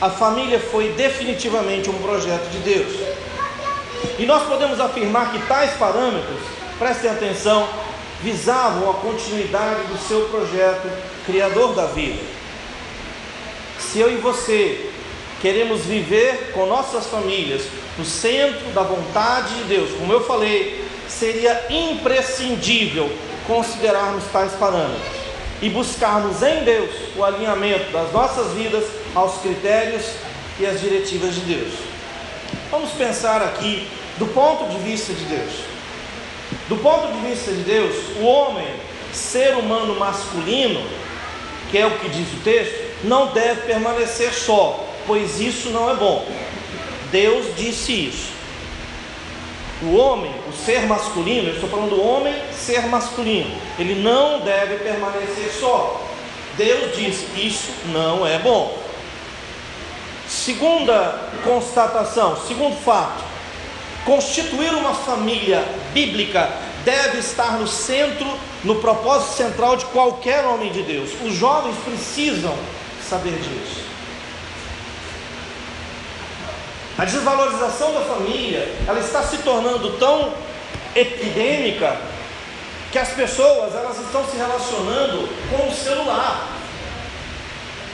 a 0.00 0.08
família 0.08 0.58
foi 0.58 0.88
definitivamente 0.92 1.90
um 1.90 1.98
projeto 1.98 2.48
de 2.50 2.58
Deus. 2.58 2.92
E 4.18 4.24
nós 4.24 4.44
podemos 4.44 4.80
afirmar 4.80 5.32
que 5.32 5.46
tais 5.46 5.72
parâmetros, 5.72 6.40
prestem 6.78 7.10
atenção, 7.10 7.68
visavam 8.22 8.90
a 8.90 8.94
continuidade 8.94 9.82
do 9.84 9.98
seu 10.08 10.28
projeto 10.28 10.90
criador 11.26 11.74
da 11.74 11.86
vida. 11.86 12.31
Se 13.92 13.98
eu 13.98 14.10
e 14.10 14.16
você 14.16 14.90
queremos 15.42 15.82
viver 15.82 16.52
com 16.54 16.64
nossas 16.64 17.08
famílias 17.08 17.64
no 17.98 18.06
centro 18.06 18.70
da 18.70 18.82
vontade 18.82 19.54
de 19.56 19.64
Deus, 19.64 19.90
como 19.98 20.10
eu 20.10 20.24
falei, 20.24 20.82
seria 21.06 21.66
imprescindível 21.68 23.12
considerarmos 23.46 24.24
tais 24.32 24.52
parâmetros 24.52 25.12
e 25.60 25.68
buscarmos 25.68 26.42
em 26.42 26.64
Deus 26.64 26.90
o 27.14 27.22
alinhamento 27.22 27.92
das 27.92 28.10
nossas 28.14 28.54
vidas 28.54 28.82
aos 29.14 29.42
critérios 29.42 30.06
e 30.58 30.64
às 30.64 30.80
diretivas 30.80 31.34
de 31.34 31.42
Deus. 31.42 31.74
Vamos 32.70 32.92
pensar 32.92 33.42
aqui 33.42 33.86
do 34.16 34.26
ponto 34.28 34.70
de 34.70 34.78
vista 34.78 35.12
de 35.12 35.24
Deus. 35.26 35.52
Do 36.66 36.76
ponto 36.76 37.12
de 37.12 37.28
vista 37.28 37.52
de 37.52 37.60
Deus, 37.60 37.94
o 38.18 38.24
homem, 38.24 38.68
ser 39.12 39.54
humano 39.54 39.94
masculino, 40.00 40.82
que 41.70 41.76
é 41.76 41.86
o 41.86 41.98
que 41.98 42.08
diz 42.08 42.26
o 42.32 42.42
texto, 42.42 42.81
não 43.04 43.28
deve 43.28 43.62
permanecer 43.62 44.32
só, 44.32 44.84
pois 45.06 45.40
isso 45.40 45.70
não 45.70 45.90
é 45.90 45.94
bom. 45.94 46.26
Deus 47.10 47.54
disse 47.56 47.92
isso. 47.92 48.32
O 49.82 49.96
homem, 49.96 50.32
o 50.48 50.52
ser 50.52 50.86
masculino, 50.86 51.48
eu 51.48 51.54
estou 51.54 51.68
falando 51.68 51.90
do 51.90 52.00
homem 52.00 52.34
ser 52.54 52.86
masculino, 52.86 53.50
ele 53.78 54.00
não 54.00 54.40
deve 54.40 54.76
permanecer 54.76 55.50
só. 55.58 56.00
Deus 56.56 56.96
disse: 56.96 57.26
Isso 57.36 57.70
não 57.86 58.26
é 58.26 58.38
bom. 58.38 58.78
Segunda 60.28 61.28
constatação, 61.42 62.36
segundo 62.46 62.76
fato: 62.76 63.24
constituir 64.04 64.72
uma 64.72 64.94
família 64.94 65.64
bíblica 65.92 66.48
deve 66.84 67.18
estar 67.18 67.58
no 67.58 67.66
centro, 67.66 68.26
no 68.62 68.76
propósito 68.76 69.36
central 69.36 69.76
de 69.76 69.84
qualquer 69.86 70.44
homem 70.44 70.70
de 70.70 70.82
Deus. 70.82 71.10
Os 71.24 71.34
jovens 71.34 71.74
precisam 71.84 72.54
saber 73.08 73.38
disso. 73.38 73.82
A 76.98 77.04
desvalorização 77.04 77.94
da 77.94 78.00
família, 78.02 78.74
ela 78.86 79.00
está 79.00 79.22
se 79.22 79.38
tornando 79.38 79.98
tão 79.98 80.32
epidêmica 80.94 81.98
que 82.90 82.98
as 82.98 83.08
pessoas 83.08 83.74
elas 83.74 83.98
estão 83.98 84.24
se 84.28 84.36
relacionando 84.36 85.28
com 85.50 85.68
o 85.68 85.74
celular. 85.74 86.48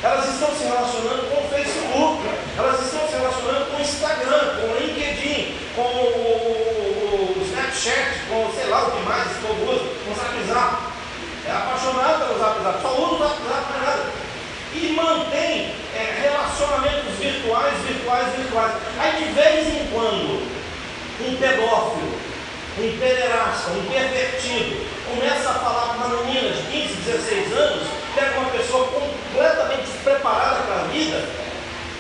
Elas 0.03 0.29
estão 0.29 0.49
se 0.55 0.65
relacionando 0.65 1.23
com 1.31 1.45
o 1.45 1.49
Facebook, 1.49 2.23
elas 2.57 2.81
estão 2.85 3.07
se 3.09 3.17
relacionando 3.17 3.67
com 3.67 3.77
o 3.77 3.81
Instagram, 3.81 4.61
com 4.61 4.67
o 4.67 4.77
LinkedIn, 4.79 5.57
com 5.75 5.83
o, 5.83 6.79
Snapchat, 7.49 8.27
com 8.29 8.53
sei 8.55 8.69
lá 8.69 8.87
o 8.87 8.91
que 8.91 9.09
mais 9.09 9.29
com 9.39 9.53
o 9.53 9.69
WhatsApp. 10.09 10.83
É 11.47 11.51
apaixonado 11.51 12.27
pelo 12.27 12.41
WhatsApp, 12.41 12.83
só 12.83 12.89
usa 12.89 13.15
o 13.15 13.21
WhatsApp, 13.23 13.78
e 15.19 15.25
mantém 15.25 15.75
é, 15.95 16.21
relacionamentos 16.23 17.15
virtuais, 17.19 17.75
virtuais, 17.87 18.35
virtuais. 18.37 18.73
Aí 18.99 19.25
de 19.25 19.33
vez 19.33 19.67
em 19.69 19.87
quando, 19.93 20.47
um 21.21 21.37
pedófilo, 21.37 22.19
um 22.79 22.99
pederasta, 22.99 23.71
um 23.71 23.85
pervertido, 23.91 24.87
começa 25.09 25.51
a 25.51 25.55
falar 25.55 25.95
com 25.95 26.07
uma 26.07 26.23
menina 26.23 26.51
de 26.51 26.63
15, 26.71 26.95
16 26.95 27.53
anos, 27.53 27.89
pega 28.15 28.39
uma 28.39 28.51
pessoa 28.51 28.87
completamente 28.89 29.83
despreparada 29.83 30.63
para 30.63 30.81
a 30.83 30.85
vida, 30.85 31.25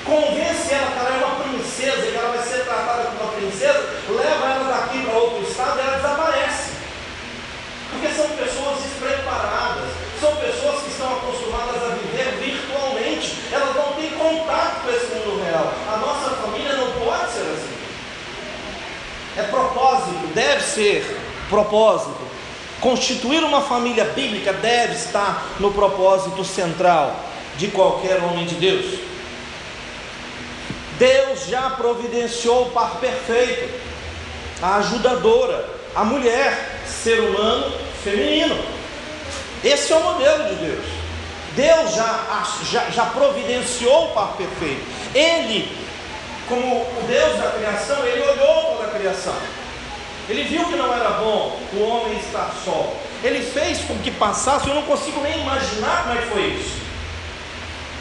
convence 0.04 0.72
ela 0.72 0.90
que 0.90 0.98
ela 0.98 1.10
é 1.10 1.24
uma 1.24 1.44
princesa 1.44 2.06
e 2.06 2.12
que 2.12 2.16
ela 2.16 2.36
vai 2.36 2.46
ser 2.46 2.64
tratada 2.64 3.04
como 3.04 3.22
uma 3.22 3.32
princesa, 3.32 3.88
leva 4.08 4.46
ela 4.46 4.78
daqui 4.78 5.04
para 5.04 5.18
outro 5.18 5.42
estado 5.48 5.78
e 5.78 5.80
ela 5.80 5.96
desaparece. 5.96 6.78
Porque 7.90 8.08
são 8.14 8.28
pessoas 8.28 8.82
despreparadas, 8.82 9.90
são 10.20 10.34
pessoas 10.36 10.82
que 10.82 10.90
estão 10.90 11.12
acostumadas 11.16 11.82
a 11.82 11.94
viver 11.94 12.36
virtualmente, 12.38 13.38
elas 13.52 13.74
não 13.74 13.92
têm 13.94 14.10
contato 14.10 14.82
com 14.82 14.90
esse 14.90 15.06
mundo 15.14 15.42
real. 15.44 15.72
A 15.92 15.96
nossa 15.96 16.30
família 16.36 16.72
não 16.74 16.92
pode 16.92 17.32
ser 17.32 17.42
assim. 17.42 17.78
É 19.38 19.42
propósito, 19.44 20.34
deve 20.34 20.62
ser 20.64 21.16
propósito. 21.48 22.18
Constituir 22.80 23.44
uma 23.44 23.60
família 23.60 24.04
bíblica 24.06 24.52
deve 24.52 24.94
estar 24.94 25.46
no 25.60 25.72
propósito 25.72 26.44
central 26.44 27.14
de 27.56 27.68
qualquer 27.68 28.20
homem 28.20 28.46
de 28.46 28.56
Deus. 28.56 28.98
Deus 30.98 31.46
já 31.46 31.70
providenciou 31.70 32.62
o 32.62 32.70
par 32.70 32.96
perfeito, 32.96 33.72
a 34.60 34.76
ajudadora, 34.78 35.68
a 35.94 36.02
mulher, 36.02 36.80
ser 36.84 37.20
humano 37.20 37.72
feminino. 38.02 38.58
Esse 39.62 39.92
é 39.92 39.96
o 39.96 40.02
modelo 40.02 40.48
de 40.48 40.54
Deus. 40.56 40.84
Deus 41.54 41.94
já, 41.94 42.44
já, 42.70 42.90
já 42.90 43.04
providenciou 43.06 44.06
o 44.06 44.14
par 44.14 44.36
perfeito. 44.36 44.84
Ele, 45.14 45.76
como 46.48 46.82
o 46.82 47.04
Deus 47.06 47.38
da 47.38 47.50
criação, 47.52 48.04
ele 48.04 48.20
olhou 48.20 48.67
criação. 48.98 49.34
Ele 50.28 50.42
viu 50.42 50.64
que 50.66 50.76
não 50.76 50.92
era 50.92 51.10
bom 51.10 51.58
o 51.72 51.82
homem 51.82 52.18
estar 52.18 52.52
só. 52.64 52.94
Ele 53.22 53.42
fez 53.42 53.80
com 53.80 53.96
que 53.98 54.10
passasse, 54.10 54.68
eu 54.68 54.74
não 54.74 54.82
consigo 54.82 55.20
nem 55.22 55.40
imaginar 55.40 56.04
como 56.04 56.18
é 56.18 56.22
que 56.22 56.28
foi 56.28 56.46
isso. 56.48 56.78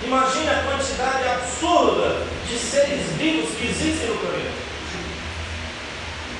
Imagine 0.03 0.49
a 0.49 0.63
quantidade 0.63 1.27
absurda 1.27 2.27
de 2.47 2.57
seres 2.57 3.05
vivos 3.17 3.49
que 3.57 3.67
existem 3.67 4.09
no 4.09 4.17
planeta. 4.17 4.67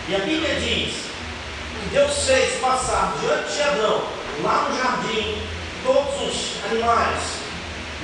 E 0.10 0.16
a 0.16 0.20
Bíblia 0.20 0.56
diz 0.60 0.94
que 0.94 1.90
Deus 1.92 2.28
fez 2.28 2.60
passar 2.60 3.16
diante 3.20 3.54
de 3.54 3.62
Adão 3.62 4.04
lá 4.44 4.68
no 4.70 4.78
jardim, 4.78 5.42
todos 5.84 6.22
os 6.22 6.72
animais, 6.72 7.24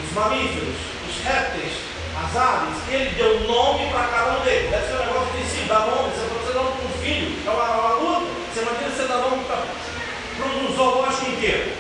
os 0.04 0.12
mamíferos, 0.14 0.76
os 1.08 1.24
répteis, 1.24 1.74
as 2.24 2.36
aves, 2.36 2.78
ele 2.90 3.10
deu 3.16 3.42
nome 3.42 3.90
para 3.92 4.08
cada 4.08 4.40
um 4.40 4.44
deles. 4.44 4.72
Deve 4.72 4.88
ser 4.88 4.94
um 4.94 5.06
negócio 5.06 5.38
difícil, 5.38 5.68
dar 5.68 5.80
nome, 5.82 6.10
você 6.10 6.43
filho, 7.04 7.36
é 7.46 7.50
uma, 7.50 7.64
uma 7.64 7.94
luta. 7.96 8.32
Você 8.54 8.62
imagina 8.62 8.90
você 8.90 9.08
dar 9.08 9.18
nome 9.18 9.44
para 9.46 10.48
um 10.48 10.76
zoológico 10.76 11.32
inteiro. 11.32 11.72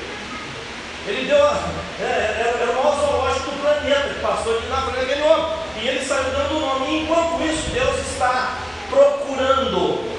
Ele 1.07 1.28
deu, 1.28 1.38
é, 1.38 2.36
era, 2.39 2.57
era 2.61 2.71
o 2.71 2.76
maior 2.76 2.99
zoológico 2.99 3.51
do 3.51 3.61
planeta, 3.61 4.09
que 4.13 4.19
passou 4.19 4.59
de 4.59 4.67
para 4.67 5.01
aquele 5.01 5.21
nome. 5.21 5.53
E 5.82 5.88
ele 5.88 6.05
saiu 6.05 6.24
dando 6.32 6.57
o 6.57 6.59
nome. 6.59 6.88
E 6.88 7.03
enquanto 7.03 7.41
isso, 7.41 7.69
Deus 7.71 7.99
está 7.99 8.57
procurando 8.89 10.13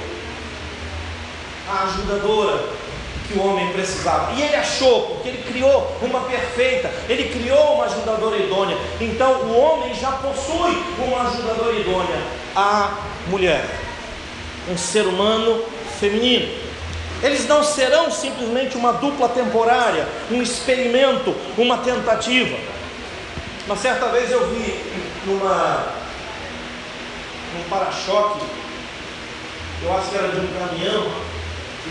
a 1.68 1.84
ajudadora 1.84 2.84
que 3.26 3.38
o 3.38 3.46
homem 3.46 3.72
precisava. 3.72 4.32
E 4.32 4.42
ele 4.42 4.56
achou, 4.56 5.08
porque 5.08 5.28
ele 5.28 5.42
criou 5.42 5.96
uma 6.02 6.20
perfeita, 6.20 6.90
ele 7.08 7.30
criou 7.30 7.76
uma 7.76 7.84
ajudadora 7.86 8.36
idônea. 8.36 8.76
Então 9.00 9.32
o 9.42 9.58
homem 9.58 9.94
já 9.94 10.12
possui 10.12 10.82
uma 10.98 11.28
ajudadora 11.28 11.72
idônea, 11.72 12.22
a 12.54 12.98
mulher, 13.28 13.64
um 14.68 14.76
ser 14.76 15.06
humano 15.06 15.64
feminino. 15.98 16.48
Eles 17.22 17.46
não 17.46 17.62
serão 17.64 18.10
simplesmente 18.10 18.76
uma 18.76 18.92
dupla 18.92 19.28
temporária, 19.28 20.06
um 20.30 20.42
experimento, 20.42 21.34
uma 21.56 21.78
tentativa. 21.78 22.56
Uma 23.66 23.76
certa 23.76 24.08
vez 24.08 24.30
eu 24.30 24.46
vi 24.50 24.84
numa 25.26 26.04
um 27.56 27.68
para-choque, 27.68 28.44
eu 29.82 29.96
acho 29.96 30.10
que 30.10 30.16
era 30.16 30.28
de 30.28 30.40
um 30.40 30.48
caminhão, 30.58 31.10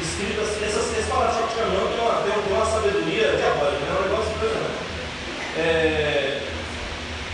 escrito 0.01 0.41
assim, 0.41 0.65
essas, 0.65 0.97
esse 0.97 1.09
para-choque 1.09 1.53
de 1.53 1.61
caminhão 1.61 1.87
tem 1.87 1.99
uma, 1.99 2.21
tem, 2.21 2.53
uma 2.53 2.65
sabedoria 2.65 3.35
diabólica, 3.37 3.85
é 3.85 3.99
um 3.99 4.03
negócio 4.09 4.31
impressionante. 4.35 4.83
É, 5.57 6.41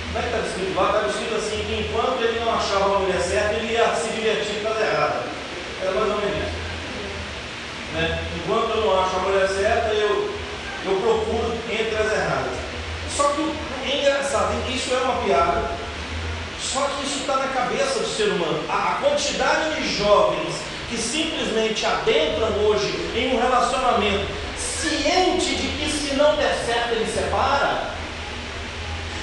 como 0.07 0.19
é 0.19 0.21
que 0.21 0.27
estava 0.27 0.47
escrito 0.47 0.75
lá? 0.75 0.85
Estava 0.87 1.09
escrito 1.09 1.35
assim 1.35 1.63
que 1.65 1.87
enquanto 1.87 2.21
ele 2.21 2.39
não 2.39 2.53
achava 2.53 2.95
a 2.95 2.99
mulher 2.99 3.21
certa, 3.21 3.53
ele 3.53 3.73
ia 3.73 3.93
se 3.95 4.09
divertir 4.09 4.61
com 4.61 4.69
a 4.69 4.81
errada. 4.81 5.23
Era 5.81 5.91
mais 5.91 6.09
ou 6.11 6.17
menos 6.17 6.37
isso. 6.37 6.59
Né? 7.93 8.19
Enquanto 8.35 8.69
eu 8.75 8.78
não 8.89 9.03
acho 9.03 9.15
a 9.15 9.19
mulher 9.19 9.47
certa, 9.47 9.93
eu, 9.93 10.33
eu 10.85 10.95
procuro 11.01 11.53
entre 11.69 11.95
as 11.95 12.11
erradas. 12.11 12.57
Só 13.15 13.23
que 13.29 13.53
é 13.85 13.97
engraçado, 14.01 14.53
isso 14.69 14.93
é 14.93 14.97
uma 14.97 15.21
piada, 15.23 15.71
só 16.61 16.81
que 16.81 17.05
isso 17.05 17.19
está 17.19 17.37
na 17.37 17.47
cabeça 17.47 17.99
do 17.99 18.07
ser 18.07 18.29
humano. 18.29 18.63
A, 18.69 18.73
a 18.73 18.95
quantidade 18.95 19.81
de 19.81 19.97
jovens 19.97 20.55
que 20.89 20.97
simplesmente 20.97 21.85
adentram 21.85 22.49
hoje 22.65 22.87
em 23.15 23.35
um 23.35 23.39
relacionamento 23.39 24.25
ciente 24.57 25.55
de 25.55 25.67
que 25.67 25.91
se 25.91 26.15
não 26.15 26.35
der 26.35 26.55
certo 26.65 26.93
ele 26.93 27.11
separa, 27.11 27.89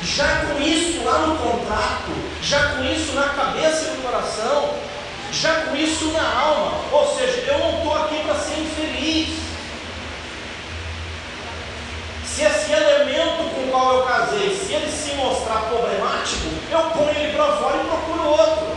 já 0.03 0.47
com 0.47 0.63
isso 0.63 1.03
lá 1.03 1.19
no 1.27 1.37
contrato, 1.37 2.13
já 2.41 2.77
com 2.77 2.85
isso 2.85 3.13
na 3.15 3.31
cabeça 3.31 3.87
e 3.87 3.97
no 3.97 4.03
coração, 4.03 4.75
já 5.33 5.63
com 5.63 5.77
isso 5.77 6.13
na 6.13 6.39
alma, 6.39 6.73
ou 6.93 7.17
seja, 7.17 7.41
eu 7.49 7.59
não 7.59 7.79
estou 7.79 7.97
aqui 7.97 8.23
para 8.23 8.35
ser 8.37 8.61
infeliz. 8.61 9.46
Se 12.37 12.43
esse 12.43 12.71
elemento 12.71 13.49
com 13.55 13.65
o 13.65 13.69
qual 13.71 13.95
eu 13.95 14.03
casei, 14.03 14.55
se 14.55 14.75
ele 14.75 14.93
se 14.93 15.15
mostrar 15.15 15.71
problemático, 15.71 16.51
eu 16.71 16.81
ponho 16.91 17.09
ele 17.09 17.33
para 17.35 17.57
fora 17.57 17.79
e 17.79 17.87
procuro 17.87 18.29
outro. 18.29 18.77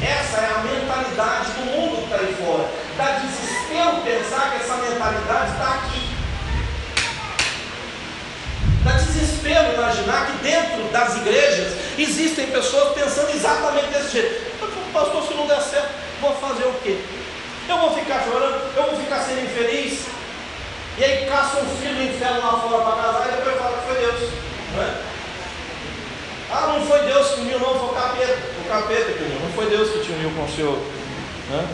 Essa 0.00 0.40
é 0.40 0.46
a 0.46 0.58
mentalidade 0.60 1.50
do 1.50 1.66
mundo 1.66 1.98
que 1.98 2.04
está 2.04 2.16
aí 2.16 2.34
fora. 2.42 2.70
Dá 2.96 3.18
desespero 3.20 4.00
pensar 4.00 4.50
que 4.50 4.62
essa 4.62 4.76
mentalidade 4.76 5.52
está 5.52 5.74
aqui. 5.74 6.08
Dá 8.82 8.92
desespero 8.92 9.74
imaginar 9.74 10.26
que 10.28 10.38
dentro 10.38 10.84
das 10.90 11.16
igrejas 11.16 11.74
existem 11.98 12.46
pessoas 12.46 12.94
pensando 12.94 13.28
exatamente 13.28 13.88
desse 13.88 14.10
jeito. 14.10 14.90
Pastor, 14.90 15.22
se 15.28 15.34
não 15.34 15.46
der 15.46 15.60
certo, 15.60 15.90
vou 16.22 16.34
fazer 16.36 16.64
o 16.64 16.72
quê? 16.82 16.98
Eu 17.68 17.76
vou 17.76 17.94
ficar 17.94 18.24
chorando, 18.24 18.74
eu 18.74 18.84
vou 18.84 18.96
ficar 18.96 19.20
sendo 19.20 19.44
infeliz. 19.44 20.21
E 20.98 21.04
aí 21.04 21.26
caça 21.26 21.60
um 21.60 21.76
filho 21.76 21.94
do 21.94 22.02
inferno 22.02 22.40
lá 22.40 22.60
fora 22.60 22.82
para 22.82 23.02
casar 23.02 23.28
e 23.28 23.36
depois 23.36 23.56
fala 23.56 23.78
que 23.78 23.86
foi 23.86 24.00
Deus. 24.00 24.30
Não 24.74 24.82
é? 24.82 24.94
Ah, 26.50 26.66
não 26.66 26.86
foi 26.86 27.00
Deus 27.06 27.28
que 27.28 27.40
uniu, 27.40 27.58
não, 27.58 27.78
foi 27.78 27.88
o 27.88 27.92
capeta. 27.94 28.38
O 28.64 28.68
capeta 28.68 29.12
que 29.12 29.24
uniu, 29.24 29.40
não 29.40 29.52
foi 29.52 29.66
Deus 29.66 29.90
que 29.90 30.00
te 30.00 30.12
uniu 30.12 30.30
com 30.30 30.44
o 30.44 30.48
Senhor. 30.48 30.78
Né? 31.50 31.68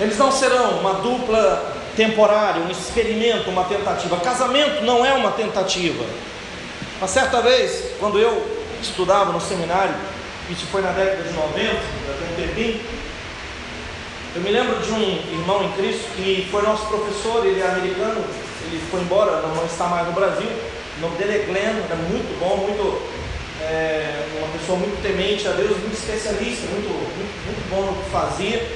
Eles 0.00 0.18
não 0.18 0.32
serão 0.32 0.80
uma 0.80 0.94
dupla 0.94 1.76
temporária, 1.96 2.62
um 2.62 2.70
experimento, 2.70 3.50
uma 3.50 3.64
tentativa. 3.64 4.16
Casamento 4.16 4.82
não 4.82 5.06
é 5.06 5.12
uma 5.12 5.30
tentativa. 5.30 6.04
Uma 6.98 7.06
certa 7.06 7.40
vez, 7.40 7.92
quando 8.00 8.18
eu 8.18 8.44
estudava 8.80 9.32
no 9.32 9.40
seminário, 9.40 9.94
isso 10.50 10.66
foi 10.66 10.82
na 10.82 10.90
década 10.90 11.22
de 11.22 11.32
90, 11.32 11.52
já 11.54 12.14
tem 12.18 12.32
um 12.32 12.48
tempinho, 12.48 12.80
eu 14.34 14.40
me 14.40 14.50
lembro 14.50 14.80
de 14.80 14.90
um 14.92 15.02
irmão 15.30 15.62
em 15.62 15.72
Cristo 15.72 16.08
que 16.16 16.48
foi 16.50 16.62
nosso 16.62 16.86
professor, 16.86 17.44
ele 17.44 17.60
é 17.60 17.66
americano, 17.66 18.24
ele 18.66 18.82
foi 18.90 19.00
embora, 19.00 19.42
não 19.42 19.64
está 19.66 19.84
mais 19.86 20.06
no 20.06 20.14
Brasil. 20.14 20.48
O 20.96 21.00
nome 21.02 21.16
dele 21.16 21.32
é 21.32 21.44
Glenn, 21.44 21.84
era 21.84 21.96
muito 21.96 22.38
bom, 22.40 22.56
muito, 22.56 23.02
é, 23.60 24.24
uma 24.38 24.48
pessoa 24.58 24.78
muito 24.78 25.02
temente 25.02 25.46
a 25.46 25.52
Deus, 25.52 25.76
muito 25.78 25.92
especialista, 25.92 26.66
muito, 26.70 26.88
muito, 26.88 27.46
muito 27.46 27.70
bom 27.70 27.82
no 27.82 28.02
que 28.02 28.10
fazia. 28.10 28.66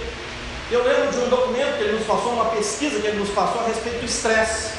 Eu 0.70 0.84
lembro 0.84 1.10
de 1.10 1.18
um 1.24 1.28
documento 1.30 1.78
que 1.78 1.84
ele 1.84 1.98
nos 1.98 2.06
passou, 2.06 2.32
uma 2.32 2.46
pesquisa 2.46 3.00
que 3.00 3.06
ele 3.06 3.18
nos 3.18 3.30
passou 3.30 3.62
a 3.62 3.68
respeito 3.68 4.00
do 4.00 4.04
estresse. 4.04 4.76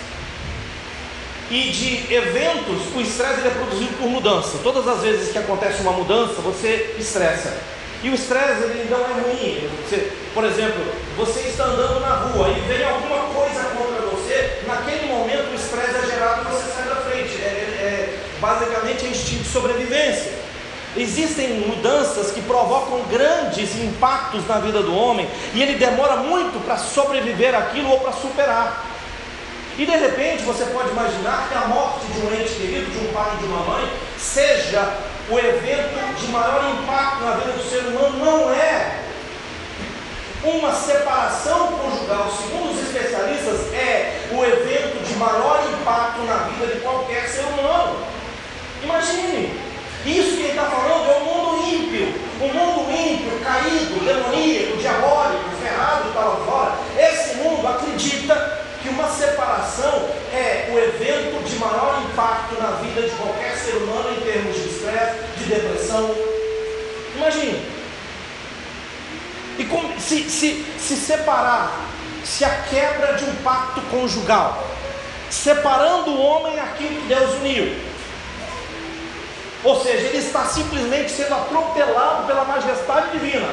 E 1.50 1.72
de 1.72 2.14
eventos, 2.14 2.94
o 2.94 3.02
estresse 3.02 3.48
é 3.48 3.50
produzido 3.50 3.94
por 3.98 4.10
mudança. 4.10 4.60
Todas 4.62 4.88
as 4.88 5.02
vezes 5.02 5.32
que 5.32 5.38
acontece 5.40 5.82
uma 5.82 5.94
mudança, 5.94 6.34
você 6.42 6.94
estressa. 7.00 7.58
E 8.04 8.10
o 8.10 8.14
estresse 8.14 8.64
ele 8.64 8.88
não 8.92 9.00
é 9.00 9.14
ruim. 9.22 9.70
Você, 9.88 10.12
por 10.38 10.46
exemplo, 10.46 10.86
você 11.18 11.40
está 11.50 11.64
andando 11.64 12.00
na 12.00 12.14
rua 12.14 12.50
e 12.50 12.60
vem 12.68 12.84
alguma 12.84 13.22
coisa 13.34 13.64
contra 13.76 14.06
você, 14.06 14.62
naquele 14.68 15.08
momento 15.08 15.50
o 15.52 15.56
estresse 15.56 15.96
é 15.96 16.06
gerado 16.12 16.44
e 16.44 16.54
você 16.54 16.72
sai 16.74 16.88
da 16.88 16.96
frente. 16.98 17.42
É, 17.42 17.48
é, 17.48 17.82
é 17.82 18.20
basicamente 18.40 19.08
é 19.08 19.10
instinto 19.10 19.42
de 19.42 19.50
sobrevivência. 19.50 20.32
Existem 20.96 21.62
mudanças 21.62 22.30
que 22.30 22.42
provocam 22.42 23.02
grandes 23.10 23.76
impactos 23.78 24.48
na 24.48 24.60
vida 24.60 24.84
do 24.84 24.96
homem 24.96 25.28
e 25.56 25.64
ele 25.64 25.74
demora 25.74 26.18
muito 26.18 26.64
para 26.64 26.78
sobreviver 26.78 27.56
aquilo 27.56 27.90
ou 27.90 28.00
para 28.00 28.12
superar. 28.12 28.86
E 29.76 29.88
de 29.88 29.92
repente 29.92 30.44
você 30.44 30.66
pode 30.66 30.90
imaginar 30.90 31.50
que 31.50 31.58
a 31.58 31.68
morte 31.68 32.06
de 32.14 32.20
um 32.20 32.32
ente 32.32 32.54
querido, 32.54 32.92
de 32.92 33.08
um 33.08 33.12
pai 33.12 33.38
de 33.40 33.46
uma 33.46 33.62
mãe, 33.62 33.90
seja 34.20 34.98
o 35.32 35.40
evento 35.40 36.16
de 36.20 36.28
maior 36.28 36.64
impacto 36.80 37.24
na 37.24 37.32
vida 37.38 37.54
do 37.54 37.68
ser 37.68 37.80
humano, 37.88 38.24
não 38.24 38.54
é 38.54 38.97
uma 40.44 40.72
separação 40.74 41.68
conjugal, 41.74 42.32
segundo 42.32 42.74
os 42.74 42.82
especialistas, 42.88 43.74
é 43.74 44.28
o 44.32 44.44
evento 44.44 45.04
de 45.04 45.16
maior 45.16 45.64
impacto 45.74 46.22
na 46.22 46.50
vida 46.50 46.68
de 46.74 46.80
qualquer 46.82 47.28
ser 47.28 47.44
humano. 47.46 47.98
Imagine, 48.84 49.60
isso 50.06 50.38
que 50.38 50.44
ele 50.44 50.50
está 50.50 50.66
falando 50.66 51.10
é 51.10 51.18
o 51.18 51.26
mundo 51.26 51.68
ímpio, 51.68 52.14
o 52.40 52.48
mundo 52.48 52.92
ímpio, 52.92 53.40
caído, 53.44 54.06
demoníaco, 54.06 54.78
diabólico, 54.78 55.50
ferrado 55.62 56.12
para 56.14 56.32
fora. 56.46 56.76
Esse 56.98 57.36
mundo 57.38 57.68
acredita 57.68 58.62
que 58.82 58.90
uma 58.90 59.10
separação 59.10 60.08
é 60.32 60.70
o 60.72 60.78
evento 60.78 61.44
de 61.44 61.56
maior 61.58 62.04
impacto 62.06 62.62
na 62.62 62.78
vida 62.78 63.02
de 63.02 63.16
qualquer 63.16 63.58
ser 63.58 63.78
humano 63.78 64.12
em 64.16 64.22
termos 64.22 64.56
de 64.56 64.70
estresse, 64.70 65.20
de 65.38 65.44
depressão. 65.46 66.16
Imagine. 67.16 67.77
E 69.58 69.66
como, 69.66 70.00
se, 70.00 70.30
se, 70.30 70.66
se 70.78 70.96
separar, 70.96 71.72
se 72.24 72.46
a 72.46 72.50
quebra 72.70 73.14
de 73.14 73.24
um 73.26 73.36
pacto 73.38 73.82
conjugal, 73.90 74.64
separando 75.30 76.12
o 76.12 76.22
homem 76.22 76.60
aquilo 76.60 77.02
que 77.02 77.08
Deus 77.08 77.34
uniu. 77.36 77.76
Ou 79.64 79.82
seja, 79.84 80.08
ele 80.08 80.18
está 80.20 80.46
simplesmente 80.46 81.12
sendo 81.12 81.34
atropelado 81.34 82.28
pela 82.28 82.46
majestade 82.46 83.12
divina. 83.12 83.48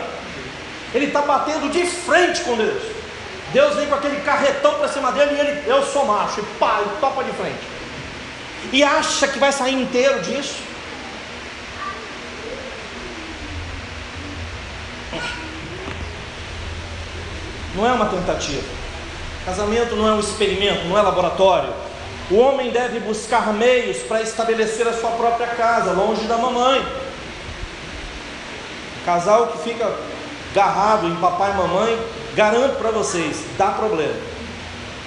Ele 0.93 1.07
está 1.07 1.23
batendo 1.23 1.71
de 1.71 1.87
frente 1.87 2.43
com 2.43 2.57
Deus. 2.57 2.83
Deus 3.53 3.77
vem 3.77 3.87
com 3.87 3.95
aquele 3.95 4.21
carretão 4.21 4.75
para 4.75 4.89
cima 4.89 5.13
dele 5.13 5.35
e 5.35 5.41
ele, 5.41 5.63
eu 5.67 5.83
sou 5.85 6.05
macho, 6.05 6.41
e 6.41 6.59
pá, 6.59 6.83
e 6.85 7.01
topa 7.01 7.23
de 7.25 7.33
frente. 7.33 7.75
E 8.73 8.83
acha 8.83 9.29
que 9.29 9.39
vai 9.39 9.53
sair 9.53 9.75
inteiro 9.75 10.21
disso. 10.23 10.57
Não 17.75 17.87
é 17.87 17.93
uma 17.93 18.07
tentativa. 18.07 18.63
Casamento 19.45 19.95
não 19.97 20.09
é 20.09 20.13
um 20.13 20.21
experimento, 20.21 20.87
não 20.87 20.99
é 20.99 21.03
laboratório. 21.03 21.71
O 22.31 22.37
homem 22.37 22.71
deve 22.71 23.01
buscar 23.01 23.53
meios 23.53 23.99
para 23.99 24.23
estabelecer 24.23 24.89
a 24.89 24.93
sua 24.95 25.11
própria 25.11 25.49
casa, 25.49 25.93
longe 25.93 26.25
da 26.25 26.39
mamãe. 26.39 26.85
Casal 29.05 29.49
que 29.49 29.59
fica 29.59 29.93
agarrado 30.53 31.07
em 31.07 31.17
papai 31.17 31.51
e 31.51 31.57
mamãe 31.57 31.99
garanto 32.35 32.79
para 32.79 32.91
vocês, 32.91 33.45
dá 33.59 33.67
problema. 33.67 34.15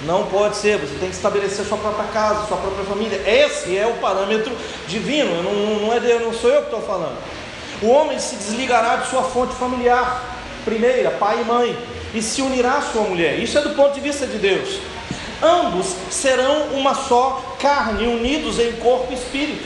Não 0.04 0.26
pode 0.26 0.56
ser, 0.56 0.78
você 0.78 0.94
tem 0.98 1.08
que 1.08 1.16
estabelecer 1.16 1.64
sua 1.64 1.76
própria 1.76 2.06
casa, 2.08 2.46
sua 2.46 2.56
própria 2.56 2.84
família. 2.84 3.20
Esse 3.26 3.76
é 3.76 3.86
o 3.86 3.94
parâmetro 3.94 4.54
divino, 4.86 5.42
não, 5.42 5.52
não, 5.80 5.92
é 5.92 6.18
não 6.20 6.32
sou 6.32 6.50
eu 6.50 6.60
que 6.60 6.66
estou 6.66 6.82
falando. 6.82 7.18
O 7.82 7.88
homem 7.88 8.18
se 8.18 8.36
desligará 8.36 8.96
de 8.96 9.08
sua 9.08 9.22
fonte 9.22 9.54
familiar, 9.54 10.22
primeira, 10.64 11.10
pai 11.10 11.40
e 11.40 11.44
mãe, 11.44 11.76
e 12.14 12.22
se 12.22 12.42
unirá 12.42 12.78
à 12.78 12.82
sua 12.82 13.02
mulher. 13.02 13.38
Isso 13.38 13.58
é 13.58 13.60
do 13.60 13.70
ponto 13.70 13.94
de 13.94 14.00
vista 14.00 14.26
de 14.26 14.38
Deus. 14.38 14.80
Ambos 15.42 15.94
serão 16.10 16.68
uma 16.72 16.94
só 16.94 17.56
carne, 17.60 18.06
unidos 18.06 18.58
em 18.58 18.72
corpo 18.72 19.12
e 19.12 19.14
espírito, 19.14 19.64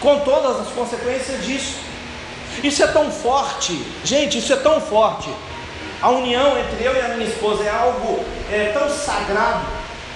com 0.00 0.20
todas 0.20 0.60
as 0.60 0.68
consequências 0.68 1.44
disso. 1.44 1.76
Isso 2.62 2.82
é 2.82 2.86
tão 2.86 3.10
forte, 3.10 3.78
gente, 4.02 4.38
isso 4.38 4.52
é 4.52 4.56
tão 4.56 4.80
forte. 4.80 5.28
A 6.00 6.10
união 6.10 6.58
entre 6.58 6.84
eu 6.84 6.94
e 6.94 7.00
a 7.00 7.08
minha 7.08 7.28
esposa 7.28 7.64
é 7.64 7.70
algo 7.70 8.24
é, 8.50 8.70
tão 8.72 8.88
sagrado, 8.88 9.66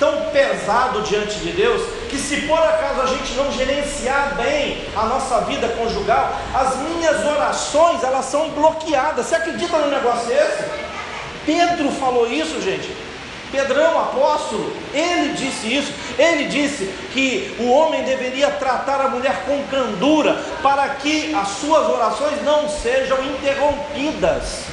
tão 0.00 0.30
pesado 0.30 1.02
diante 1.02 1.38
de 1.40 1.52
Deus, 1.52 1.82
que 2.08 2.16
se 2.16 2.40
por 2.42 2.58
acaso 2.58 3.02
a 3.02 3.06
gente 3.06 3.34
não 3.34 3.52
gerenciar 3.52 4.34
bem 4.34 4.82
a 4.96 5.04
nossa 5.04 5.42
vida 5.42 5.68
conjugal, 5.68 6.34
as 6.54 6.76
minhas 6.78 7.24
orações 7.24 8.02
elas 8.02 8.24
são 8.24 8.48
bloqueadas. 8.50 9.26
Você 9.26 9.34
acredita 9.36 9.76
num 9.78 9.90
negócio 9.90 10.26
desse? 10.26 10.64
Pedro 11.44 11.90
falou 11.92 12.26
isso, 12.26 12.60
gente. 12.62 12.90
Pedrão, 13.52 13.98
apóstolo, 13.98 14.72
ele 14.94 15.34
disse 15.34 15.74
isso. 15.74 15.92
Ele 16.18 16.44
disse 16.44 16.86
que 17.12 17.54
o 17.58 17.70
homem 17.70 18.02
deveria 18.04 18.50
tratar 18.52 19.00
a 19.00 19.08
mulher 19.08 19.44
com 19.44 19.62
candura 19.64 20.40
para 20.62 20.88
que 20.90 21.34
as 21.34 21.48
suas 21.48 21.88
orações 21.88 22.42
não 22.42 22.68
sejam 22.68 23.18
interrompidas. 23.24 24.64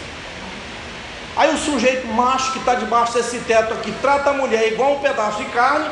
Aí 1.37 1.53
o 1.53 1.57
sujeito 1.57 2.07
macho 2.07 2.51
que 2.51 2.57
está 2.57 2.73
debaixo 2.73 3.13
desse 3.13 3.37
teto 3.41 3.71
aqui 3.75 3.93
trata 4.01 4.31
a 4.31 4.33
mulher 4.33 4.73
igual 4.73 4.95
um 4.95 4.99
pedaço 4.99 5.37
de 5.37 5.45
carne. 5.51 5.87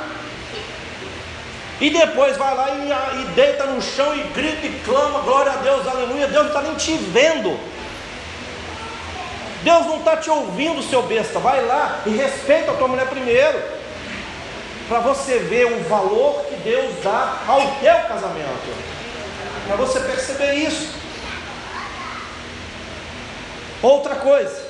E 1.80 1.91
depois 1.91 2.36
vai 2.36 2.56
lá 2.56 2.72
e, 2.72 3.22
e 3.22 3.26
deita 3.36 3.66
no 3.66 3.80
chão 3.80 4.16
e 4.16 4.24
grita 4.34 4.66
e 4.66 4.82
clama, 4.84 5.20
glória 5.20 5.52
a 5.52 5.58
Deus, 5.58 5.88
aleluia. 5.88 6.28
Deus 6.28 6.46
não 6.46 6.48
está 6.48 6.62
nem 6.64 6.74
te 6.74 6.98
vendo. 6.98 7.60
Deus 9.62 9.86
não 9.86 9.98
está 9.98 10.18
te 10.18 10.32
ouvindo, 10.32 10.82
seu 10.82 11.04
besta. 11.04 11.38
Vai 11.38 11.64
lá 11.64 12.00
e 12.08 12.10
respeita 12.10 12.72
a 12.72 12.76
tua 12.76 12.88
mulher 12.88 13.08
primeiro. 13.08 13.62
Para 14.88 15.00
você 15.00 15.38
ver 15.38 15.66
o 15.66 15.84
valor 15.84 16.43
que 16.46 16.56
Deus 16.56 16.91
dá 17.04 17.38
ao 17.48 17.62
teu 17.76 17.96
casamento. 18.08 18.86
Para 19.68 19.76
você 19.76 20.00
perceber 20.00 20.56
isso. 20.56 20.91
Outra 23.84 24.16
coisa 24.16 24.64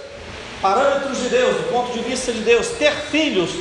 parâmetros 0.61 1.17
de 1.17 1.29
Deus, 1.29 1.57
do 1.57 1.71
ponto 1.71 1.91
de 1.93 1.99
vista 1.99 2.31
de 2.31 2.41
Deus, 2.41 2.69
ter 2.69 2.91
filhos. 2.91 3.51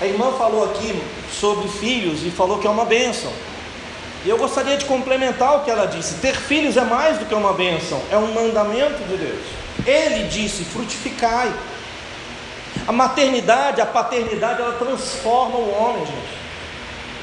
A 0.00 0.06
irmã 0.06 0.32
falou 0.32 0.64
aqui 0.64 1.02
sobre 1.32 1.68
filhos 1.68 2.24
e 2.24 2.30
falou 2.30 2.58
que 2.58 2.66
é 2.66 2.70
uma 2.70 2.84
bênção. 2.84 3.32
E 4.24 4.28
eu 4.28 4.36
gostaria 4.36 4.76
de 4.76 4.84
complementar 4.84 5.56
o 5.56 5.64
que 5.64 5.70
ela 5.70 5.86
disse: 5.86 6.16
ter 6.16 6.34
filhos 6.34 6.76
é 6.76 6.82
mais 6.82 7.18
do 7.18 7.24
que 7.24 7.34
uma 7.34 7.52
bênção, 7.52 8.00
é 8.10 8.16
um 8.16 8.32
mandamento 8.32 9.02
de 9.04 9.16
Deus. 9.16 9.44
Ele 9.86 10.28
disse: 10.28 10.64
frutificai. 10.64 11.52
A 12.86 12.92
maternidade, 12.92 13.80
a 13.80 13.86
paternidade, 13.86 14.60
ela 14.60 14.74
transforma 14.74 15.56
o 15.56 15.70
homem, 15.72 16.04
gente. 16.04 16.35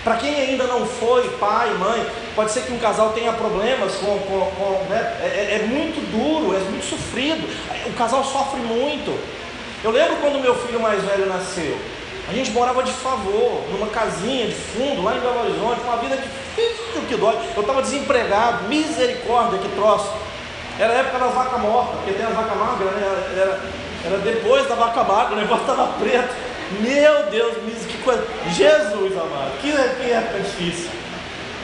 Para 0.04 0.18
quem 0.18 0.36
ainda 0.36 0.66
não 0.66 0.86
foi 0.86 1.30
pai, 1.40 1.74
mãe, 1.76 2.06
pode 2.36 2.52
ser 2.52 2.64
que 2.64 2.74
um 2.74 2.78
casal 2.78 3.12
tenha 3.12 3.32
problemas 3.32 3.96
com. 3.96 4.20
com, 4.20 4.52
com 4.58 4.86
né? 4.90 5.18
é, 5.22 5.26
é, 5.26 5.56
é, 5.56 5.66
muito 5.66 6.02
duro, 6.12 6.56
é 6.56 6.60
muito 6.60 6.86
sofrido. 6.86 7.48
O 7.88 7.94
casal 7.94 8.24
sofre 8.24 8.60
muito. 8.60 9.18
Eu 9.82 9.92
lembro 9.92 10.18
quando 10.18 10.42
meu 10.42 10.56
filho 10.56 10.80
mais 10.80 11.02
velho 11.04 11.26
nasceu. 11.28 11.78
A 12.28 12.34
gente 12.34 12.52
morava 12.52 12.84
de 12.84 12.92
favor, 12.92 13.64
numa 13.72 13.88
casinha 13.88 14.48
de 14.48 14.56
fundo, 14.56 15.04
lá 15.04 15.16
em 15.16 15.20
Belo 15.20 15.42
Horizonte, 15.42 15.82
uma 15.82 15.98
vida 15.98 16.18
difícil 16.18 17.02
que 17.08 17.16
dói. 17.16 17.38
Eu 17.56 17.62
estava 17.62 17.82
desempregado, 17.82 18.68
misericórdia, 18.68 19.60
que 19.60 19.70
troço. 19.70 20.10
Era 20.80 20.94
a 20.94 20.98
época 20.98 21.20
das 21.20 21.34
vacas 21.34 21.62
mortas, 21.62 21.96
porque 21.98 22.14
tem 22.14 22.26
as 22.26 22.34
vacas 22.34 22.58
magras, 22.58 22.92
né? 22.94 23.34
Era, 23.38 23.62
era 24.06 24.18
depois 24.20 24.68
da 24.68 24.76
vaca 24.76 25.04
magra, 25.04 25.34
o 25.34 25.38
negócio 25.38 25.62
estava 25.62 25.88
preto. 26.00 26.53
Meu 26.82 27.24
Deus, 27.30 27.54
que 27.88 27.98
coisa. 28.00 28.26
Jesus 28.52 29.18
amado, 29.18 29.52
que, 29.62 29.72
que 29.72 30.12
época 30.12 30.40
difícil. 30.40 30.90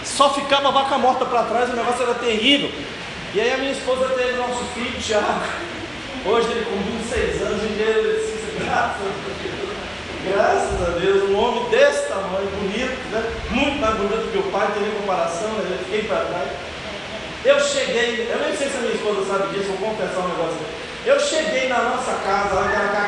Só 0.03 0.33
ficava 0.33 0.71
vaca 0.71 0.97
morta 0.97 1.25
para 1.25 1.43
trás, 1.43 1.69
o 1.69 1.75
negócio 1.75 2.03
era 2.03 2.15
terrível. 2.15 2.71
E 3.33 3.39
aí 3.39 3.53
a 3.53 3.57
minha 3.57 3.71
esposa 3.71 4.09
teve 4.09 4.33
nosso 4.33 4.63
filho, 4.73 4.99
Tiago. 4.99 5.41
Hoje 6.25 6.49
ele 6.51 6.65
com 6.65 6.77
26 6.77 7.41
anos, 7.41 7.63
e 7.63 7.81
ele 7.81 8.29
graças 8.59 9.01
a 9.01 9.31
Deus. 9.41 9.69
Graças 10.25 10.87
a 10.87 10.99
Deus, 10.99 11.29
um 11.29 11.39
homem 11.39 11.69
desse 11.69 12.07
tamanho, 12.07 12.49
bonito, 12.59 12.97
né? 13.11 13.23
muito 13.51 13.79
mais 13.79 13.95
bonito 13.95 14.31
que 14.31 14.37
o 14.37 14.51
pai, 14.51 14.67
tem 14.73 14.83
nem 14.83 14.91
comparação, 14.99 15.47
né? 15.53 15.63
eu 15.71 15.85
fiquei 15.85 16.03
para 16.03 16.25
trás. 16.25 16.49
Eu 17.45 17.59
cheguei, 17.61 18.27
eu 18.29 18.37
nem 18.39 18.55
sei 18.55 18.67
se 18.67 18.77
a 18.77 18.81
minha 18.81 18.95
esposa 18.95 19.25
sabe 19.25 19.53
disso, 19.53 19.71
vou 19.79 19.89
confessar 19.89 20.19
um 20.19 20.27
negócio. 20.27 20.59
Eu 21.05 21.19
cheguei 21.19 21.69
na 21.69 21.79
nossa 21.79 22.11
casa, 22.25 22.53
lá 22.53 22.65
aquela 22.65 22.87
casinha 22.89 22.98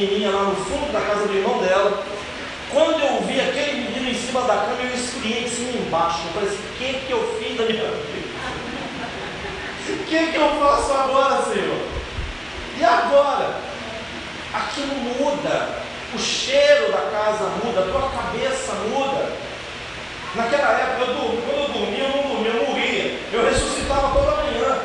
pequenininha 0.00 0.30
lá 0.30 0.44
no 0.44 0.56
fundo 0.56 0.90
da 0.92 1.00
casa 1.00 1.26
do 1.26 1.36
irmão 1.36 1.58
dela. 1.58 2.02
Quando 2.70 3.00
eu 3.02 3.20
vi 3.22 3.40
aquele 3.40 3.82
menino 3.82 4.10
em 4.10 4.14
cima 4.14 4.42
da 4.42 4.54
cama, 4.54 4.82
eu 4.82 4.94
esfriei 4.94 5.44
em 5.44 5.48
cima 5.48 5.72
embaixo. 5.72 6.20
Eu 6.26 6.32
falei 6.32 6.48
assim: 6.48 6.58
o 6.58 6.78
que, 6.78 7.06
que 7.06 7.12
eu 7.12 7.38
fiz 7.38 7.58
da 7.58 7.64
minha 7.64 7.84
vida? 7.84 8.30
O 9.90 10.04
que, 10.04 10.26
que 10.26 10.36
eu 10.36 10.48
faço 10.60 10.92
agora, 10.92 11.42
Senhor? 11.42 11.80
E 12.78 12.84
agora? 12.84 13.56
Aquilo 14.54 14.94
muda. 15.18 15.80
O 16.14 16.18
cheiro 16.18 16.92
da 16.92 17.10
casa 17.10 17.50
muda, 17.64 17.80
a 17.80 17.90
tua 17.90 18.10
cabeça 18.10 18.72
muda. 18.88 19.32
Naquela 20.36 20.78
época, 20.78 21.10
eu 21.10 21.42
quando 21.42 21.60
eu 21.60 21.68
dormia, 21.72 22.04
eu 22.04 22.08
não 22.10 22.30
dormia, 22.30 22.52
eu 22.52 22.66
morria. 22.68 23.18
Eu 23.32 23.44
ressuscitava 23.44 24.12
toda 24.12 24.44
manhã. 24.44 24.78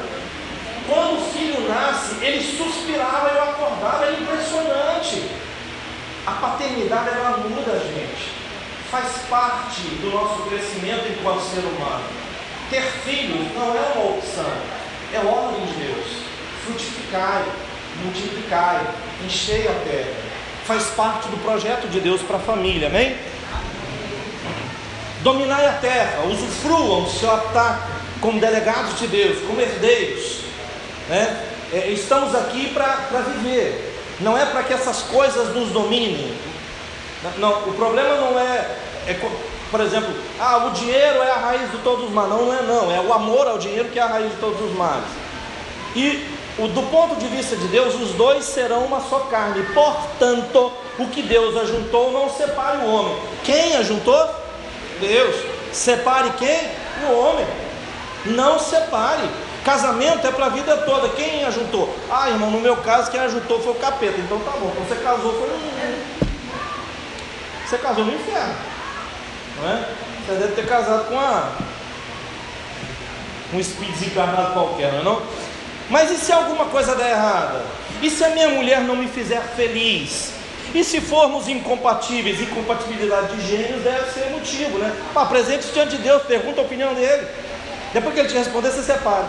Quando 0.87 1.24
o 1.65 1.69
nasce, 1.69 2.23
ele 2.23 2.41
suspirava 2.41 3.29
eu 3.29 3.43
acordava, 3.43 4.05
é 4.05 4.13
impressionante. 4.13 5.29
A 6.25 6.31
paternidade 6.31 7.09
ela 7.09 7.37
muda 7.37 7.71
a 7.71 7.79
gente, 7.79 8.31
faz 8.89 9.11
parte 9.29 9.81
do 10.01 10.11
nosso 10.11 10.43
crescimento 10.43 11.05
enquanto 11.09 11.41
ser 11.41 11.59
humano. 11.59 12.03
Ter 12.69 12.81
filhos 12.81 13.53
não 13.53 13.75
é 13.75 13.93
uma 13.95 14.17
opção, 14.17 14.51
é 15.13 15.19
ordem 15.19 15.65
de 15.65 15.73
Deus. 15.73 16.05
Frutificai, 16.65 17.45
multiplicai, 18.03 18.81
enchei 19.23 19.67
a 19.67 19.73
terra. 19.87 20.25
Faz 20.65 20.85
parte 20.85 21.27
do 21.27 21.37
projeto 21.43 21.87
de 21.87 21.99
Deus 21.99 22.21
para 22.23 22.37
a 22.37 22.39
família, 22.39 22.87
amém? 22.87 23.15
Dominai 25.21 25.67
a 25.67 25.73
terra, 25.73 26.23
usufruam 26.23 27.03
do 27.03 27.09
seu 27.09 27.31
ataque 27.31 27.83
como 28.19 28.39
delegados 28.39 28.97
de 28.97 29.07
Deus, 29.07 29.45
como 29.45 29.61
herdeiros. 29.61 30.39
Né? 31.07 31.54
É, 31.75 31.89
estamos 31.89 32.33
aqui 32.33 32.73
para 32.73 33.19
viver, 33.19 34.01
não 34.21 34.37
é 34.37 34.45
para 34.45 34.63
que 34.63 34.71
essas 34.71 35.01
coisas 35.01 35.53
nos 35.53 35.71
dominem. 35.71 36.33
Não, 37.37 37.51
o 37.67 37.73
problema 37.73 38.15
não 38.15 38.39
é, 38.39 38.77
é, 39.07 39.29
por 39.69 39.81
exemplo, 39.81 40.07
ah, 40.39 40.67
o 40.67 40.69
dinheiro 40.69 41.21
é 41.21 41.31
a 41.31 41.35
raiz 41.35 41.69
de 41.71 41.77
todos 41.79 42.05
os 42.05 42.11
males. 42.11 42.29
Não, 42.29 42.45
não 42.45 42.53
é 42.53 42.61
não, 42.61 42.91
é 42.95 43.01
o 43.01 43.11
amor 43.11 43.45
ao 43.45 43.57
dinheiro 43.57 43.89
que 43.89 43.99
é 43.99 44.01
a 44.01 44.07
raiz 44.07 44.31
de 44.31 44.37
todos 44.37 44.61
os 44.61 44.73
males. 44.77 45.03
E 45.93 46.25
o, 46.57 46.69
do 46.69 46.81
ponto 46.83 47.17
de 47.17 47.27
vista 47.27 47.57
de 47.57 47.67
Deus, 47.67 47.93
os 47.95 48.11
dois 48.11 48.45
serão 48.45 48.85
uma 48.85 49.01
só 49.01 49.19
carne. 49.29 49.61
Portanto, 49.73 50.71
o 50.97 51.07
que 51.07 51.21
Deus 51.23 51.57
ajuntou 51.57 52.09
não 52.09 52.29
separe 52.29 52.77
o 52.85 52.89
homem. 52.89 53.17
Quem 53.43 53.75
ajuntou? 53.75 54.29
Deus. 55.01 55.35
Separe 55.73 56.29
quem? 56.37 56.69
O 57.09 57.19
homem. 57.19 57.45
Não 58.27 58.59
separe. 58.59 59.29
Casamento 59.65 60.27
é 60.27 60.31
para 60.31 60.45
a 60.45 60.49
vida 60.49 60.77
toda. 60.77 61.09
Quem 61.09 61.43
ajuntou? 61.43 61.93
Ah, 62.11 62.29
irmão, 62.29 62.51
no 62.51 62.61
meu 62.61 62.77
caso, 62.77 63.09
quem 63.09 63.19
ajuntou 63.19 63.59
foi 63.59 63.71
o 63.71 63.75
capeta. 63.75 64.19
Então 64.19 64.37
tá 64.41 64.51
bom. 64.51 64.71
Então 64.71 64.85
você 64.85 65.03
casou 65.03 65.33
foi 65.33 65.49
no. 65.49 65.65
Você 67.67 67.77
casou 67.79 68.05
no 68.05 68.13
inferno. 68.13 68.55
Não 69.59 69.69
é? 69.69 69.89
Você 70.27 70.35
deve 70.35 70.53
ter 70.53 70.67
casado 70.67 71.07
com 71.07 71.15
uma. 71.15 71.51
um 73.55 73.59
espírito 73.59 73.97
desencarnado 73.97 74.53
qualquer, 74.53 74.91
não 74.93 74.99
é? 74.99 75.03
Não? 75.03 75.21
Mas 75.89 76.11
e 76.11 76.17
se 76.17 76.31
alguma 76.31 76.65
coisa 76.65 76.93
der 76.93 77.09
errada? 77.09 77.63
E 78.03 78.09
se 78.11 78.23
a 78.23 78.29
minha 78.29 78.49
mulher 78.49 78.81
não 78.81 78.95
me 78.95 79.07
fizer 79.07 79.41
feliz? 79.55 80.33
E 80.75 80.83
se 80.83 81.01
formos 81.01 81.47
incompatíveis? 81.47 82.39
Incompatibilidade 82.39 83.35
de 83.35 83.47
gênios 83.47 83.81
deve 83.81 84.11
ser 84.11 84.29
motivo, 84.29 84.77
né? 84.77 84.95
Apresente-se 85.15 85.71
diante 85.71 85.97
de 85.97 86.03
Deus, 86.03 86.21
pergunta 86.23 86.61
a 86.61 86.63
opinião 86.63 86.93
dele. 86.93 87.27
Depois 87.93 88.13
que 88.13 88.19
ele 88.19 88.29
te 88.29 88.37
responder, 88.37 88.69
você 88.69 88.83
separa. 88.83 89.25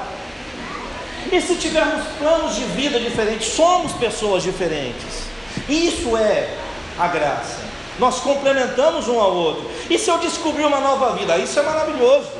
E 1.32 1.40
se 1.40 1.56
tivermos 1.56 2.04
planos 2.18 2.54
de 2.54 2.64
vida 2.64 3.00
diferentes, 3.00 3.48
somos 3.48 3.92
pessoas 3.92 4.42
diferentes. 4.42 5.26
Isso 5.68 6.16
é 6.16 6.54
a 6.98 7.08
graça. 7.08 7.60
Nós 7.98 8.20
complementamos 8.20 9.08
um 9.08 9.18
ao 9.18 9.34
outro. 9.34 9.70
E 9.88 9.98
se 9.98 10.10
eu 10.10 10.18
descobrir 10.18 10.64
uma 10.64 10.80
nova 10.80 11.14
vida? 11.16 11.36
Isso 11.38 11.58
é 11.58 11.62
maravilhoso. 11.62 12.30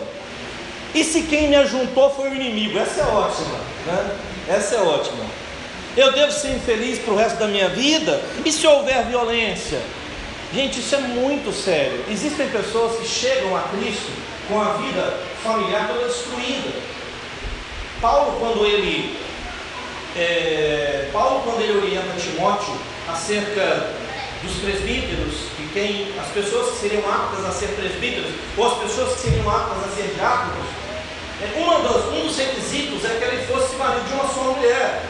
E 0.94 1.02
se 1.02 1.22
quem 1.22 1.48
me 1.48 1.56
ajuntou 1.56 2.10
foi 2.10 2.30
o 2.30 2.34
inimigo? 2.34 2.78
Essa 2.78 3.00
é 3.00 3.04
ótima. 3.04 3.58
Né? 3.86 4.16
Essa 4.48 4.76
é 4.76 4.80
ótima. 4.80 5.24
Eu 5.96 6.12
devo 6.12 6.30
ser 6.30 6.54
infeliz 6.54 6.98
para 6.98 7.14
o 7.14 7.16
resto 7.16 7.38
da 7.38 7.48
minha 7.48 7.70
vida? 7.70 8.20
E 8.44 8.52
se 8.52 8.66
houver 8.66 9.04
violência? 9.06 9.80
Gente, 10.54 10.78
isso 10.80 10.94
é 10.94 10.98
muito 10.98 11.52
sério. 11.52 12.04
Existem 12.10 12.48
pessoas 12.48 12.98
que 12.98 13.06
chegam 13.06 13.56
a 13.56 13.62
Cristo 13.62 14.12
com 14.48 14.60
a 14.60 14.74
vida 14.74 15.18
familiar 15.42 15.88
toda 15.88 16.06
destruída. 16.06 16.95
Paulo, 18.06 18.38
quando 18.38 18.64
ele 18.64 19.18
é, 20.16 21.10
Paulo, 21.12 21.42
quando 21.42 21.60
ele 21.60 21.76
orienta 21.76 22.14
Timóteo 22.16 22.72
acerca 23.08 23.94
dos 24.44 24.54
presbíteros 24.58 25.34
e 25.58 25.68
quem 25.74 26.14
as 26.16 26.28
pessoas 26.28 26.70
que 26.70 26.88
seriam 26.88 27.02
aptas 27.10 27.44
a 27.44 27.50
ser 27.50 27.66
presbíteros 27.74 28.30
ou 28.56 28.64
as 28.64 28.78
pessoas 28.78 29.14
que 29.14 29.22
seriam 29.22 29.50
aptas 29.50 29.78
a 29.78 29.96
ser 29.96 30.14
diáconos, 30.14 30.68
é, 31.42 31.46
das, 31.82 32.04
um 32.14 32.28
dos 32.28 32.38
requisitos 32.38 33.04
é 33.04 33.16
que 33.18 33.24
ele 33.24 33.44
fosse 33.44 33.74
marido 33.74 34.06
de 34.06 34.14
uma 34.14 34.28
só 34.32 34.54
mulher. 34.54 35.02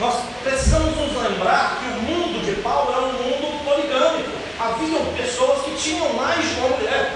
Nós 0.00 0.16
precisamos 0.42 0.96
nos 0.96 1.22
lembrar 1.22 1.78
que 1.78 1.96
o 1.96 2.02
mundo 2.02 2.44
de 2.44 2.60
Paulo 2.60 2.90
era 2.90 3.02
um 3.02 3.12
mundo 3.12 3.64
poligâmico. 3.64 4.30
Haviam 4.58 5.14
pessoas 5.16 5.62
que 5.62 5.76
tinham 5.76 6.12
mais 6.14 6.40
de 6.40 6.58
uma 6.58 6.70
mulher. 6.70 7.12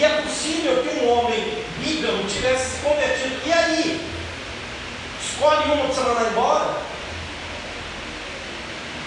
E 0.00 0.04
é 0.04 0.22
possível 0.22 0.82
que 0.82 1.04
um 1.04 1.10
homem 1.10 1.62
bígamo 1.76 2.24
tivesse 2.24 2.70
se 2.70 2.76
convertido. 2.78 3.36
E 3.44 3.52
aí? 3.52 4.00
Escolhe 5.22 5.64
uma 5.66 5.76
para 5.76 5.86
você 5.88 6.00
mandar 6.00 6.30
embora? 6.30 6.76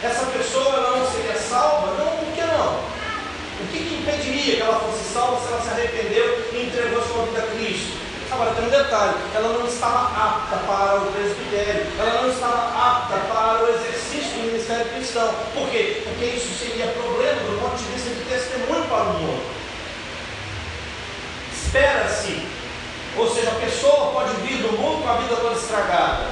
Essa 0.04 0.26
pessoa 0.28 0.91
não 0.91 1.12
seria 1.12 1.36
salva? 1.36 1.96
Não, 1.98 2.18
por 2.18 2.32
que 2.36 2.41
não? 2.41 2.76
O 2.76 3.68
que, 3.72 3.78
que 3.80 3.96
impediria 3.96 4.56
que 4.58 4.62
ela 4.62 4.80
fosse 4.82 5.12
salva 5.12 5.41
se 5.41 5.52
ela 5.52 5.62
se 5.64 5.70
arrependeu 5.70 6.50
e 6.54 6.68
entregou 6.68 7.02
sua 7.02 7.26
vida 7.26 7.39
a 7.39 7.56
Cristo? 7.56 7.98
Agora 8.32 8.52
tem 8.52 8.66
um 8.66 8.70
detalhe, 8.70 9.16
ela 9.34 9.50
não 9.50 9.66
estava 9.66 10.00
apta 10.00 10.58
para 10.58 11.02
o 11.02 11.12
presbitério, 11.12 11.88
ela 11.98 12.22
não 12.22 12.30
estava 12.30 12.68
apta 12.68 13.18
para 13.34 13.64
o 13.64 13.70
exercício 13.70 14.38
do 14.38 14.46
ministério 14.46 14.86
cristão. 14.94 15.34
Por 15.56 15.70
quê? 15.70 16.04
Porque 16.04 16.26
isso 16.26 16.54
seria 16.54 16.86
problema 16.88 17.41
do 17.41 17.60
ponto 17.60 17.78
de 17.78 17.84
vista 17.94 18.10
de 18.12 18.24
testemunho 18.26 18.86
para 18.86 19.04
o 19.04 19.14
mundo. 19.14 19.54
Espera-se, 21.74 22.39
ou 23.17 23.28
seja, 23.34 23.49
a 23.49 23.55
pessoa 23.55 24.11
pode 24.11 24.36
vir 24.45 24.61
do 24.61 24.78
mundo 24.78 25.01
com 25.01 25.09
a 25.09 25.15
vida 25.15 25.36
toda 25.36 25.55
estragada. 25.55 26.28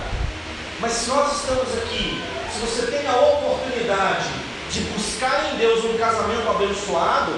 Mas 0.79 0.91
se 0.91 1.09
nós 1.09 1.35
estamos 1.35 1.67
aqui, 1.79 2.21
se 2.53 2.59
você 2.59 2.91
tem 2.91 3.07
a 3.07 3.15
oportunidade 3.15 4.29
de 4.69 4.81
buscar 4.81 5.49
em 5.51 5.57
Deus 5.57 5.83
um 5.83 5.97
casamento 5.97 6.47
abençoado, 6.47 7.33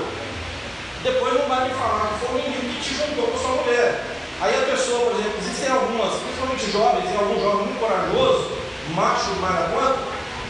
depois 1.01 1.33
não 1.33 1.47
vai 1.47 1.69
me 1.69 1.73
falar 1.75 2.09
que 2.09 2.25
foi 2.25 2.35
um 2.35 2.43
menino 2.43 2.73
que 2.73 2.81
te 2.81 2.93
juntou 2.93 3.27
com 3.27 3.37
sua 3.37 3.63
mulher. 3.63 4.03
Aí 4.41 4.53
a 4.53 4.65
pessoa, 4.69 4.99
por 5.09 5.13
exemplo, 5.21 5.37
existem 5.39 5.69
algumas, 5.69 6.19
principalmente 6.23 6.71
jovens, 6.73 7.07
tem 7.07 7.17
algum 7.17 7.39
jovem 7.39 7.67
muito 7.67 7.79
corajoso, 7.79 8.51
macho, 8.93 9.29
maraquanto, 9.39 9.99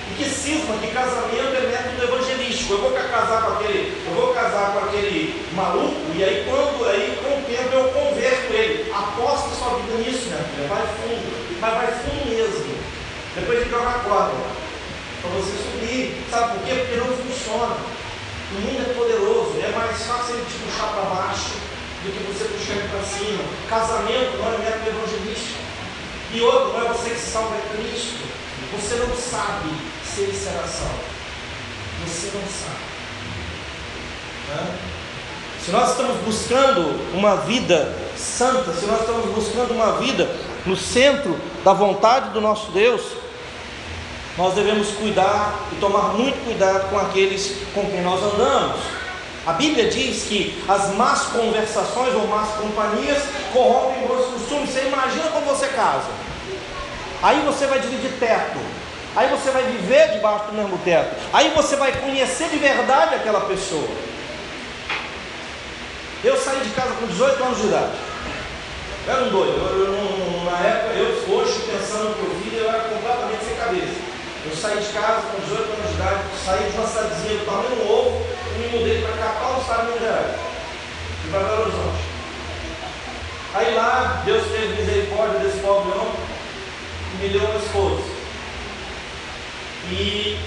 e 0.09 0.15
que 0.15 0.27
cisma 0.27 0.75
que 0.81 0.87
casamento 0.87 1.55
é 1.55 1.67
método 1.69 2.03
evangelístico. 2.03 2.73
Eu 2.73 2.81
vou 2.81 2.91
casar 2.91 3.43
com 3.43 3.53
aquele, 3.53 3.93
eu 4.07 4.13
vou 4.15 4.33
casar 4.33 4.73
com 4.73 4.79
aquele 4.85 5.45
maluco, 5.53 6.01
e 6.15 6.23
aí 6.23 6.45
quando 6.49 6.73
aí 6.89 7.19
o 7.23 7.32
tempo 7.55 7.75
eu 7.75 7.87
converto 7.89 8.53
ele. 8.53 8.91
Aposta 8.91 9.49
sua 9.55 9.77
vida 9.79 9.97
nisso, 9.97 10.25
minha 10.25 10.43
filha, 10.43 10.67
vai 10.67 10.81
fundo, 10.81 11.59
mas 11.61 11.73
vai 11.73 11.87
fundo 11.87 12.29
mesmo. 12.29 12.73
Depois 13.35 13.67
de 13.67 13.73
a 13.73 13.79
corda, 13.79 14.33
para 15.21 15.29
você 15.31 15.53
subir. 15.57 16.23
Sabe 16.29 16.57
por 16.57 16.65
quê? 16.65 16.73
Porque 16.73 16.95
não 16.97 17.17
funciona. 17.17 17.77
O 18.51 18.61
mundo 18.61 18.81
é 18.81 18.93
poderoso, 18.93 19.59
é 19.63 19.71
mais 19.71 20.03
fácil 20.03 20.35
ele 20.35 20.45
te 20.45 20.57
puxar 20.65 20.93
para 20.93 21.15
baixo 21.15 21.57
do 22.03 22.11
que 22.11 22.23
você 22.31 22.45
puxar 22.45 22.73
ele 22.73 22.89
para 22.89 23.01
cima. 23.01 23.43
Casamento 23.69 24.37
não 24.37 24.53
é 24.53 24.57
método 24.57 24.89
evangelístico. 24.89 25.59
E 26.33 26.41
outro, 26.41 26.73
não 26.73 26.85
é 26.85 26.93
você 26.93 27.11
que 27.11 27.19
salva 27.19 27.55
é 27.55 27.75
Cristo. 27.75 28.21
Você 28.73 28.95
não 28.95 29.15
sabe 29.15 29.69
se 30.03 30.21
ele 30.21 30.37
será 30.37 30.67
salvo. 30.67 31.03
Você 32.05 32.31
não 32.33 32.45
sabe. 32.47 32.83
Né? 34.49 34.92
Se 35.64 35.72
nós 35.72 35.91
estamos 35.91 36.18
buscando 36.26 36.99
uma 37.14 37.38
vida 37.38 37.95
santa, 38.18 38.74
se 38.74 38.86
nós 38.86 38.99
estamos 38.99 39.34
buscando 39.34 39.74
uma 39.74 39.93
vida 39.93 40.30
no 40.66 40.76
centro 40.76 41.39
da 41.64 41.72
vontade 41.72 42.32
do 42.32 42.41
nosso 42.41 42.70
Deus, 42.72 43.01
nós 44.38 44.55
devemos 44.55 44.89
cuidar 44.91 45.57
e 45.72 45.76
tomar 45.76 46.16
muito 46.16 46.43
cuidado 46.43 46.89
com 46.89 46.99
aqueles 46.99 47.59
com 47.74 47.89
quem 47.89 48.01
nós 48.01 48.22
andamos. 48.22 48.76
A 49.47 49.53
Bíblia 49.53 49.89
diz 49.89 50.24
que 50.24 50.61
as 50.68 50.93
más 50.95 51.28
conversações 51.28 52.14
ou 52.14 52.28
más 52.28 52.49
companhias 52.55 53.24
corrompem 53.53 54.05
bons 54.05 54.26
costumes. 54.34 54.70
Você 54.70 54.88
imagina 54.88 55.30
quando 55.32 55.45
você 55.45 55.68
casa. 55.68 56.09
Aí 57.22 57.39
você 57.45 57.68
vai 57.68 57.80
dividir 57.80 58.11
teto. 58.20 58.59
Aí 59.16 59.30
você 59.30 59.49
vai 59.49 59.64
viver 59.64 60.11
debaixo 60.11 60.45
do 60.47 60.53
mesmo 60.57 60.78
teto. 60.80 61.16
Aí 61.32 61.53
você 61.55 61.78
vai 61.78 61.93
conhecer 61.93 62.49
de 62.49 62.57
verdade 62.57 63.16
aquela 63.16 63.41
pessoa. 63.41 64.12
Eu 66.24 66.38
saí 66.38 66.61
de 66.61 66.69
casa 66.69 66.93
com 66.93 67.05
18 67.05 67.43
anos 67.43 67.57
de 67.57 67.67
idade. 67.67 67.91
Eu 69.05 69.13
era 69.13 69.24
um 69.26 69.30
doido. 69.30 69.57
Eu, 69.59 69.91
eu, 69.91 70.43
na 70.49 70.57
época, 70.57 70.93
eu 70.93 71.36
hoje 71.36 71.59
pensando 71.69 72.09
no 72.09 72.15
que 72.15 72.21
eu 72.21 72.39
vi, 72.39 72.57
eu 72.57 72.69
era 72.69 72.80
completamente 72.80 73.43
sem 73.43 73.55
cabeça. 73.57 73.99
Eu 74.45 74.55
saí 74.55 74.80
de 74.80 74.93
casa 74.93 75.28
com 75.28 75.41
18 75.41 75.63
anos 75.63 75.89
de 75.89 75.95
idade, 75.95 76.24
saí 76.45 76.71
de 76.71 76.78
uma 76.78 76.88
cidadezinha 76.88 77.39
do 77.39 77.45
tamanho 77.45 77.76
do 77.76 77.91
ovo 77.91 78.26
e 78.55 78.59
me 78.59 78.67
mudei 78.80 79.01
para 79.01 79.17
cá, 79.17 79.36
para 79.38 79.57
o 79.57 79.61
estado 79.61 79.82
de 79.82 79.88
Minas 79.88 80.01
Gerais. 80.01 80.36
E 81.26 81.30
para 81.30 81.39
Belo 81.39 81.61
Horizonte. 81.63 82.03
Aí 83.55 83.76
lá, 83.76 84.21
Deus 84.24 84.43
teve 84.47 84.82
misericórdia 84.82 85.39
desse 85.39 85.59
pobre 85.59 85.91
homem 85.91 86.15
e 87.13 87.17
me 87.21 87.30
deu 87.30 87.43
uma 87.43 87.59
esposa. 87.59 88.03
E 89.91 90.39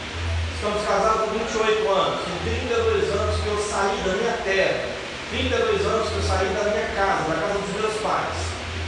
estamos 0.54 0.86
casados 0.88 1.20
há 1.20 1.32
28 1.32 1.90
anos. 1.90 2.20
Tem 2.24 2.66
32 2.66 3.12
anos 3.12 3.40
que 3.42 3.46
eu 3.46 3.58
saí 3.60 4.00
da 4.06 4.12
minha 4.16 4.32
terra. 4.42 5.05
32 5.30 5.86
anos 5.86 6.08
que 6.08 6.14
eu 6.14 6.22
saí 6.22 6.48
da 6.54 6.70
minha 6.70 6.86
casa, 6.94 7.28
da 7.28 7.40
casa 7.40 7.58
dos 7.58 7.80
meus 7.80 7.94
pais. 8.00 8.36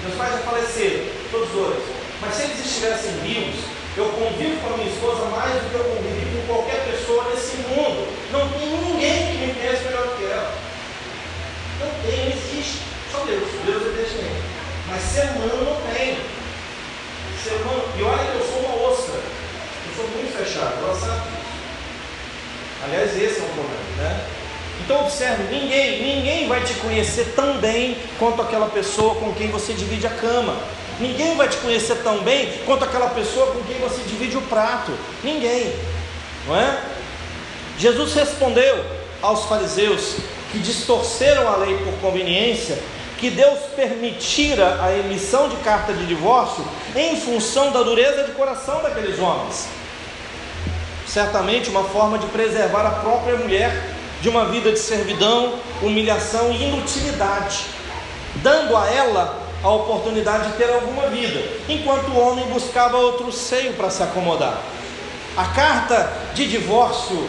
Meus 0.04 0.14
pais 0.14 0.32
já 0.32 0.38
faleceram, 0.38 1.04
todos 1.32 1.48
dois. 1.50 1.82
Mas 2.20 2.34
se 2.34 2.42
eles 2.42 2.64
estivessem 2.64 3.12
vivos, 3.22 3.64
eu 3.96 4.06
convivo 4.10 4.60
com 4.60 4.74
a 4.74 4.76
minha 4.76 4.90
esposa 4.90 5.24
mais 5.26 5.54
do 5.54 5.70
que 5.70 5.74
eu 5.74 5.84
convivi 5.84 6.24
com 6.30 6.46
qualquer 6.46 6.84
pessoa 6.86 7.24
nesse 7.30 7.56
mundo. 7.66 8.06
Não 8.30 8.48
tem 8.50 8.68
ninguém 8.68 9.26
que 9.26 9.46
me 9.46 9.54
conhece 9.54 9.84
melhor 9.84 10.06
do 10.06 10.16
que 10.16 10.24
ela. 10.24 10.54
Não 11.80 11.90
tem, 12.06 12.24
não 12.24 12.32
existe. 12.32 12.82
Só 13.10 13.18
Deus. 13.24 13.48
Deus 13.66 13.82
é 13.82 14.02
destinado. 14.02 14.42
Mas 14.86 15.02
ser 15.02 15.24
humano 15.34 15.64
não 15.64 15.92
tem. 15.92 16.18
Ser 17.42 17.54
humano, 17.62 17.84
e 17.98 18.02
olha 18.02 18.30
que 18.30 18.38
eu 18.38 18.46
sou 18.46 18.60
uma 18.60 18.88
ostra. 18.88 19.14
Eu 19.14 19.92
sou 19.96 20.08
muito 20.14 20.36
fechado, 20.36 20.78
ela 20.78 20.94
sabe. 20.94 21.28
Aliás, 22.84 23.10
esse 23.10 23.40
é 23.40 23.42
o 23.42 23.48
problema, 23.48 23.82
né? 23.98 24.26
Então 24.88 25.02
observe, 25.02 25.54
ninguém, 25.54 26.02
ninguém 26.02 26.48
vai 26.48 26.64
te 26.64 26.72
conhecer 26.76 27.34
tão 27.36 27.58
bem 27.58 27.98
quanto 28.18 28.40
aquela 28.40 28.68
pessoa 28.70 29.16
com 29.16 29.34
quem 29.34 29.48
você 29.48 29.74
divide 29.74 30.06
a 30.06 30.10
cama. 30.10 30.56
Ninguém 30.98 31.36
vai 31.36 31.46
te 31.46 31.58
conhecer 31.58 31.96
tão 31.96 32.20
bem 32.20 32.50
quanto 32.64 32.86
aquela 32.86 33.10
pessoa 33.10 33.48
com 33.48 33.62
quem 33.64 33.76
você 33.80 34.00
divide 34.04 34.38
o 34.38 34.40
prato. 34.40 34.90
Ninguém, 35.22 35.74
não 36.46 36.56
é? 36.56 36.80
Jesus 37.78 38.14
respondeu 38.14 38.82
aos 39.20 39.44
fariseus 39.44 40.16
que 40.50 40.58
distorceram 40.58 41.46
a 41.52 41.56
lei 41.56 41.76
por 41.84 41.92
conveniência 42.00 42.78
que 43.18 43.28
Deus 43.28 43.58
permitira 43.76 44.82
a 44.82 44.96
emissão 44.96 45.50
de 45.50 45.56
carta 45.56 45.92
de 45.92 46.06
divórcio 46.06 46.64
em 46.96 47.14
função 47.20 47.72
da 47.72 47.82
dureza 47.82 48.24
de 48.24 48.32
coração 48.32 48.82
daqueles 48.82 49.18
homens. 49.18 49.68
Certamente 51.06 51.68
uma 51.68 51.84
forma 51.84 52.18
de 52.18 52.26
preservar 52.28 52.86
a 52.86 52.90
própria 53.02 53.36
mulher 53.36 53.97
de 54.20 54.28
uma 54.28 54.46
vida 54.46 54.72
de 54.72 54.78
servidão, 54.78 55.58
humilhação 55.82 56.52
e 56.52 56.64
inutilidade, 56.64 57.66
dando 58.36 58.76
a 58.76 58.86
ela 58.90 59.48
a 59.62 59.68
oportunidade 59.70 60.52
de 60.52 60.56
ter 60.56 60.72
alguma 60.72 61.08
vida, 61.08 61.42
enquanto 61.68 62.08
o 62.08 62.18
homem 62.18 62.46
buscava 62.46 62.96
outro 62.96 63.30
seio 63.32 63.74
para 63.74 63.90
se 63.90 64.02
acomodar. 64.02 64.58
A 65.36 65.44
carta 65.46 66.12
de 66.34 66.48
divórcio, 66.48 67.28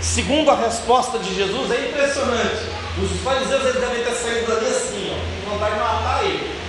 segundo 0.00 0.50
a 0.50 0.54
resposta 0.54 1.18
de 1.18 1.34
Jesus, 1.34 1.70
é 1.70 1.88
impressionante. 1.88 2.80
Os 3.02 3.20
fariseus 3.22 3.62
eles 3.62 3.80
devem 3.80 4.04
ter 4.04 4.12
saído 4.12 4.46
dali 4.46 4.66
assim, 4.66 5.12
ó, 5.12 5.44
com 5.44 5.52
vontade 5.52 5.74
de 5.74 5.80
matar 5.80 6.24
ele. 6.24 6.60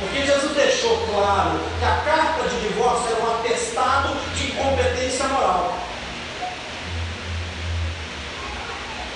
Porque 0.00 0.26
Jesus 0.26 0.54
deixou 0.54 0.96
claro 1.12 1.58
que 1.78 1.84
a 1.84 1.96
carta 2.04 2.48
de 2.48 2.68
divórcio 2.68 3.14
era 3.14 3.24
um 3.24 3.34
atestado 3.40 4.16
de 4.34 4.48
incompetência 4.48 5.26
moral. 5.28 5.74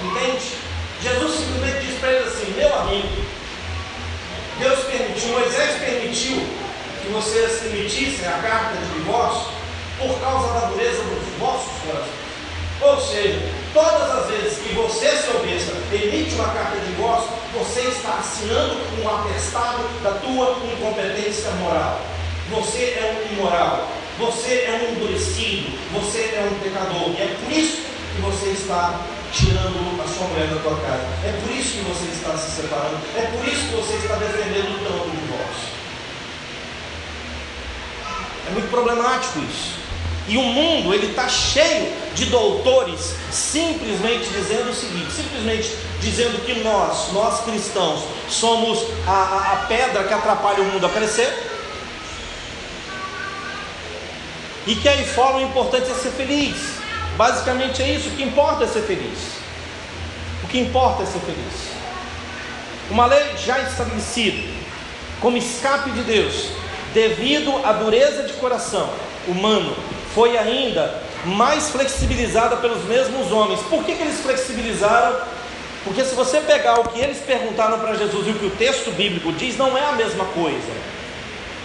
Entende? 0.02 0.54
Jesus 1.02 1.38
simplesmente 1.38 1.86
diz 1.86 1.98
para 1.98 2.12
ele 2.12 2.28
assim: 2.28 2.54
meu 2.56 2.74
amigo, 2.80 3.08
Deus 4.58 4.78
permitiu, 4.84 5.28
Moisés 5.30 5.78
permitiu 5.80 6.46
que 7.02 7.08
vocês 7.08 7.64
emitissem 7.66 8.26
a 8.26 8.38
carta 8.42 8.76
de 8.76 8.98
divórcio 8.98 9.52
por 9.98 10.18
causa 10.20 10.52
da 10.52 10.66
dureza 10.66 11.02
dos 11.02 11.38
vossos 11.38 11.72
corações. 11.84 12.18
Ou 12.80 13.00
seja, 13.00 13.40
todas 13.74 14.10
as 14.10 14.26
vezes 14.30 14.58
que 14.58 14.74
você, 14.74 15.08
seu 15.16 15.40
besta, 15.40 15.72
emite 15.92 16.34
uma 16.36 16.48
carta 16.50 16.78
de 16.78 16.86
divórcio, 16.86 17.30
você 17.52 17.80
está 17.80 18.18
assinando 18.18 18.76
um 19.02 19.08
atestado 19.08 19.82
da 20.02 20.12
tua 20.12 20.58
incompetência 20.64 21.50
moral. 21.62 22.00
você 22.50 22.96
é 22.96 23.18
um 23.18 23.32
imoral, 23.34 23.88
você 24.18 24.64
é 24.66 24.80
um 24.80 24.92
endurecido, 24.92 25.76
você 25.92 26.18
é 26.18 26.48
um 26.50 26.58
pecador. 26.60 27.10
E 27.10 27.22
é 27.22 27.36
por 27.42 27.52
isso 27.52 27.87
que 28.18 28.22
você 28.22 28.50
está 28.50 29.00
tirando 29.32 30.02
a 30.02 30.08
sua 30.08 30.26
mulher 30.26 30.48
da 30.48 30.60
tua 30.60 30.76
casa. 30.76 31.06
É 31.24 31.40
por 31.40 31.54
isso 31.54 31.78
que 31.78 31.84
você 31.84 32.10
está 32.10 32.36
se 32.36 32.62
separando. 32.62 32.98
É 33.16 33.22
por 33.22 33.46
isso 33.46 33.68
que 33.68 33.76
você 33.76 33.94
está 33.94 34.16
defendendo 34.16 34.82
tanto 34.82 35.06
o 35.06 35.10
divórcio. 35.10 35.68
É 38.48 38.50
muito 38.50 38.70
problemático 38.70 39.38
isso. 39.40 39.78
E 40.26 40.36
o 40.36 40.42
mundo 40.42 40.92
ele 40.92 41.06
está 41.06 41.28
cheio 41.28 41.90
de 42.14 42.26
doutores 42.26 43.14
simplesmente 43.30 44.28
dizendo 44.28 44.70
o 44.70 44.74
seguinte, 44.74 45.10
simplesmente 45.12 45.74
dizendo 46.00 46.44
que 46.44 46.60
nós, 46.60 47.12
nós 47.12 47.40
cristãos, 47.44 48.02
somos 48.28 48.80
a, 49.06 49.52
a, 49.52 49.66
pedra 49.68 50.04
que 50.04 50.12
atrapalha 50.12 50.62
o 50.62 50.66
mundo 50.66 50.84
a 50.84 50.90
crescer. 50.90 51.32
E 54.66 54.74
que 54.74 54.88
aí 54.88 55.04
fora 55.06 55.38
o 55.38 55.42
importante 55.42 55.90
é 55.90 55.94
ser 55.94 56.10
feliz. 56.10 56.77
Basicamente 57.18 57.82
é 57.82 57.94
isso, 57.94 58.10
o 58.10 58.12
que 58.12 58.22
importa 58.22 58.62
é 58.62 58.66
ser 58.68 58.82
feliz. 58.82 59.18
O 60.44 60.46
que 60.46 60.60
importa 60.60 61.02
é 61.02 61.06
ser 61.06 61.18
feliz. 61.18 61.72
Uma 62.88 63.06
lei 63.06 63.36
já 63.36 63.58
estabelecida, 63.58 64.48
como 65.20 65.36
escape 65.36 65.90
de 65.90 66.02
Deus, 66.02 66.50
devido 66.94 67.60
à 67.66 67.72
dureza 67.72 68.22
de 68.22 68.34
coração 68.34 68.88
humano, 69.26 69.76
foi 70.14 70.38
ainda 70.38 71.02
mais 71.24 71.70
flexibilizada 71.70 72.58
pelos 72.58 72.84
mesmos 72.84 73.32
homens. 73.32 73.58
Por 73.62 73.82
que, 73.82 73.96
que 73.96 74.02
eles 74.02 74.20
flexibilizaram? 74.20 75.18
Porque 75.82 76.04
se 76.04 76.14
você 76.14 76.40
pegar 76.40 76.78
o 76.78 76.88
que 76.88 77.00
eles 77.00 77.18
perguntaram 77.18 77.80
para 77.80 77.96
Jesus 77.96 78.28
e 78.28 78.30
o 78.30 78.34
que 78.34 78.46
o 78.46 78.50
texto 78.50 78.92
bíblico 78.92 79.32
diz, 79.32 79.56
não 79.56 79.76
é 79.76 79.84
a 79.84 79.92
mesma 79.92 80.24
coisa. 80.26 80.72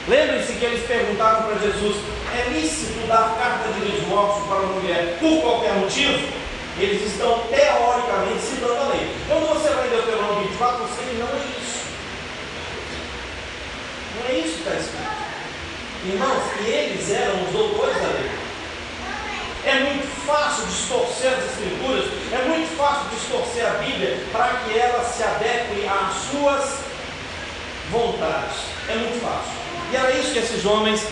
Lembre-se 0.07 0.53
que 0.53 0.65
eles 0.65 0.83
perguntaram 0.87 1.43
para 1.43 1.59
Jesus: 1.59 1.97
é 2.35 2.49
lícito 2.49 3.07
dar 3.07 3.37
divórcio 4.13 4.43
para 4.43 4.57
uma 4.59 4.79
mulher 4.79 5.17
por 5.19 5.41
qualquer 5.41 5.73
motivo? 5.73 6.43
Eles 6.77 7.11
estão 7.11 7.39
teoricamente 7.49 8.41
citando 8.41 8.77
a 8.77 8.87
lei. 8.89 9.15
Quando 9.27 9.49
você 9.49 9.69
vai 9.69 9.87
em 9.87 9.89
Deuteronômio 9.89 10.47
24, 10.49 10.85
você 10.85 11.01
não 11.17 11.27
é 11.27 11.41
isso. 11.59 11.83
Não 14.15 14.29
é 14.29 14.39
isso 14.39 14.53
que 14.53 14.59
está 14.59 14.75
escrito. 14.75 15.23
Irmãos, 16.05 16.43
eles 16.65 17.11
eram 17.11 17.43
os 17.43 17.51
doutores 17.51 17.95
da 17.95 18.07
lei. 18.07 18.31
É 19.65 19.79
muito 19.79 20.25
fácil 20.25 20.65
distorcer 20.65 21.31
as 21.31 21.45
escrituras, 21.45 22.05
é 22.33 22.47
muito 22.49 22.75
fácil 22.75 23.09
distorcer 23.11 23.65
a 23.65 23.75
Bíblia 23.75 24.21
para 24.31 24.55
que 24.55 24.77
ela 24.77 25.03
se 25.05 25.23
adeque 25.23 25.87
às 25.87 26.13
suas 26.29 26.79
vontades. 27.89 28.57
É 28.89 28.95
muito 28.95 29.21
fácil. 29.21 29.53
E 29.91 29.95
era 29.95 30.11
isso 30.11 30.33
que 30.33 30.39
esses 30.39 30.65
homens 30.65 31.07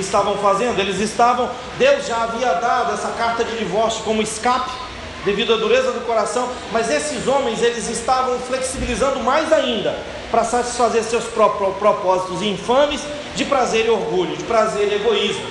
estavam 0.00 0.36
fazendo. 0.38 0.78
Eles 0.78 1.00
estavam, 1.00 1.50
Deus 1.78 2.06
já 2.06 2.22
havia 2.22 2.52
dado 2.54 2.94
essa 2.94 3.08
carta 3.18 3.44
de 3.44 3.58
divórcio 3.58 4.02
como 4.04 4.22
escape 4.22 4.70
devido 5.24 5.54
à 5.54 5.56
dureza 5.56 5.90
do 5.90 6.06
coração, 6.06 6.48
mas 6.72 6.88
esses 6.88 7.26
homens 7.26 7.60
eles 7.60 7.90
estavam 7.90 8.38
flexibilizando 8.38 9.18
mais 9.20 9.52
ainda 9.52 9.98
para 10.30 10.44
satisfazer 10.44 11.02
seus 11.02 11.24
próprios 11.24 11.76
propósitos 11.76 12.42
infames 12.42 13.00
de 13.34 13.44
prazer 13.44 13.86
e 13.86 13.90
orgulho, 13.90 14.36
de 14.36 14.44
prazer 14.44 14.88
e 14.88 14.94
egoísmo. 14.94 15.44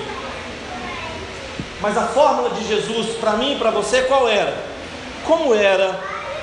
Mas 1.80 1.96
a 1.98 2.06
fórmula 2.06 2.50
de 2.50 2.66
Jesus 2.66 3.16
para 3.18 3.32
mim 3.32 3.54
e 3.54 3.58
para 3.58 3.70
você 3.70 4.02
qual 4.02 4.26
era? 4.28 4.56
Como 5.26 5.54
era 5.54 6.00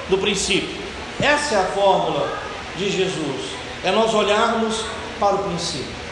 no 0.10 0.20
princípio? 0.20 0.84
Essa 1.20 1.56
é 1.56 1.58
a 1.60 1.66
fórmula 1.66 2.30
de 2.76 2.92
Jesus. 2.92 3.54
É 3.84 3.92
nós 3.92 4.14
olharmos 4.14 4.86
para 5.20 5.36
o 5.36 5.40
princípio. 5.40 6.03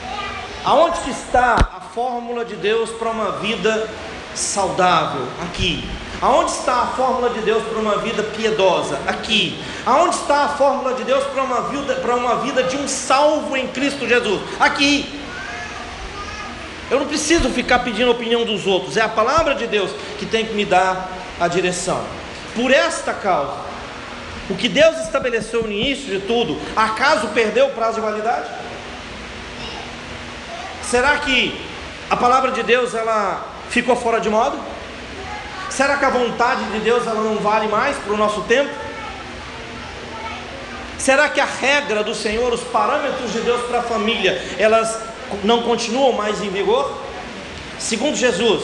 Aonde 0.64 1.00
que 1.00 1.10
está 1.10 1.56
a 1.56 1.82
fórmula 1.94 2.46
de 2.46 2.56
Deus 2.56 2.92
para 2.92 3.10
uma 3.10 3.32
vida 3.34 3.90
saudável? 4.36 5.28
Aqui. 5.44 5.88
Aonde 6.22 6.52
está 6.52 6.82
a 6.82 6.88
fórmula 6.88 7.32
de 7.32 7.40
Deus 7.40 7.64
para 7.64 7.80
uma 7.80 7.98
vida 7.98 8.22
piedosa? 8.22 9.00
Aqui. 9.08 9.60
Aonde 9.86 10.16
está 10.16 10.46
a 10.46 10.50
fórmula 10.50 10.94
de 10.94 11.04
Deus 11.04 11.24
para 11.26 11.44
uma 11.44 11.62
vida, 11.70 11.96
para 11.96 12.16
uma 12.16 12.36
vida 12.36 12.62
de 12.64 12.78
um 12.78 12.88
salvo 12.88 13.58
em 13.58 13.68
Cristo 13.68 14.08
Jesus? 14.08 14.40
Aqui. 14.60 15.20
Eu 16.92 17.00
não 17.00 17.08
preciso 17.08 17.50
ficar 17.50 17.80
pedindo 17.80 18.10
a 18.10 18.12
opinião 18.12 18.46
dos 18.46 18.68
outros, 18.68 18.98
é 18.98 19.02
a 19.02 19.10
palavra 19.10 19.56
de 19.56 19.66
Deus 19.66 19.92
que 20.20 20.26
tem 20.26 20.46
que 20.46 20.54
me 20.54 20.66
dar 20.66 21.10
a 21.40 21.48
direção. 21.48 22.04
Por 22.54 22.70
esta 22.70 23.14
causa, 23.14 23.56
o 24.50 24.56
que 24.56 24.68
Deus 24.68 24.98
estabeleceu 24.98 25.64
no 25.64 25.72
início 25.72 26.06
de 26.06 26.20
tudo, 26.28 26.60
acaso 26.76 27.30
perdeu 27.30 27.68
o 27.68 27.70
prazo 27.72 27.96
de 27.96 28.02
validade? 28.02 28.46
Será 30.92 31.20
que 31.20 31.58
a 32.10 32.18
palavra 32.18 32.52
de 32.52 32.64
Deus 32.64 32.94
ela 32.94 33.46
ficou 33.70 33.96
fora 33.96 34.20
de 34.20 34.30
moda? 34.30 34.58
Será 35.70 35.96
que 35.96 36.04
a 36.04 36.10
vontade 36.10 36.66
de 36.66 36.80
Deus 36.80 37.08
ela 37.08 37.22
não 37.22 37.38
vale 37.38 37.70
mais 37.70 37.96
para 37.96 38.12
o 38.12 38.18
nosso 38.18 38.42
tempo? 38.42 38.70
Será 40.98 41.30
que 41.30 41.40
a 41.40 41.46
regra 41.46 42.04
do 42.04 42.14
Senhor, 42.14 42.52
os 42.52 42.60
parâmetros 42.60 43.32
de 43.32 43.40
Deus 43.40 43.62
para 43.68 43.80
a 43.80 43.84
família, 43.84 44.38
elas 44.60 45.00
não 45.46 45.62
continuam 45.62 46.12
mais 46.12 46.44
em 46.44 46.50
vigor? 46.50 47.02
Segundo 47.80 48.18
Jesus, 48.18 48.62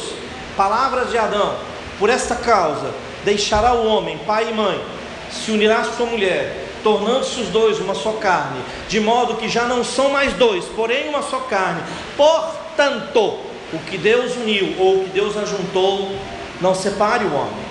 palavras 0.57 1.09
de 1.09 1.17
Adão, 1.17 1.55
por 1.97 2.09
esta 2.09 2.35
causa 2.35 2.93
deixará 3.23 3.73
o 3.73 3.87
homem, 3.87 4.17
pai 4.17 4.49
e 4.49 4.53
mãe, 4.53 4.83
se 5.31 5.49
unirá 5.49 5.77
à 5.77 5.85
sua 5.85 6.07
mulher, 6.07 6.66
tornando-se 6.83 7.41
os 7.41 7.47
dois 7.49 7.79
uma 7.79 7.95
só 7.95 8.13
carne, 8.13 8.61
de 8.87 8.99
modo 8.99 9.35
que 9.35 9.49
já 9.49 9.65
não 9.65 9.83
são 9.83 10.09
mais 10.09 10.33
dois, 10.33 10.65
porém 10.65 11.09
uma 11.09 11.21
só 11.21 11.39
carne. 11.39 11.81
Portanto, 12.15 13.39
o 13.73 13.79
que 13.89 13.97
Deus 13.97 14.35
uniu 14.35 14.75
ou 14.79 15.01
o 15.01 15.03
que 15.05 15.09
Deus 15.11 15.35
ajuntou, 15.35 16.15
não 16.61 16.73
separe 16.73 17.25
o 17.25 17.33
homem. 17.33 17.67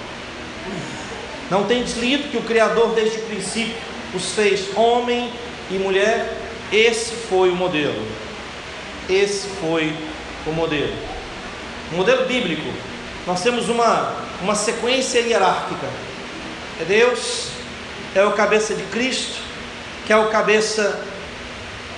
Não 1.51 1.65
tem 1.65 1.83
lido 1.83 2.31
que 2.31 2.37
o 2.37 2.43
Criador 2.43 2.89
desde 2.95 3.19
o 3.19 3.23
princípio 3.23 3.77
os 4.15 4.33
fez 4.33 4.77
homem 4.77 5.31
e 5.71 5.75
mulher? 5.75 6.37
Esse 6.73 7.13
foi 7.13 7.51
o 7.51 7.55
modelo. 7.55 8.05
Esse 9.09 9.47
foi 9.61 9.95
o 10.47 10.51
modelo. 10.51 10.93
O 11.93 11.97
modelo 11.97 12.27
bíblico. 12.27 12.69
Nós 13.27 13.43
temos 13.43 13.69
uma, 13.69 14.15
uma 14.43 14.55
sequência 14.55 15.21
hierárquica. 15.21 15.87
É 16.81 16.85
Deus, 16.85 17.51
é 18.19 18.25
o 18.25 18.33
cabeça 18.33 18.75
de 18.75 18.83
Cristo, 18.85 19.41
que 20.07 20.13
é 20.13 20.17
o 20.17 20.29
cabeça 20.29 21.01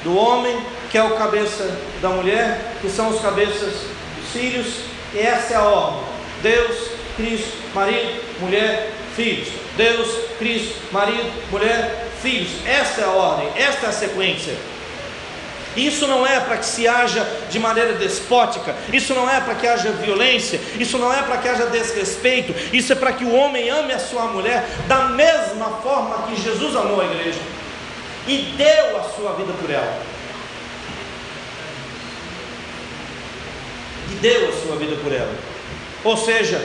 do 0.03 0.17
homem, 0.17 0.59
que 0.91 0.99
é 0.99 1.03
o 1.03 1.17
cabeça 1.17 1.71
da 2.01 2.09
mulher, 2.09 2.77
que 2.81 2.89
são 2.89 3.09
os 3.11 3.21
cabeças 3.21 3.73
dos 4.17 4.31
filhos, 4.33 4.67
e 5.15 5.19
essa 5.19 5.55
é 5.55 5.57
a 5.57 5.63
ordem: 5.63 6.03
Deus, 6.43 6.91
Cristo, 7.17 7.57
marido, 7.75 8.23
mulher, 8.41 8.93
filhos. 9.15 9.49
Deus, 9.77 10.09
Cristo, 10.39 10.77
marido, 10.91 11.31
mulher, 11.51 12.09
filhos. 12.21 12.51
Esta 12.67 13.03
é 13.03 13.05
a 13.05 13.11
ordem, 13.11 13.49
esta 13.57 13.87
é 13.87 13.89
a 13.89 13.93
sequência. 13.93 14.55
Isso 15.79 16.07
não 16.07 16.27
é 16.27 16.41
para 16.41 16.57
que 16.57 16.67
se 16.67 16.89
haja 16.89 17.25
de 17.49 17.59
maneira 17.59 17.93
despótica, 17.93 18.75
isso 18.93 19.15
não 19.15 19.31
é 19.31 19.41
para 19.41 19.55
que 19.55 19.67
haja 19.67 19.93
violência, 19.93 20.61
isso 20.79 20.99
não 20.99 21.13
é 21.13 21.23
para 21.23 21.39
que 21.39 21.49
haja 21.49 21.67
desrespeito, 21.67 22.53
isso 22.73 22.93
é 22.93 22.97
para 22.97 23.13
que 23.13 23.25
o 23.25 23.33
homem 23.33 23.71
ame 23.71 23.93
a 23.93 23.99
sua 23.99 24.25
mulher 24.25 24.67
da 24.89 25.05
mesma 25.05 25.67
forma 25.83 26.27
que 26.27 26.43
Jesus 26.43 26.75
amou 26.75 27.01
a 27.01 27.05
igreja 27.05 27.39
e 28.27 28.55
deu 28.57 28.99
a 28.99 29.05
sua 29.05 29.33
vida 29.35 29.53
por 29.53 29.71
ela. 29.71 30.03
E 34.11 34.15
deu 34.17 34.49
a 34.49 34.53
sua 34.53 34.77
vida 34.77 34.97
por 34.97 35.13
ela. 35.13 35.35
Ou 36.03 36.17
seja, 36.17 36.61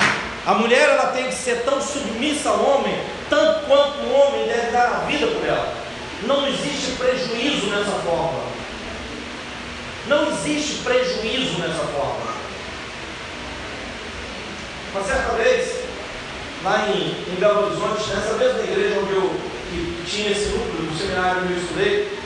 a 0.46 0.56
mulher 0.56 0.90
ela 0.90 1.08
tem 1.12 1.28
que 1.28 1.36
ser 1.36 1.64
tão 1.64 1.80
submissa 1.80 2.50
ao 2.50 2.64
homem, 2.64 2.98
tanto 3.30 3.66
quanto 3.66 4.00
o 4.00 4.14
homem 4.14 4.48
deve 4.48 4.72
dar 4.72 4.88
a 4.88 5.06
vida 5.06 5.28
por 5.28 5.48
ela. 5.48 5.74
Não 6.24 6.48
existe 6.48 6.92
prejuízo 6.98 7.68
nessa 7.68 7.92
forma. 8.06 8.63
Não 10.08 10.32
existe 10.32 10.84
prejuízo 10.84 11.60
nessa 11.60 11.84
forma. 11.86 12.34
Uma 14.94 15.04
certa 15.04 15.34
vez, 15.36 15.80
lá 16.64 16.90
em, 16.90 17.34
em 17.34 17.36
Belo 17.40 17.68
Horizonte, 17.68 18.10
nessa 18.10 18.34
mesma 18.34 18.60
igreja 18.60 19.00
onde 19.00 19.14
eu 19.14 19.54
que 19.70 20.04
tinha 20.06 20.32
esse 20.32 20.50
núcleo 20.50 20.86
do 20.86 20.98
seminário 20.98 21.42
onde 21.44 21.54
eu 21.54 21.60
estudei, 21.60 22.20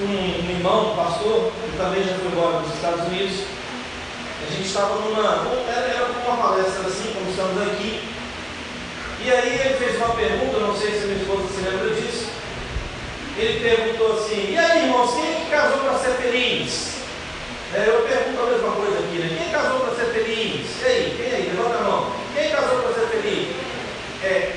um, 0.00 0.46
um 0.46 0.50
irmão, 0.50 0.92
um 0.92 0.96
pastor, 0.96 1.52
que 1.64 1.76
também 1.76 2.04
já 2.04 2.14
foi 2.14 2.28
embora 2.28 2.60
dos 2.60 2.74
Estados 2.74 3.06
Unidos, 3.08 3.40
a 4.46 4.52
gente 4.52 4.66
estava 4.66 4.94
numa. 4.96 5.46
Era, 5.68 5.86
era 5.86 6.06
uma 6.06 6.36
palestra 6.36 6.86
assim, 6.86 7.12
como 7.12 7.30
estamos 7.30 7.60
aqui. 7.62 8.02
E 9.22 9.30
aí 9.30 9.60
ele 9.60 9.74
fez 9.74 9.96
uma 9.96 10.14
pergunta, 10.14 10.60
não 10.60 10.74
sei 10.74 10.92
se 10.92 11.04
a 11.04 11.08
ele 13.36 13.60
perguntou 13.60 14.12
assim: 14.18 14.52
E 14.52 14.58
aí, 14.58 14.84
irmãos, 14.84 15.14
quem 15.14 15.30
é 15.30 15.34
que 15.34 15.50
casou 15.50 15.78
para 15.80 15.98
ser 15.98 16.12
feliz? 16.22 16.90
É, 17.74 17.84
eu 17.86 18.02
pergunto 18.02 18.42
a 18.42 18.50
mesma 18.50 18.72
coisa 18.72 18.98
aqui, 18.98 19.18
né? 19.18 19.36
Quem 19.38 19.52
casou 19.52 19.80
para 19.80 19.94
ser 19.94 20.12
feliz? 20.12 20.66
E 20.82 20.84
aí, 20.84 21.14
quem 21.16 21.34
aí? 21.34 21.52
Levanta 21.54 21.78
a 21.78 21.82
mão. 21.82 22.12
Quem 22.34 22.50
casou 22.50 22.78
para 22.80 22.94
ser 22.94 23.06
feliz? 23.08 23.48
É, 24.22 24.56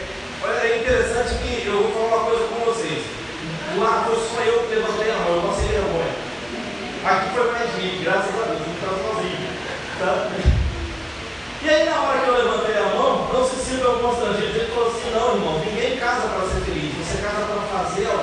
é 0.63 0.77
interessante 0.81 1.35
que 1.35 1.67
eu 1.67 1.83
vou 1.83 2.09
falar 2.09 2.23
uma 2.23 2.29
coisa 2.31 2.47
com 2.47 2.65
vocês. 2.65 3.03
Lá 3.77 4.03
foi 4.05 4.15
só 4.15 4.41
eu 4.43 4.67
que 4.67 4.75
levantei 4.75 5.11
a 5.11 5.15
mão, 5.17 5.35
eu 5.35 5.41
passei 5.49 5.67
vergonha. 5.67 6.13
Aqui 7.05 7.35
foi 7.35 7.51
mais 7.51 7.69
gente, 7.75 8.03
graças 8.03 8.33
a 8.33 8.45
Deus, 8.45 8.61
não 8.61 8.73
está 8.73 8.87
sozinho. 8.87 9.49
Tá? 9.99 10.31
E 11.63 11.69
aí, 11.69 11.85
na 11.85 12.01
hora 12.01 12.19
que 12.19 12.27
eu 12.27 12.37
levantei 12.37 12.77
a 12.77 12.95
mão, 12.95 13.29
não 13.31 13.47
se 13.47 13.55
sinta 13.55 13.85
constrangido. 13.85 14.57
Ele 14.57 14.71
falou 14.73 14.89
assim: 14.89 15.11
Não, 15.11 15.35
irmão, 15.35 15.59
ninguém 15.59 15.97
casa 15.97 16.27
para 16.27 16.47
ser 16.47 16.59
feliz, 16.65 16.91
você 16.97 17.21
casa 17.21 17.45
para 17.45 17.79
fazer 17.79 18.05
algo 18.07 18.22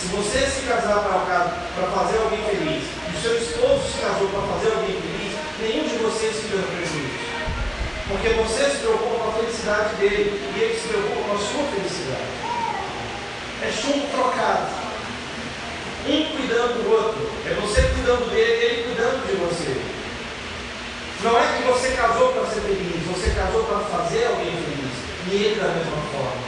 se 0.00 0.06
você 0.06 0.46
se 0.46 0.62
casar 0.62 1.04
para 1.04 1.86
fazer 1.92 2.16
alguém 2.24 2.42
feliz, 2.48 2.84
e 2.88 3.16
o 3.16 3.20
seu 3.20 3.36
esposo 3.36 3.84
se 3.84 4.00
casou 4.00 4.28
para 4.28 4.48
fazer 4.56 4.72
alguém 4.72 4.96
feliz, 4.96 5.36
nenhum 5.60 5.84
de 5.84 6.02
vocês 6.02 6.36
fica 6.40 6.56
feliz. 6.56 7.20
Porque 8.08 8.30
você 8.30 8.64
se 8.70 8.78
preocupa 8.78 9.24
com 9.24 9.28
a 9.28 9.32
felicidade 9.34 9.96
dele 9.96 10.40
e 10.56 10.58
ele 10.58 10.80
se 10.80 10.88
preocupa 10.88 11.20
com 11.20 11.34
a 11.34 11.38
sua 11.38 11.64
felicidade. 11.68 12.32
É 13.60 13.70
chumbo 13.70 14.08
trocado. 14.08 14.72
Um 16.08 16.24
cuidando 16.34 16.82
do 16.82 16.90
outro. 16.96 17.30
É 17.44 17.52
você 17.60 17.82
cuidando 17.82 18.30
dele 18.30 18.56
e 18.56 18.64
ele 18.64 18.82
cuidando 18.84 19.20
de 19.28 19.36
você. 19.36 19.76
Não 21.22 21.38
é 21.38 21.44
que 21.58 21.62
você 21.68 21.90
casou 21.90 22.32
para 22.32 22.46
ser 22.46 22.62
feliz, 22.62 23.04
você 23.04 23.30
casou 23.36 23.64
para 23.64 23.80
fazer 23.80 24.24
alguém 24.28 24.56
feliz. 24.64 24.96
E 25.28 25.44
ele 25.44 25.60
da 25.60 25.68
mesma 25.68 26.00
forma. 26.08 26.40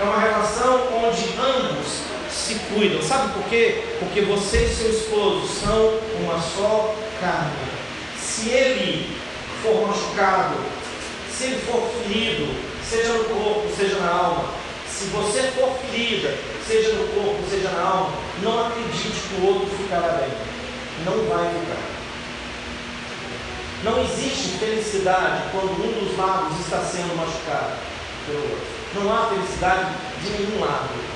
É 0.00 0.02
uma 0.02 0.18
relação 0.18 0.88
onde 0.98 1.38
ambos 1.38 2.09
se 2.50 2.58
cuidam. 2.74 3.00
Sabe 3.02 3.32
por 3.34 3.44
quê? 3.44 3.84
Porque 4.00 4.22
você 4.22 4.64
e 4.64 4.74
seu 4.74 4.90
esposo 4.90 5.46
são 5.46 5.98
uma 6.20 6.40
só 6.40 6.94
carne. 7.20 7.52
Se 8.18 8.48
ele 8.48 9.16
for 9.62 9.86
machucado, 9.86 10.56
se 11.30 11.44
ele 11.44 11.60
for 11.60 11.88
ferido, 12.02 12.52
seja 12.82 13.12
no 13.12 13.24
corpo, 13.24 13.68
seja 13.76 13.98
na 13.98 14.10
alma, 14.10 14.44
se 14.88 15.04
você 15.06 15.42
for 15.52 15.76
ferida, 15.78 16.36
seja 16.66 16.92
no 16.92 17.08
corpo, 17.08 17.38
seja 17.48 17.70
na 17.70 17.82
alma, 17.82 18.12
não 18.42 18.66
acredite 18.66 19.20
que 19.28 19.40
o 19.40 19.46
outro 19.46 19.68
ficará 19.76 20.08
bem. 20.14 20.30
Não 21.04 21.24
vai 21.28 21.48
ficar. 21.48 22.00
Não 23.82 24.02
existe 24.02 24.58
felicidade 24.58 25.44
quando 25.52 25.72
um 25.72 26.04
dos 26.04 26.18
lados 26.18 26.60
está 26.60 26.78
sendo 26.80 27.16
machucado 27.16 27.78
pelo 28.26 28.42
outro. 28.42 28.66
Não 28.94 29.14
há 29.14 29.28
felicidade 29.28 29.94
de 30.22 30.30
nenhum 30.30 30.60
lado. 30.60 31.09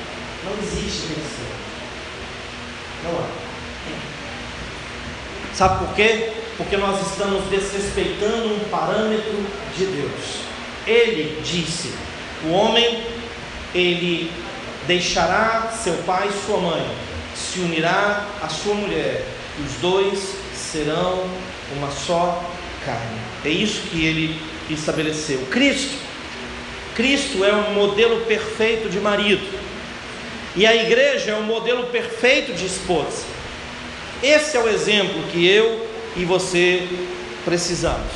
Não 0.45 0.53
existe 0.63 1.07
felicidade. 1.09 1.65
Não 3.05 3.11
há. 3.19 3.45
Sabe 5.55 5.85
por 5.85 5.95
quê? 5.95 6.33
Porque 6.57 6.77
nós 6.77 7.01
estamos 7.11 7.45
desrespeitando 7.45 8.55
um 8.55 8.69
parâmetro 8.71 9.45
de 9.77 9.87
Deus. 9.87 10.41
Ele 10.87 11.41
disse: 11.43 11.95
o 12.45 12.51
homem, 12.51 13.05
ele 13.75 14.31
deixará 14.87 15.73
seu 15.73 15.95
pai 16.05 16.29
e 16.29 16.47
sua 16.47 16.59
mãe, 16.59 16.87
se 17.35 17.61
unirá 17.61 18.27
à 18.43 18.49
sua 18.49 18.75
mulher, 18.75 19.25
e 19.59 19.63
os 19.63 19.75
dois 19.81 20.35
serão 20.55 21.29
uma 21.77 21.91
só 21.91 22.45
carne. 22.85 23.21
É 23.45 23.49
isso 23.49 23.83
que 23.91 24.05
ele 24.05 24.41
estabeleceu. 24.71 25.47
Cristo 25.51 26.05
Cristo 26.95 27.45
é 27.45 27.53
um 27.53 27.75
modelo 27.75 28.21
perfeito 28.21 28.89
de 28.89 29.01
marido. 29.01 29.43
E 30.57 30.67
a 30.67 30.75
igreja 30.75 31.33
é 31.33 31.35
um 31.35 31.43
modelo 31.43 31.87
perfeito 31.87 32.53
de 32.53 32.67
esposa. 32.67 33.25
Esse 34.23 34.57
é 34.57 34.61
o 34.61 34.69
exemplo 34.69 35.23
que 35.33 35.47
eu 35.49 35.85
e 36.17 36.25
você 36.25 36.87
precisamos. 37.45 38.13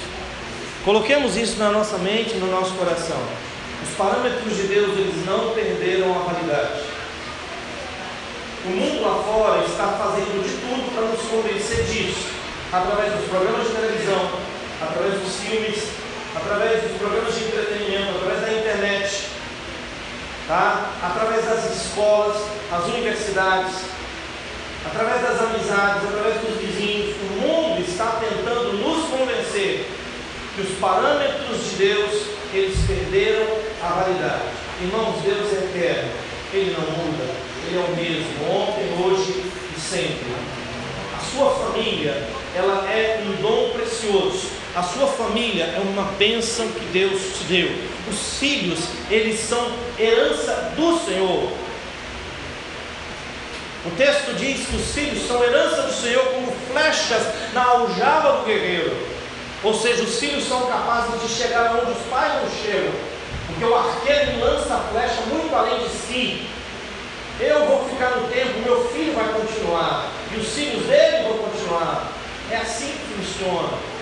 Coloquemos 0.84 1.36
isso 1.36 1.58
na 1.58 1.70
nossa 1.70 1.98
mente, 1.98 2.36
no 2.36 2.50
nosso 2.50 2.74
coração. 2.74 3.20
Os 3.82 3.96
parâmetros 3.96 4.56
de 4.56 4.62
Deus, 4.68 4.96
eles 4.96 5.26
não 5.26 5.50
perderam 5.50 6.14
a 6.14 6.32
validade. 6.32 6.80
O 8.64 8.68
mundo 8.68 9.02
lá 9.02 9.22
fora 9.22 9.64
está 9.64 9.88
fazendo 9.98 10.42
de 10.42 10.54
tudo 10.60 10.94
para 10.94 11.06
nos 11.08 11.20
convencer 11.28 11.84
disso, 11.86 12.28
através 12.72 13.12
dos 13.14 13.28
programas 13.28 13.66
de 13.66 13.74
televisão, 13.74 14.30
através 14.80 15.14
dos 15.20 15.36
filmes, 15.40 15.88
através 16.34 16.82
dos 16.82 16.98
programas 16.98 17.34
de 17.34 17.44
entretenimento, 17.44 18.16
através 18.16 18.40
da 18.42 18.52
internet, 18.52 19.27
tá? 20.48 20.90
através 21.02 21.44
das 21.44 21.76
escolas, 21.76 22.42
as 22.72 22.84
universidades, 22.86 23.74
através 24.84 25.20
das 25.20 25.40
amizades, 25.42 26.02
através 26.08 26.40
dos 26.40 26.56
vizinhos. 26.56 27.14
O 27.20 27.40
mundo 27.40 27.84
está 27.86 28.18
tentando 28.18 28.72
nos 28.72 29.08
convencer 29.10 29.86
que 30.56 30.62
os 30.62 30.78
parâmetros 30.78 31.70
de 31.70 31.76
Deus 31.76 32.38
eles 32.52 32.78
perderam 32.86 33.46
a 33.82 33.88
validade. 33.88 34.42
Irmãos, 34.80 35.20
Deus 35.22 35.52
é 35.52 35.64
eterno, 35.64 36.10
Ele 36.52 36.74
não 36.76 37.04
muda, 37.04 37.24
Ele 37.66 37.76
é 37.76 37.80
o 37.80 37.96
mesmo, 37.96 38.50
ontem, 38.50 39.04
hoje 39.04 39.44
e 39.76 39.80
sempre. 39.80 40.32
A 41.14 41.20
sua 41.20 41.50
família, 41.50 42.26
ela 42.56 42.90
é 42.90 43.22
um 43.26 43.42
dom 43.42 43.70
precioso 43.70 44.57
a 44.74 44.82
sua 44.82 45.06
família 45.08 45.64
é 45.64 45.80
uma 45.80 46.04
bênção 46.18 46.68
que 46.68 46.84
Deus 46.86 47.20
te 47.38 47.44
deu. 47.44 47.70
Os 48.10 48.38
filhos, 48.38 48.80
eles 49.10 49.40
são 49.40 49.72
herança 49.98 50.72
do 50.76 50.98
Senhor. 51.04 51.50
O 53.86 53.90
texto 53.96 54.36
diz 54.36 54.66
que 54.66 54.76
os 54.76 54.92
filhos 54.92 55.26
são 55.26 55.42
herança 55.42 55.82
do 55.82 55.92
Senhor 55.92 56.24
como 56.26 56.52
flechas 56.70 57.22
na 57.54 57.64
aljava 57.64 58.38
do 58.38 58.44
guerreiro. 58.44 58.96
Ou 59.62 59.74
seja, 59.74 60.02
os 60.02 60.18
filhos 60.18 60.46
são 60.46 60.66
capazes 60.66 61.20
de 61.22 61.28
chegar 61.28 61.74
onde 61.74 61.92
os 61.92 62.06
pais 62.10 62.34
não 62.34 62.50
chegam. 62.62 62.92
Porque 63.46 63.64
o 63.64 63.74
arqueiro 63.74 64.40
lança 64.40 64.74
a 64.74 64.80
flecha 64.92 65.22
muito 65.30 65.54
além 65.54 65.80
de 65.80 65.88
si. 65.88 66.46
Eu 67.40 67.66
vou 67.66 67.88
ficar 67.88 68.10
no 68.10 68.28
tempo, 68.28 68.60
meu 68.64 68.88
filho 68.90 69.14
vai 69.14 69.28
continuar. 69.28 70.10
E 70.32 70.36
os 70.38 70.48
filhos 70.48 70.86
dele 70.86 71.28
vão 71.28 71.38
continuar. 71.38 72.12
É 72.50 72.56
assim 72.56 72.92
que 72.92 73.14
funciona. 73.14 73.97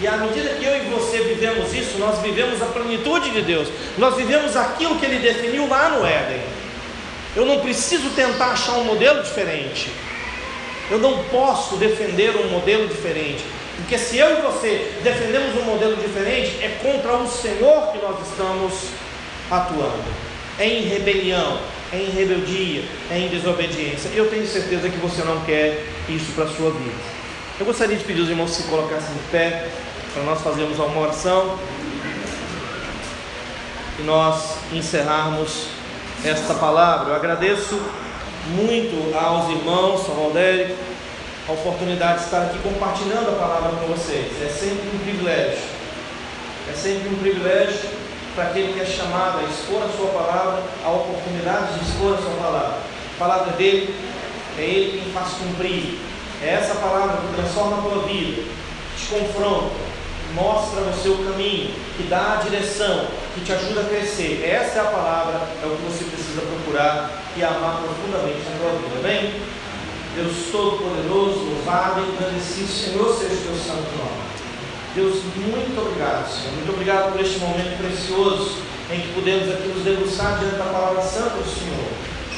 E 0.00 0.06
à 0.06 0.16
medida 0.16 0.50
que 0.50 0.64
eu 0.64 0.76
e 0.76 0.80
você 0.90 1.18
vivemos 1.18 1.74
isso, 1.74 1.98
nós 1.98 2.20
vivemos 2.20 2.62
a 2.62 2.66
plenitude 2.66 3.30
de 3.30 3.42
Deus. 3.42 3.68
Nós 3.96 4.14
vivemos 4.14 4.56
aquilo 4.56 4.96
que 4.96 5.04
Ele 5.04 5.18
definiu 5.18 5.68
lá 5.68 5.88
no 5.90 6.06
Éden. 6.06 6.40
Eu 7.34 7.44
não 7.44 7.60
preciso 7.60 8.10
tentar 8.10 8.52
achar 8.52 8.74
um 8.74 8.84
modelo 8.84 9.22
diferente. 9.22 9.90
Eu 10.90 10.98
não 10.98 11.24
posso 11.24 11.76
defender 11.76 12.36
um 12.36 12.48
modelo 12.48 12.86
diferente. 12.86 13.44
Porque 13.76 13.98
se 13.98 14.18
eu 14.18 14.38
e 14.38 14.42
você 14.42 14.92
defendemos 15.02 15.56
um 15.56 15.64
modelo 15.64 15.96
diferente, 15.96 16.62
é 16.62 16.78
contra 16.82 17.16
o 17.16 17.28
Senhor 17.28 17.92
que 17.92 17.98
nós 17.98 18.16
estamos 18.28 18.72
atuando. 19.50 20.04
É 20.58 20.66
em 20.66 20.82
rebelião, 20.82 21.60
é 21.92 21.98
em 21.98 22.10
rebeldia, 22.10 22.82
é 23.10 23.18
em 23.18 23.28
desobediência. 23.28 24.10
Eu 24.14 24.28
tenho 24.28 24.46
certeza 24.46 24.88
que 24.88 24.96
você 24.96 25.22
não 25.22 25.40
quer 25.44 25.84
isso 26.08 26.32
para 26.32 26.44
a 26.44 26.48
sua 26.48 26.70
vida. 26.70 27.18
Eu 27.60 27.66
gostaria 27.66 27.96
de 27.96 28.04
pedir 28.04 28.20
aos 28.20 28.30
irmãos 28.30 28.50
que 28.50 28.62
se 28.62 28.68
colocassem 28.68 29.14
de 29.14 29.30
pé 29.30 29.68
para 30.18 30.24
nós 30.24 30.42
fazermos 30.42 30.78
uma 30.78 31.00
oração 31.00 31.56
e 34.00 34.02
nós 34.02 34.56
encerrarmos 34.72 35.68
esta 36.24 36.54
palavra. 36.54 37.10
Eu 37.10 37.16
agradeço 37.16 37.80
muito 38.48 39.16
aos 39.16 39.48
irmãos, 39.50 40.04
São 40.04 40.16
Valdérico, 40.16 40.76
a 41.48 41.52
oportunidade 41.52 42.18
de 42.18 42.24
estar 42.24 42.42
aqui 42.42 42.58
compartilhando 42.58 43.28
a 43.28 43.38
palavra 43.38 43.70
com 43.78 43.86
vocês. 43.86 44.32
É 44.42 44.48
sempre 44.48 44.88
um 44.92 44.98
privilégio. 44.98 45.62
É 46.68 46.72
sempre 46.74 47.08
um 47.10 47.18
privilégio 47.18 47.88
para 48.34 48.44
aquele 48.44 48.72
que 48.72 48.80
é 48.80 48.86
chamado 48.86 49.38
a 49.38 49.42
expor 49.44 49.82
a 49.84 49.96
sua 49.96 50.08
palavra, 50.08 50.64
a 50.84 50.90
oportunidade 50.90 51.74
de 51.74 51.88
expor 51.88 52.14
a 52.14 52.18
sua 52.18 52.42
palavra. 52.42 52.78
A 53.14 53.18
palavra 53.18 53.52
dele 53.52 53.94
é 54.58 54.62
ele 54.62 55.00
quem 55.00 55.12
faz 55.12 55.28
cumprir. 55.34 55.98
É 56.42 56.54
essa 56.54 56.74
palavra 56.74 57.18
que 57.18 57.34
transforma 57.34 57.78
a 57.78 57.82
tua 57.82 58.02
vida, 58.02 58.42
te 58.96 59.06
confronta, 59.06 59.87
mostra 60.34 60.82
o 60.82 61.02
seu 61.02 61.16
caminho, 61.18 61.74
que 61.96 62.04
dá 62.04 62.38
a 62.38 62.42
direção, 62.42 63.06
que 63.34 63.40
te 63.40 63.52
ajuda 63.52 63.80
a 63.80 63.84
crescer. 63.84 64.44
Essa 64.44 64.78
é 64.78 64.80
a 64.80 64.84
palavra, 64.84 65.40
é 65.62 65.66
o 65.66 65.76
que 65.76 65.82
você 65.82 66.04
precisa 66.04 66.42
procurar 66.42 67.10
e 67.36 67.42
amar 67.42 67.82
profundamente 67.82 68.42
na 68.50 68.58
tua 68.58 68.78
vida. 68.78 68.98
Amém? 68.98 69.40
Deus 70.14 70.50
Todo-Poderoso, 70.50 71.38
louvado 71.54 72.00
e 72.00 72.16
agradecido, 72.16 72.68
Senhor, 72.68 73.14
seja 73.14 73.34
o 73.34 73.38
teu 73.38 73.56
santo 73.56 73.90
nome. 73.96 74.28
Deus, 74.94 75.22
muito 75.36 75.78
obrigado, 75.80 76.26
Senhor. 76.26 76.54
Muito 76.54 76.72
obrigado 76.72 77.12
por 77.12 77.20
este 77.20 77.38
momento 77.38 77.78
precioso 77.78 78.62
em 78.90 79.00
que 79.00 79.12
podemos 79.14 79.48
aqui 79.52 79.68
nos 79.68 79.84
debruçar 79.84 80.38
diante 80.38 80.56
da 80.56 80.64
palavra 80.64 81.02
santa 81.02 81.36
do 81.36 81.44
Senhor. 81.44 81.86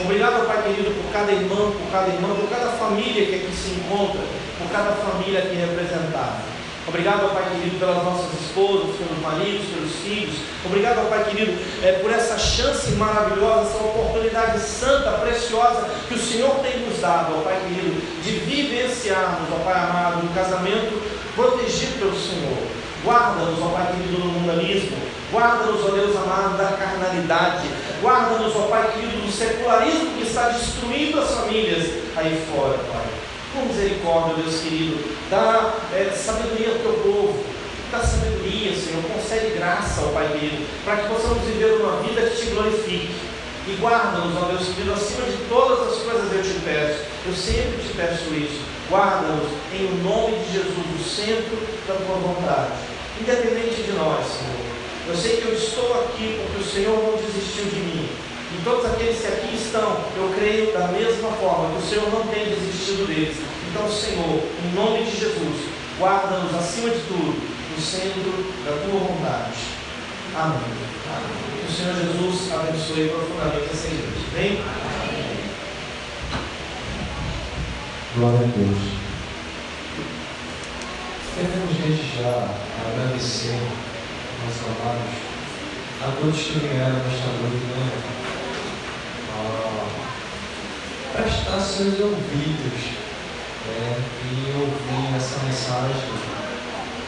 Obrigado, 0.03 0.47
Pai 0.47 0.63
querido, 0.63 0.91
por 0.91 1.13
cada 1.13 1.33
irmão, 1.33 1.73
por 1.73 1.91
cada 1.93 2.09
irmã, 2.09 2.35
por 2.35 2.49
cada 2.49 2.73
família 2.73 3.27
que 3.27 3.35
aqui 3.37 3.53
se 3.55 3.71
encontra, 3.81 4.21
por 4.59 4.69
cada 4.71 4.93
família 4.93 5.41
aqui 5.41 5.57
representada. 5.57 6.60
Obrigado, 6.91 7.33
Pai 7.33 7.45
querido, 7.55 7.79
pelas 7.79 8.03
nossas 8.03 8.33
esposas, 8.41 8.97
pelos 8.97 9.23
maridos, 9.23 9.65
pelos 9.73 9.93
filhos. 10.03 10.35
Obrigado, 10.67 11.09
Pai 11.09 11.23
querido, 11.23 11.57
é, 11.85 11.93
por 11.93 12.11
essa 12.11 12.37
chance 12.37 12.91
maravilhosa, 12.93 13.71
essa 13.71 13.85
oportunidade 13.85 14.59
santa, 14.59 15.13
preciosa 15.19 15.89
que 16.09 16.15
o 16.15 16.19
Senhor 16.19 16.51
tem 16.57 16.81
nos 16.81 16.99
dado, 16.99 17.39
ó 17.39 17.43
Pai 17.43 17.61
querido, 17.61 17.95
de 18.25 18.31
vivenciarmos, 18.41 19.49
ó 19.53 19.65
Pai 19.65 19.79
amado, 19.79 20.27
um 20.27 20.35
casamento 20.35 21.01
protegido 21.37 22.01
pelo 22.01 22.19
Senhor. 22.19 22.59
Guarda-nos, 23.05 23.63
ó 23.63 23.69
Pai 23.69 23.87
querido, 23.93 24.21
do 24.21 24.27
mundanismo. 24.27 24.97
Guarda-nos, 25.31 25.85
ó 25.85 25.91
Deus 25.91 26.17
amado, 26.17 26.59
da 26.59 26.77
carnalidade. 26.77 27.69
Guarda-nos, 28.03 28.57
ó 28.57 28.63
Pai 28.63 28.91
querido, 28.95 29.25
do 29.25 29.31
secularismo 29.31 30.17
que 30.19 30.27
está 30.27 30.49
destruindo 30.49 31.21
as 31.21 31.31
famílias 31.31 31.87
aí 32.17 32.45
fora, 32.53 32.79
Pai. 32.93 33.10
Com 33.53 33.67
misericórdia, 33.67 34.43
Deus 34.43 34.61
querido, 34.61 35.03
dá 35.29 35.75
é, 35.93 36.11
sabedoria 36.15 36.69
ao 36.69 36.79
teu 36.79 36.93
povo, 37.03 37.45
dá 37.91 37.99
sabedoria, 37.99 38.77
Senhor, 38.77 39.03
concede 39.03 39.59
graça 39.59 40.03
ao 40.03 40.11
Pai 40.11 40.29
querido, 40.29 40.65
para 40.85 40.99
que 40.99 41.09
possamos 41.09 41.43
viver 41.43 41.81
uma 41.81 42.01
vida 42.01 42.23
que 42.23 42.37
te 42.37 42.51
glorifique. 42.53 43.11
E 43.67 43.77
guarda-nos, 43.81 44.37
ó 44.37 44.47
Deus 44.47 44.69
querido, 44.69 44.93
acima 44.93 45.27
de 45.27 45.37
todas 45.49 45.93
as 45.93 45.99
coisas 46.03 46.33
eu 46.33 46.43
te 46.43 46.61
peço. 46.61 47.05
Eu 47.27 47.35
sempre 47.35 47.83
te 47.83 47.93
peço 47.95 48.33
isso. 48.35 48.63
Guarda-nos 48.89 49.51
em 49.75 49.87
nome 50.03 50.39
de 50.45 50.53
Jesus, 50.53 50.87
o 50.99 51.05
centro 51.05 51.59
da 51.87 51.95
tua 51.95 52.17
vontade. 52.17 52.73
Independente 53.21 53.83
de 53.83 53.93
nós, 53.93 54.27
Senhor. 54.27 54.71
Eu 55.09 55.17
sei 55.17 55.37
que 55.39 55.49
eu 55.49 55.55
estou 55.55 55.93
aqui 56.03 56.41
porque 56.41 56.63
o 56.63 56.73
Senhor 56.73 56.97
não 57.03 57.17
desistiu 57.17 57.65
de 57.65 57.81
mim. 57.81 58.09
E 58.53 58.65
todos 58.65 58.85
aqueles 58.87 59.21
que 59.21 59.27
aqui 59.27 59.55
estão, 59.55 60.05
eu 60.17 60.35
creio 60.37 60.73
da 60.73 60.89
mesma 60.89 61.31
forma 61.33 61.71
que 61.71 61.79
o 61.85 61.89
Senhor 61.89 62.11
não 62.11 62.27
tem 62.27 62.47
desistido 62.47 63.07
deles. 63.07 63.37
Então, 63.71 63.89
Senhor, 63.89 64.43
em 64.65 64.75
nome 64.75 65.05
de 65.05 65.19
Jesus, 65.19 65.71
guarda-nos 65.99 66.55
acima 66.55 66.91
de 66.91 67.01
tudo, 67.07 67.39
no 67.77 67.81
centro 67.81 68.53
da 68.65 68.73
tua 68.83 69.01
vontade. 69.01 69.59
Amém. 70.35 70.59
Amém. 70.59 71.51
Que 71.61 71.73
o 71.73 71.77
Senhor 71.77 71.95
Jesus 71.95 72.53
abençoe 72.53 73.09
profundamente 73.09 73.71
essa 73.73 73.87
igreja. 73.87 74.11
Amém? 74.37 74.61
Glória 78.17 78.39
a 78.39 78.43
Deus. 78.43 79.01
Queremos 81.35 81.77
desde 81.79 82.21
já 82.21 82.49
agradecer 82.87 83.61
aos 84.45 84.59
amados, 84.67 85.15
a 86.03 86.21
todos 86.21 86.37
que 86.37 86.59
vieram 86.59 86.99
nesta 86.99 87.29
noite, 87.41 87.65
né? 87.71 88.40
Ah, 89.37 90.11
prestar 91.13 91.61
seus 91.61 92.01
ouvidos 92.01 92.81
né? 93.67 94.03
e 94.25 94.53
ouvir 94.61 95.17
essa 95.17 95.39
mensagem, 95.45 96.11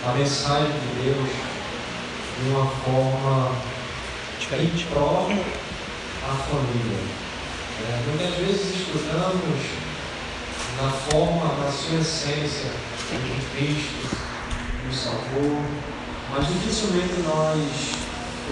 a 0.07 0.13
mensagem 0.13 0.73
de 0.73 1.03
Deus, 1.03 1.29
de 2.39 2.51
uma 2.51 2.67
forma 2.67 3.53
Diferente. 4.39 4.85
em 4.85 4.87
prol 4.87 5.31
à 6.23 6.35
família. 6.35 6.99
né? 7.81 8.03
Muitas 8.07 8.35
vezes 8.37 8.81
estudamos 8.81 9.83
na 10.81 10.91
forma, 10.91 11.65
na 11.65 11.71
sua 11.71 11.99
essência, 11.99 12.71
de 13.11 13.57
Cristo 13.57 14.17
nos 14.87 14.97
salvou, 14.97 15.63
mas 16.31 16.49
dificilmente 16.49 17.21
nós 17.23 18.02